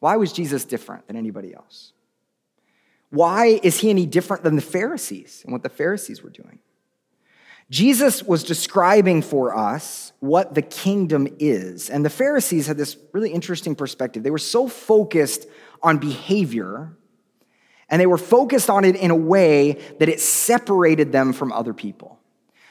Why 0.00 0.16
was 0.16 0.32
Jesus 0.32 0.64
different 0.64 1.06
than 1.06 1.16
anybody 1.16 1.54
else? 1.54 1.92
Why 3.10 3.58
is 3.62 3.80
he 3.80 3.90
any 3.90 4.06
different 4.06 4.44
than 4.44 4.56
the 4.56 4.62
Pharisees 4.62 5.42
and 5.44 5.52
what 5.52 5.62
the 5.62 5.68
Pharisees 5.68 6.22
were 6.22 6.30
doing? 6.30 6.60
Jesus 7.70 8.22
was 8.22 8.44
describing 8.44 9.20
for 9.20 9.56
us 9.56 10.12
what 10.20 10.54
the 10.54 10.62
kingdom 10.62 11.28
is. 11.38 11.90
And 11.90 12.04
the 12.04 12.10
Pharisees 12.10 12.66
had 12.66 12.78
this 12.78 12.96
really 13.12 13.30
interesting 13.30 13.74
perspective. 13.74 14.22
They 14.22 14.30
were 14.30 14.38
so 14.38 14.68
focused 14.68 15.46
on 15.82 15.98
behavior, 15.98 16.96
and 17.90 18.00
they 18.00 18.06
were 18.06 18.18
focused 18.18 18.70
on 18.70 18.84
it 18.84 18.96
in 18.96 19.10
a 19.10 19.16
way 19.16 19.78
that 19.98 20.08
it 20.08 20.20
separated 20.20 21.12
them 21.12 21.32
from 21.32 21.52
other 21.52 21.74
people. 21.74 22.18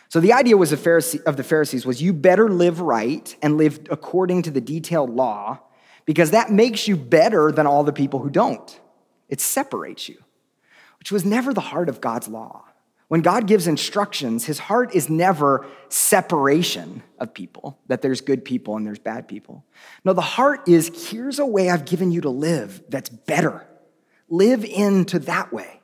So 0.10 0.20
the 0.20 0.34
idea 0.34 0.56
was 0.56 0.72
of 0.72 1.38
the 1.38 1.44
Pharisees 1.44 1.86
was 1.86 2.02
you 2.02 2.14
better 2.14 2.50
live 2.50 2.80
right 2.80 3.36
and 3.42 3.58
live 3.58 3.80
according 3.90 4.44
to 4.44 4.52
the 4.52 4.62
detailed 4.62 5.10
law 5.10 5.60
because 6.06 6.32
that 6.32 6.52
makes 6.52 6.88
you 6.88 6.96
better 6.96 7.52
than 7.52 7.68
all 7.68 7.84
the 7.84 7.94
people 7.94 8.20
who 8.20 8.30
don't. 8.30 8.80
It 9.28 9.42
separates 9.42 10.08
you, 10.08 10.18
which 11.00 11.12
was 11.12 11.26
never 11.26 11.54
the 11.54 11.62
heart 11.62 11.90
of 11.90 12.00
God's 12.00 12.28
law. 12.30 12.64
When 13.10 13.22
God 13.22 13.48
gives 13.48 13.68
instructions, 13.68 14.46
his 14.46 14.60
heart 14.60 14.94
is 14.94 15.10
never 15.10 15.66
separation 15.88 17.04
of 17.20 17.34
people, 17.34 17.80
that 17.88 18.02
there's 18.02 18.20
good 18.20 18.44
people 18.44 18.76
and 18.76 18.86
there's 18.86 19.00
bad 19.00 19.28
people. 19.28 19.66
No, 20.04 20.14
the 20.14 20.22
heart 20.22 20.68
is 20.68 21.10
here's 21.10 21.40
a 21.40 21.46
way 21.46 21.70
I've 21.70 21.86
given 21.86 22.12
you 22.12 22.22
to 22.22 22.30
live 22.30 22.84
that's 22.90 23.10
better. 23.10 23.66
Live 24.30 24.66
into 24.66 25.20
that 25.20 25.54
way. 25.54 25.77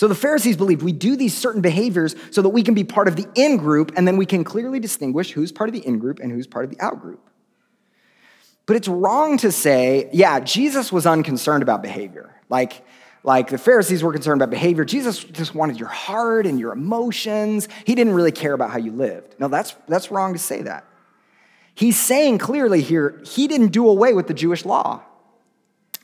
So 0.00 0.08
the 0.08 0.14
Pharisees 0.14 0.56
believed 0.56 0.80
we 0.80 0.92
do 0.92 1.14
these 1.14 1.36
certain 1.36 1.60
behaviors 1.60 2.16
so 2.30 2.40
that 2.40 2.48
we 2.48 2.62
can 2.62 2.72
be 2.72 2.84
part 2.84 3.06
of 3.06 3.16
the 3.16 3.28
in 3.34 3.58
group, 3.58 3.92
and 3.96 4.08
then 4.08 4.16
we 4.16 4.24
can 4.24 4.44
clearly 4.44 4.80
distinguish 4.80 5.32
who's 5.32 5.52
part 5.52 5.68
of 5.68 5.74
the 5.74 5.86
in 5.86 5.98
group 5.98 6.20
and 6.20 6.32
who's 6.32 6.46
part 6.46 6.64
of 6.64 6.70
the 6.70 6.80
out 6.80 7.02
group. 7.02 7.20
But 8.64 8.76
it's 8.76 8.88
wrong 8.88 9.36
to 9.36 9.52
say, 9.52 10.08
yeah, 10.10 10.40
Jesus 10.40 10.90
was 10.90 11.04
unconcerned 11.04 11.62
about 11.62 11.82
behavior. 11.82 12.34
Like, 12.48 12.82
like 13.24 13.48
the 13.48 13.58
Pharisees 13.58 14.02
were 14.02 14.10
concerned 14.10 14.40
about 14.40 14.48
behavior. 14.48 14.86
Jesus 14.86 15.22
just 15.22 15.54
wanted 15.54 15.78
your 15.78 15.90
heart 15.90 16.46
and 16.46 16.58
your 16.58 16.72
emotions. 16.72 17.68
He 17.84 17.94
didn't 17.94 18.14
really 18.14 18.32
care 18.32 18.54
about 18.54 18.70
how 18.70 18.78
you 18.78 18.92
lived. 18.92 19.34
No, 19.38 19.48
that's, 19.48 19.74
that's 19.86 20.10
wrong 20.10 20.32
to 20.32 20.38
say 20.38 20.62
that. 20.62 20.86
He's 21.74 22.00
saying 22.00 22.38
clearly 22.38 22.80
here, 22.80 23.20
he 23.26 23.46
didn't 23.46 23.68
do 23.68 23.86
away 23.86 24.14
with 24.14 24.28
the 24.28 24.34
Jewish 24.34 24.64
law. 24.64 25.02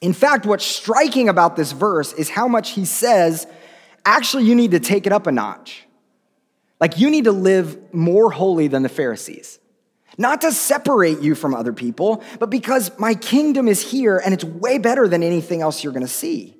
In 0.02 0.12
fact, 0.12 0.44
what's 0.44 0.66
striking 0.66 1.30
about 1.30 1.56
this 1.56 1.72
verse 1.72 2.12
is 2.12 2.28
how 2.28 2.46
much 2.46 2.72
he 2.72 2.84
says 2.84 3.46
actually, 4.06 4.44
you 4.44 4.54
need 4.54 4.70
to 4.70 4.80
take 4.80 5.06
it 5.06 5.12
up 5.12 5.26
a 5.26 5.32
notch. 5.32 5.86
Like, 6.80 6.98
you 6.98 7.10
need 7.10 7.24
to 7.24 7.32
live 7.32 7.92
more 7.92 8.30
holy 8.30 8.68
than 8.68 8.82
the 8.82 8.88
Pharisees. 8.88 9.58
Not 10.18 10.40
to 10.42 10.52
separate 10.52 11.20
you 11.20 11.34
from 11.34 11.54
other 11.54 11.72
people, 11.72 12.22
but 12.38 12.48
because 12.48 12.98
my 12.98 13.14
kingdom 13.14 13.68
is 13.68 13.82
here 13.82 14.16
and 14.24 14.32
it's 14.32 14.44
way 14.44 14.78
better 14.78 15.08
than 15.08 15.22
anything 15.22 15.60
else 15.60 15.84
you're 15.84 15.92
gonna 15.92 16.08
see. 16.08 16.56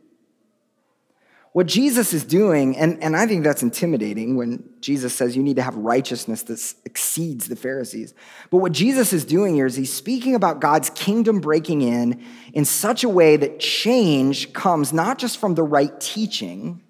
What 1.52 1.66
Jesus 1.66 2.12
is 2.12 2.22
doing, 2.22 2.76
and, 2.76 3.02
and 3.02 3.16
I 3.16 3.26
think 3.26 3.42
that's 3.42 3.62
intimidating 3.62 4.36
when 4.36 4.62
Jesus 4.82 5.14
says 5.14 5.34
you 5.34 5.42
need 5.42 5.56
to 5.56 5.62
have 5.62 5.74
righteousness 5.74 6.42
that 6.42 6.74
exceeds 6.84 7.48
the 7.48 7.56
Pharisees. 7.56 8.12
But 8.50 8.58
what 8.58 8.72
Jesus 8.72 9.14
is 9.14 9.24
doing 9.24 9.54
here 9.54 9.64
is 9.64 9.74
he's 9.74 9.90
speaking 9.90 10.34
about 10.34 10.60
God's 10.60 10.90
kingdom 10.90 11.40
breaking 11.40 11.80
in 11.80 12.22
in 12.52 12.66
such 12.66 13.04
a 13.04 13.08
way 13.08 13.38
that 13.38 13.58
change 13.58 14.52
comes 14.52 14.92
not 14.92 15.16
just 15.16 15.38
from 15.38 15.54
the 15.54 15.62
right 15.62 15.98
teaching, 15.98 16.82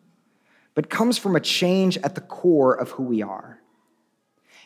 but 0.76 0.90
comes 0.90 1.16
from 1.18 1.34
a 1.34 1.40
change 1.40 1.96
at 1.98 2.14
the 2.14 2.20
core 2.20 2.74
of 2.74 2.90
who 2.92 3.02
we 3.02 3.22
are. 3.22 3.58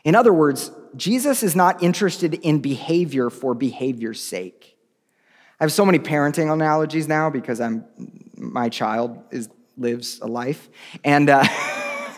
In 0.04 0.14
other 0.14 0.32
words, 0.32 0.72
Jesus 0.96 1.42
is 1.42 1.54
not 1.54 1.82
interested 1.82 2.34
in 2.34 2.58
behavior 2.58 3.30
for 3.30 3.54
behavior's 3.54 4.20
sake. 4.20 4.76
I 5.60 5.64
have 5.64 5.72
so 5.72 5.86
many 5.86 5.98
parenting 5.98 6.52
analogies 6.52 7.06
now 7.06 7.30
because 7.30 7.60
I'm 7.60 7.84
my 8.34 8.70
child 8.70 9.22
is 9.30 9.48
lives 9.76 10.18
a 10.20 10.26
life, 10.26 10.68
and 11.04 11.30
uh, 11.30 11.44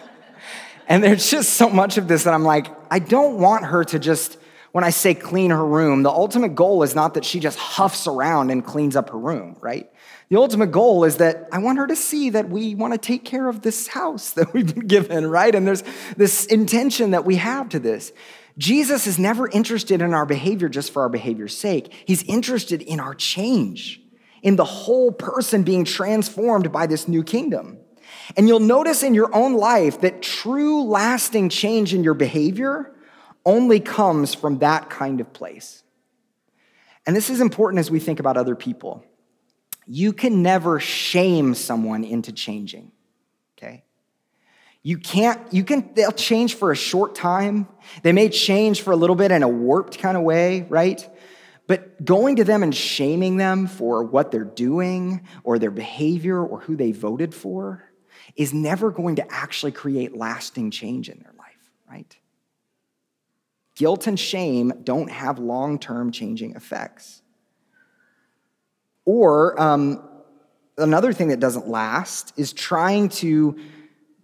and 0.88 1.04
there's 1.04 1.30
just 1.30 1.50
so 1.50 1.68
much 1.68 1.98
of 1.98 2.08
this 2.08 2.24
that 2.24 2.32
I'm 2.32 2.44
like, 2.44 2.68
I 2.90 2.98
don't 2.98 3.38
want 3.38 3.66
her 3.66 3.84
to 3.84 3.98
just 3.98 4.38
when 4.70 4.84
I 4.84 4.90
say 4.90 5.12
clean 5.12 5.50
her 5.50 5.66
room, 5.66 6.02
the 6.02 6.10
ultimate 6.10 6.54
goal 6.54 6.82
is 6.82 6.94
not 6.94 7.14
that 7.14 7.26
she 7.26 7.40
just 7.40 7.58
huffs 7.58 8.06
around 8.06 8.50
and 8.50 8.64
cleans 8.64 8.96
up 8.96 9.10
her 9.10 9.18
room, 9.18 9.56
right? 9.60 9.91
The 10.32 10.38
ultimate 10.38 10.72
goal 10.72 11.04
is 11.04 11.18
that 11.18 11.46
I 11.52 11.58
want 11.58 11.76
her 11.76 11.86
to 11.86 11.94
see 11.94 12.30
that 12.30 12.48
we 12.48 12.74
want 12.74 12.94
to 12.94 12.98
take 12.98 13.22
care 13.22 13.50
of 13.50 13.60
this 13.60 13.86
house 13.88 14.30
that 14.30 14.54
we've 14.54 14.74
been 14.74 14.86
given, 14.86 15.26
right? 15.26 15.54
And 15.54 15.66
there's 15.66 15.84
this 16.16 16.46
intention 16.46 17.10
that 17.10 17.26
we 17.26 17.36
have 17.36 17.68
to 17.68 17.78
this. 17.78 18.12
Jesus 18.56 19.06
is 19.06 19.18
never 19.18 19.46
interested 19.50 20.00
in 20.00 20.14
our 20.14 20.24
behavior 20.24 20.70
just 20.70 20.90
for 20.90 21.02
our 21.02 21.10
behavior's 21.10 21.54
sake. 21.54 21.92
He's 22.06 22.22
interested 22.22 22.80
in 22.80 22.98
our 22.98 23.14
change, 23.14 24.00
in 24.42 24.56
the 24.56 24.64
whole 24.64 25.12
person 25.12 25.64
being 25.64 25.84
transformed 25.84 26.72
by 26.72 26.86
this 26.86 27.06
new 27.06 27.22
kingdom. 27.22 27.76
And 28.34 28.48
you'll 28.48 28.58
notice 28.58 29.02
in 29.02 29.12
your 29.12 29.36
own 29.36 29.52
life 29.52 30.00
that 30.00 30.22
true, 30.22 30.82
lasting 30.84 31.50
change 31.50 31.92
in 31.92 32.02
your 32.02 32.14
behavior 32.14 32.94
only 33.44 33.80
comes 33.80 34.34
from 34.34 34.60
that 34.60 34.88
kind 34.88 35.20
of 35.20 35.30
place. 35.34 35.82
And 37.06 37.14
this 37.14 37.28
is 37.28 37.42
important 37.42 37.80
as 37.80 37.90
we 37.90 38.00
think 38.00 38.18
about 38.18 38.38
other 38.38 38.56
people. 38.56 39.04
You 39.86 40.12
can 40.12 40.42
never 40.42 40.80
shame 40.80 41.54
someone 41.54 42.04
into 42.04 42.32
changing, 42.32 42.92
okay? 43.56 43.84
You 44.82 44.98
can't, 44.98 45.40
you 45.52 45.64
can, 45.64 45.92
they'll 45.94 46.12
change 46.12 46.54
for 46.54 46.72
a 46.72 46.76
short 46.76 47.14
time. 47.14 47.68
They 48.02 48.12
may 48.12 48.28
change 48.28 48.82
for 48.82 48.92
a 48.92 48.96
little 48.96 49.16
bit 49.16 49.30
in 49.30 49.42
a 49.42 49.48
warped 49.48 49.98
kind 49.98 50.16
of 50.16 50.22
way, 50.22 50.62
right? 50.68 51.08
But 51.66 52.04
going 52.04 52.36
to 52.36 52.44
them 52.44 52.62
and 52.62 52.74
shaming 52.74 53.36
them 53.36 53.66
for 53.66 54.02
what 54.02 54.30
they're 54.30 54.44
doing 54.44 55.26
or 55.44 55.58
their 55.58 55.70
behavior 55.70 56.40
or 56.44 56.60
who 56.60 56.76
they 56.76 56.92
voted 56.92 57.34
for 57.34 57.84
is 58.36 58.52
never 58.52 58.90
going 58.90 59.16
to 59.16 59.32
actually 59.32 59.72
create 59.72 60.16
lasting 60.16 60.70
change 60.70 61.08
in 61.08 61.18
their 61.20 61.32
life, 61.38 61.70
right? 61.88 62.16
Guilt 63.76 64.06
and 64.06 64.18
shame 64.18 64.72
don't 64.82 65.10
have 65.10 65.38
long 65.38 65.78
term 65.78 66.12
changing 66.12 66.54
effects. 66.54 67.22
Or 69.04 69.60
um, 69.60 70.02
another 70.78 71.12
thing 71.12 71.28
that 71.28 71.40
doesn't 71.40 71.68
last 71.68 72.32
is 72.36 72.52
trying 72.52 73.08
to 73.08 73.58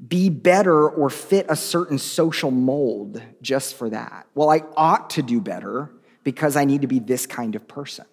be 0.07 0.29
better 0.31 0.89
or 0.89 1.11
fit 1.11 1.47
a 1.49 1.57
certain 1.57 1.99
social 1.99 2.51
mold 2.51 3.20
just 3.43 3.74
for 3.74 3.91
that. 3.91 4.26
Well, 4.35 4.51
I 4.51 4.62
ought 4.76 5.11
to 5.11 5.22
do 5.22 5.41
better 5.41 5.91
because 6.22 6.57
I 6.57 6.64
need 6.64 6.83
to 6.83 6.87
be 6.87 7.01
this 7.01 7.26
kind 7.26 7.57
of 7.57 7.66
person. 7.66 8.07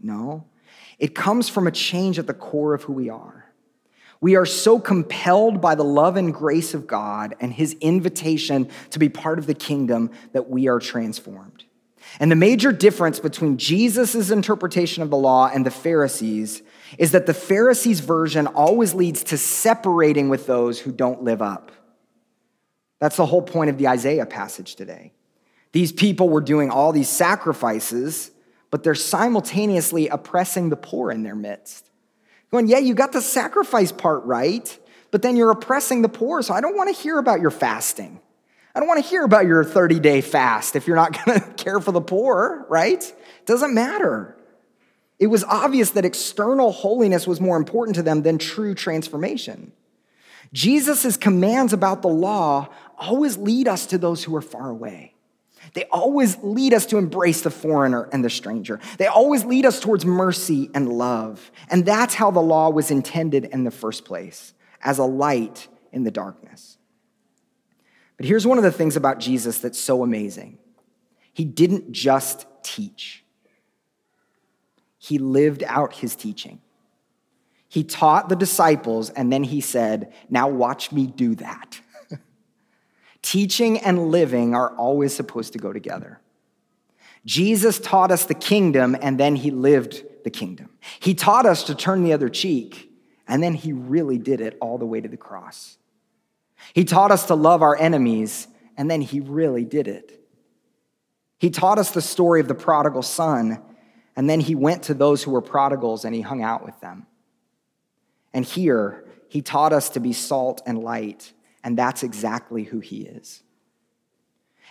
No, 0.00 0.46
it 0.98 1.14
comes 1.14 1.48
from 1.48 1.66
a 1.66 1.72
change 1.72 2.18
at 2.20 2.28
the 2.28 2.34
core 2.34 2.74
of 2.74 2.84
who 2.84 2.92
we 2.92 3.10
are. 3.10 3.46
We 4.20 4.36
are 4.36 4.46
so 4.46 4.80
compelled 4.80 5.60
by 5.60 5.74
the 5.74 5.84
love 5.84 6.16
and 6.16 6.34
grace 6.34 6.74
of 6.74 6.86
God 6.86 7.36
and 7.40 7.52
his 7.52 7.74
invitation 7.80 8.68
to 8.90 8.98
be 8.98 9.08
part 9.08 9.38
of 9.38 9.46
the 9.46 9.54
kingdom 9.54 10.10
that 10.32 10.48
we 10.50 10.68
are 10.68 10.80
transformed. 10.80 11.64
And 12.20 12.30
the 12.30 12.36
major 12.36 12.72
difference 12.72 13.20
between 13.20 13.58
Jesus' 13.58 14.30
interpretation 14.30 15.02
of 15.02 15.10
the 15.10 15.16
law 15.16 15.50
and 15.52 15.64
the 15.64 15.70
Pharisees 15.70 16.62
is 16.96 17.12
that 17.12 17.26
the 17.26 17.34
Pharisees' 17.34 18.00
version 18.00 18.46
always 18.46 18.94
leads 18.94 19.22
to 19.24 19.38
separating 19.38 20.28
with 20.28 20.46
those 20.46 20.80
who 20.80 20.90
don't 20.90 21.22
live 21.22 21.42
up. 21.42 21.70
That's 22.98 23.16
the 23.16 23.26
whole 23.26 23.42
point 23.42 23.70
of 23.70 23.78
the 23.78 23.88
Isaiah 23.88 24.26
passage 24.26 24.74
today. 24.74 25.12
These 25.72 25.92
people 25.92 26.28
were 26.28 26.40
doing 26.40 26.70
all 26.70 26.92
these 26.92 27.08
sacrifices, 27.08 28.30
but 28.70 28.82
they're 28.82 28.94
simultaneously 28.94 30.08
oppressing 30.08 30.70
the 30.70 30.76
poor 30.76 31.10
in 31.10 31.22
their 31.22 31.36
midst. 31.36 31.90
Going, 32.50 32.66
yeah, 32.66 32.78
you 32.78 32.94
got 32.94 33.12
the 33.12 33.20
sacrifice 33.20 33.92
part 33.92 34.24
right, 34.24 34.78
but 35.10 35.22
then 35.22 35.36
you're 35.36 35.50
oppressing 35.50 36.02
the 36.02 36.08
poor, 36.08 36.42
so 36.42 36.54
I 36.54 36.60
don't 36.60 36.76
want 36.76 36.94
to 36.94 37.02
hear 37.02 37.18
about 37.18 37.40
your 37.40 37.50
fasting. 37.50 38.20
I 38.78 38.80
don't 38.80 38.86
want 38.86 39.02
to 39.02 39.10
hear 39.10 39.24
about 39.24 39.44
your 39.44 39.64
30 39.64 39.98
day 39.98 40.20
fast 40.20 40.76
if 40.76 40.86
you're 40.86 40.94
not 40.94 41.24
going 41.24 41.40
to 41.40 41.46
care 41.54 41.80
for 41.80 41.90
the 41.90 42.00
poor, 42.00 42.64
right? 42.68 43.12
Doesn't 43.44 43.74
matter. 43.74 44.36
It 45.18 45.26
was 45.26 45.42
obvious 45.42 45.90
that 45.90 46.04
external 46.04 46.70
holiness 46.70 47.26
was 47.26 47.40
more 47.40 47.56
important 47.56 47.96
to 47.96 48.04
them 48.04 48.22
than 48.22 48.38
true 48.38 48.76
transformation. 48.76 49.72
Jesus' 50.52 51.16
commands 51.16 51.72
about 51.72 52.02
the 52.02 52.08
law 52.08 52.68
always 52.96 53.36
lead 53.36 53.66
us 53.66 53.84
to 53.86 53.98
those 53.98 54.22
who 54.22 54.36
are 54.36 54.40
far 54.40 54.70
away. 54.70 55.12
They 55.74 55.86
always 55.86 56.38
lead 56.44 56.72
us 56.72 56.86
to 56.86 56.98
embrace 56.98 57.40
the 57.40 57.50
foreigner 57.50 58.08
and 58.12 58.24
the 58.24 58.30
stranger. 58.30 58.78
They 58.96 59.08
always 59.08 59.44
lead 59.44 59.66
us 59.66 59.80
towards 59.80 60.06
mercy 60.06 60.70
and 60.72 60.88
love. 60.88 61.50
And 61.68 61.84
that's 61.84 62.14
how 62.14 62.30
the 62.30 62.38
law 62.38 62.70
was 62.70 62.92
intended 62.92 63.46
in 63.46 63.64
the 63.64 63.72
first 63.72 64.04
place, 64.04 64.54
as 64.80 64.98
a 64.98 65.04
light 65.04 65.66
in 65.90 66.04
the 66.04 66.12
darkness. 66.12 66.77
But 68.18 68.26
here's 68.26 68.46
one 68.46 68.58
of 68.58 68.64
the 68.64 68.72
things 68.72 68.96
about 68.96 69.20
Jesus 69.20 69.58
that's 69.58 69.80
so 69.80 70.02
amazing 70.02 70.58
He 71.32 71.46
didn't 71.46 71.92
just 71.92 72.46
teach, 72.62 73.24
He 74.98 75.18
lived 75.18 75.62
out 75.64 75.94
His 75.94 76.14
teaching. 76.14 76.60
He 77.70 77.84
taught 77.84 78.30
the 78.30 78.36
disciples, 78.36 79.10
and 79.10 79.32
then 79.32 79.44
He 79.44 79.60
said, 79.60 80.12
Now 80.28 80.48
watch 80.48 80.92
me 80.92 81.06
do 81.06 81.34
that. 81.36 81.80
Teaching 83.22 83.78
and 83.78 84.10
living 84.10 84.54
are 84.54 84.74
always 84.76 85.14
supposed 85.14 85.52
to 85.52 85.58
go 85.58 85.72
together. 85.72 86.20
Jesus 87.24 87.78
taught 87.78 88.10
us 88.10 88.24
the 88.24 88.34
kingdom, 88.34 88.96
and 89.02 89.18
then 89.18 89.36
he 89.36 89.50
lived 89.50 90.02
the 90.24 90.30
kingdom. 90.30 90.70
He 91.00 91.14
taught 91.14 91.46
us 91.46 91.64
to 91.64 91.74
turn 91.74 92.02
the 92.02 92.12
other 92.12 92.28
cheek, 92.28 92.90
and 93.26 93.42
then 93.42 93.54
he 93.54 93.72
really 93.72 94.18
did 94.18 94.40
it 94.40 94.56
all 94.60 94.78
the 94.78 94.86
way 94.86 95.00
to 95.00 95.08
the 95.08 95.16
cross. 95.16 95.77
He 96.74 96.84
taught 96.84 97.10
us 97.10 97.26
to 97.26 97.34
love 97.34 97.62
our 97.62 97.76
enemies, 97.76 98.48
and 98.76 98.90
then 98.90 99.00
he 99.00 99.20
really 99.20 99.64
did 99.64 99.88
it. 99.88 100.14
He 101.38 101.50
taught 101.50 101.78
us 101.78 101.90
the 101.92 102.02
story 102.02 102.40
of 102.40 102.48
the 102.48 102.54
prodigal 102.54 103.02
son, 103.02 103.62
and 104.16 104.28
then 104.28 104.40
he 104.40 104.54
went 104.54 104.84
to 104.84 104.94
those 104.94 105.22
who 105.22 105.30
were 105.30 105.40
prodigals 105.40 106.04
and 106.04 106.14
he 106.14 106.20
hung 106.20 106.42
out 106.42 106.64
with 106.64 106.78
them. 106.80 107.06
And 108.34 108.44
here, 108.44 109.04
he 109.28 109.42
taught 109.42 109.72
us 109.72 109.90
to 109.90 110.00
be 110.00 110.12
salt 110.12 110.60
and 110.66 110.82
light 110.82 111.32
and 111.64 111.76
that's 111.76 112.02
exactly 112.02 112.64
who 112.64 112.80
he 112.80 113.02
is. 113.02 113.42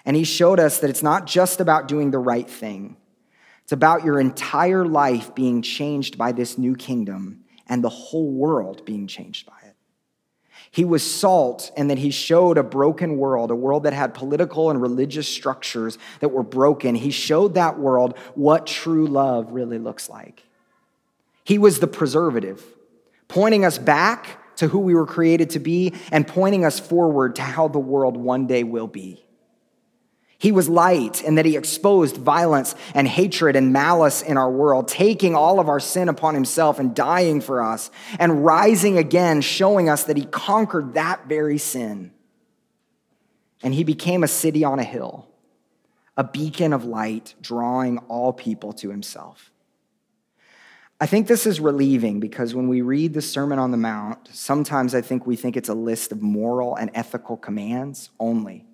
And 0.06 0.16
he 0.16 0.24
showed 0.24 0.60
us 0.60 0.80
that 0.80 0.90
it's 0.90 1.04
not 1.04 1.28
just 1.28 1.60
about 1.60 1.88
doing 1.88 2.12
the 2.12 2.20
right 2.20 2.50
thing, 2.50 2.98
it's 3.64 3.72
about 3.74 4.06
your 4.06 4.20
entire 4.20 4.86
life 4.86 5.36
being 5.36 5.62
changed 5.62 6.18
by 6.18 6.32
this 6.32 6.58
new 6.58 6.76
kingdom 6.76 7.44
and 7.68 7.84
the 7.84 7.90
whole 7.90 8.32
world 8.32 8.86
being 8.86 9.08
changed 9.08 9.46
by 9.46 9.57
it. 9.57 9.57
He 10.72 10.86
was 10.86 11.04
salt, 11.04 11.72
and 11.78 11.90
that 11.90 11.98
he 11.98 12.12
showed 12.12 12.58
a 12.58 12.64
broken 12.64 13.18
world, 13.18 13.52
a 13.52 13.56
world 13.56 13.84
that 13.84 13.94
had 13.94 14.14
political 14.14 14.70
and 14.70 14.82
religious 14.82 15.28
structures 15.28 15.98
that 16.20 16.30
were 16.30 16.44
broken. 16.44 16.96
He 16.96 17.12
showed 17.12 17.54
that 17.54 17.80
world 17.80 18.18
what 18.36 18.68
true 18.68 19.08
love 19.08 19.52
really 19.52 19.80
looks 19.80 20.10
like. 20.10 20.44
He 21.44 21.58
was 21.58 21.80
the 21.80 21.88
preservative, 21.88 22.64
pointing 23.28 23.64
us 23.64 23.78
back 23.78 24.56
to 24.58 24.68
who 24.68 24.80
we 24.80 24.94
were 24.94 25.06
created 25.06 25.52
to 25.52 25.60
be 25.60 25.94
and 26.12 26.28
pointing 26.28 26.66
us 26.66 26.80
forward 26.80 27.36
to 27.36 27.42
how 27.42 27.68
the 27.68 27.80
world 27.80 28.18
one 28.18 28.48
day 28.48 28.64
will 28.64 28.88
be. 28.88 29.24
He 30.40 30.52
was 30.52 30.70
light 30.70 31.24
in 31.24 31.36
that 31.36 31.46
he 31.46 31.58
exposed 31.58 32.18
violence 32.18 32.76
and 32.94 33.08
hatred 33.08 33.56
and 33.56 33.74
malice 33.74 34.22
in 34.22 34.38
our 34.38 34.52
world, 34.52 34.88
taking 34.88 35.36
all 35.36 35.60
of 35.60 35.68
our 35.68 35.80
sin 35.80 36.10
upon 36.10 36.36
himself 36.36 36.78
and 36.78 36.96
dying 36.96 37.42
for 37.42 37.62
us, 37.62 37.90
and 38.20 38.46
rising 38.46 39.00
again, 39.00 39.42
showing 39.42 39.90
us 39.90 40.04
that 40.04 40.18
he 40.18 40.26
conquered 40.26 40.94
that 40.94 41.28
very 41.28 41.58
sin. 41.58 42.12
And 43.64 43.74
he 43.74 43.84
became 43.84 44.24
a 44.24 44.28
city 44.28 44.64
on 44.64 44.78
a 44.78 44.84
hill, 44.84 45.28
a 46.16 46.24
beacon 46.24 46.72
of 46.72 46.86
light, 46.86 47.34
drawing 47.42 47.98
all 48.08 48.32
people 48.32 48.74
to 48.74 48.92
himself. 48.92 49.52
I 51.02 51.08
think 51.08 51.28
this 51.28 51.48
is 51.48 51.60
relieving 51.60 52.20
because 52.20 52.54
when 52.54 52.68
we 52.68 52.82
read 52.82 53.16
the 53.16 53.24
Sermon 53.24 53.58
on 53.58 53.72
the 53.72 53.78
Mount, 53.78 54.30
sometimes 54.32 54.94
I 54.94 55.02
think 55.02 55.26
we 55.26 55.36
think 55.36 55.58
it's 55.58 55.70
a 55.70 55.76
list 55.76 56.12
of 56.12 56.22
moral 56.22 56.76
and 56.76 56.92
ethical 56.94 57.38
commands 57.38 58.12
only. 58.20 58.67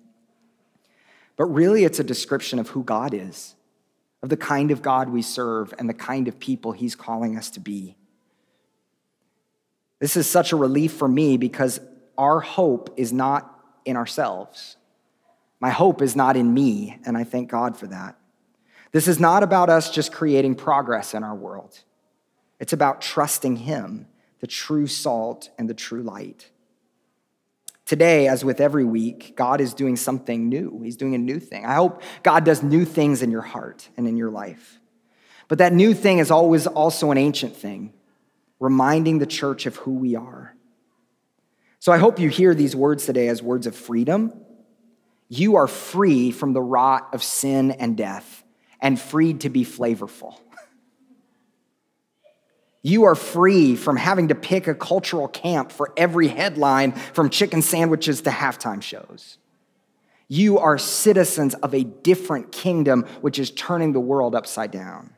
But 1.36 1.46
really, 1.46 1.84
it's 1.84 1.98
a 1.98 2.04
description 2.04 2.58
of 2.58 2.68
who 2.68 2.84
God 2.84 3.12
is, 3.12 3.54
of 4.22 4.28
the 4.28 4.36
kind 4.36 4.70
of 4.70 4.82
God 4.82 5.08
we 5.08 5.22
serve, 5.22 5.74
and 5.78 5.88
the 5.88 5.94
kind 5.94 6.28
of 6.28 6.38
people 6.38 6.72
He's 6.72 6.94
calling 6.94 7.36
us 7.36 7.50
to 7.50 7.60
be. 7.60 7.96
This 9.98 10.16
is 10.16 10.28
such 10.28 10.52
a 10.52 10.56
relief 10.56 10.92
for 10.92 11.08
me 11.08 11.36
because 11.36 11.80
our 12.16 12.40
hope 12.40 12.94
is 12.96 13.12
not 13.12 13.50
in 13.84 13.96
ourselves. 13.96 14.76
My 15.60 15.70
hope 15.70 16.02
is 16.02 16.14
not 16.14 16.36
in 16.36 16.52
me, 16.52 16.98
and 17.04 17.16
I 17.16 17.24
thank 17.24 17.50
God 17.50 17.76
for 17.76 17.86
that. 17.86 18.16
This 18.92 19.08
is 19.08 19.18
not 19.18 19.42
about 19.42 19.70
us 19.70 19.90
just 19.90 20.12
creating 20.12 20.54
progress 20.54 21.14
in 21.14 21.24
our 21.24 21.34
world. 21.34 21.80
It's 22.60 22.72
about 22.72 23.00
trusting 23.00 23.56
Him, 23.56 24.06
the 24.40 24.46
true 24.46 24.86
salt 24.86 25.50
and 25.58 25.68
the 25.68 25.74
true 25.74 26.02
light. 26.02 26.50
Today, 27.86 28.28
as 28.28 28.44
with 28.44 28.60
every 28.60 28.84
week, 28.84 29.34
God 29.36 29.60
is 29.60 29.74
doing 29.74 29.96
something 29.96 30.48
new. 30.48 30.80
He's 30.82 30.96
doing 30.96 31.14
a 31.14 31.18
new 31.18 31.38
thing. 31.38 31.66
I 31.66 31.74
hope 31.74 32.02
God 32.22 32.44
does 32.44 32.62
new 32.62 32.84
things 32.84 33.20
in 33.22 33.30
your 33.30 33.42
heart 33.42 33.88
and 33.96 34.08
in 34.08 34.16
your 34.16 34.30
life. 34.30 34.80
But 35.48 35.58
that 35.58 35.74
new 35.74 35.92
thing 35.92 36.18
is 36.18 36.30
always 36.30 36.66
also 36.66 37.10
an 37.10 37.18
ancient 37.18 37.54
thing, 37.54 37.92
reminding 38.58 39.18
the 39.18 39.26
church 39.26 39.66
of 39.66 39.76
who 39.76 39.92
we 39.92 40.16
are. 40.16 40.56
So 41.78 41.92
I 41.92 41.98
hope 41.98 42.18
you 42.18 42.30
hear 42.30 42.54
these 42.54 42.74
words 42.74 43.04
today 43.04 43.28
as 43.28 43.42
words 43.42 43.66
of 43.66 43.76
freedom. 43.76 44.32
You 45.28 45.56
are 45.56 45.66
free 45.66 46.30
from 46.30 46.54
the 46.54 46.62
rot 46.62 47.08
of 47.12 47.22
sin 47.22 47.72
and 47.72 47.96
death 47.96 48.42
and 48.80 48.98
freed 48.98 49.42
to 49.42 49.50
be 49.50 49.66
flavorful. 49.66 50.38
You 52.86 53.04
are 53.04 53.14
free 53.14 53.76
from 53.76 53.96
having 53.96 54.28
to 54.28 54.34
pick 54.34 54.68
a 54.68 54.74
cultural 54.74 55.26
camp 55.26 55.72
for 55.72 55.94
every 55.96 56.28
headline 56.28 56.92
from 56.92 57.30
chicken 57.30 57.62
sandwiches 57.62 58.20
to 58.20 58.30
halftime 58.30 58.82
shows. 58.82 59.38
You 60.28 60.58
are 60.58 60.76
citizens 60.76 61.54
of 61.54 61.74
a 61.74 61.82
different 61.82 62.52
kingdom 62.52 63.04
which 63.22 63.38
is 63.38 63.50
turning 63.50 63.94
the 63.94 64.00
world 64.00 64.34
upside 64.34 64.70
down. 64.70 65.14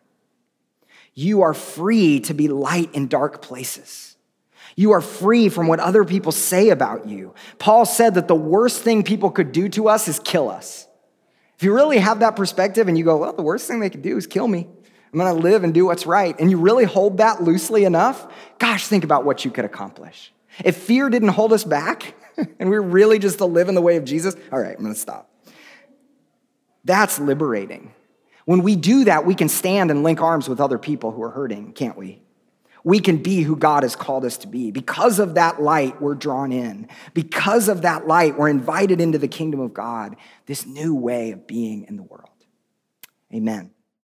You 1.12 1.42
are 1.42 1.54
free 1.54 2.20
to 2.20 2.34
be 2.34 2.46
light 2.46 2.94
in 2.94 3.08
dark 3.08 3.42
places. 3.42 4.16
You 4.76 4.92
are 4.92 5.00
free 5.00 5.48
from 5.48 5.66
what 5.66 5.80
other 5.80 6.04
people 6.04 6.30
say 6.30 6.68
about 6.68 7.08
you. 7.08 7.34
Paul 7.58 7.84
said 7.84 8.14
that 8.14 8.28
the 8.28 8.36
worst 8.36 8.82
thing 8.82 9.02
people 9.02 9.32
could 9.32 9.50
do 9.50 9.68
to 9.70 9.88
us 9.88 10.06
is 10.06 10.20
kill 10.20 10.48
us. 10.48 10.86
If 11.56 11.64
you 11.64 11.74
really 11.74 11.98
have 11.98 12.20
that 12.20 12.36
perspective 12.36 12.86
and 12.86 12.96
you 12.96 13.02
go, 13.02 13.16
well, 13.16 13.32
the 13.32 13.42
worst 13.42 13.66
thing 13.66 13.80
they 13.80 13.90
could 13.90 14.02
do 14.02 14.16
is 14.16 14.28
kill 14.28 14.46
me, 14.46 14.68
I'm 15.16 15.24
going 15.24 15.34
to 15.34 15.42
live 15.42 15.64
and 15.64 15.72
do 15.72 15.86
what's 15.86 16.04
right. 16.04 16.38
And 16.38 16.50
you 16.50 16.58
really 16.58 16.84
hold 16.84 17.16
that 17.16 17.42
loosely 17.42 17.84
enough, 17.84 18.30
gosh, 18.58 18.86
think 18.86 19.02
about 19.02 19.24
what 19.24 19.46
you 19.46 19.50
could 19.50 19.64
accomplish. 19.64 20.30
If 20.62 20.76
fear 20.76 21.08
didn't 21.08 21.30
hold 21.30 21.54
us 21.54 21.64
back 21.64 22.14
and 22.60 22.68
we 22.68 22.76
are 22.76 22.82
really 22.82 23.18
just 23.18 23.38
to 23.38 23.46
live 23.46 23.70
in 23.70 23.74
the 23.74 23.80
way 23.80 23.96
of 23.96 24.04
Jesus, 24.04 24.36
all 24.52 24.60
right, 24.60 24.76
I'm 24.76 24.82
going 24.82 24.92
to 24.92 25.00
stop. 25.00 25.30
That's 26.84 27.18
liberating. 27.18 27.94
When 28.44 28.62
we 28.62 28.76
do 28.76 29.04
that, 29.04 29.24
we 29.24 29.34
can 29.34 29.48
stand 29.48 29.90
and 29.90 30.02
link 30.02 30.20
arms 30.20 30.50
with 30.50 30.60
other 30.60 30.76
people 30.76 31.12
who 31.12 31.22
are 31.22 31.30
hurting, 31.30 31.72
can't 31.72 31.96
we? 31.96 32.20
We 32.84 33.00
can 33.00 33.16
be 33.16 33.40
who 33.40 33.56
God 33.56 33.84
has 33.84 33.96
called 33.96 34.26
us 34.26 34.36
to 34.38 34.46
be. 34.46 34.70
Because 34.70 35.18
of 35.18 35.36
that 35.36 35.62
light, 35.62 35.98
we're 35.98 36.14
drawn 36.14 36.52
in. 36.52 36.90
Because 37.14 37.70
of 37.70 37.82
that 37.82 38.06
light, 38.06 38.36
we're 38.36 38.50
invited 38.50 39.00
into 39.00 39.16
the 39.16 39.28
kingdom 39.28 39.60
of 39.60 39.72
God, 39.72 40.16
this 40.44 40.66
new 40.66 40.94
way 40.94 41.30
of 41.30 41.46
being 41.46 41.84
in 41.84 41.96
the 41.96 42.02
world. 42.02 42.28
Amen. 43.32 43.70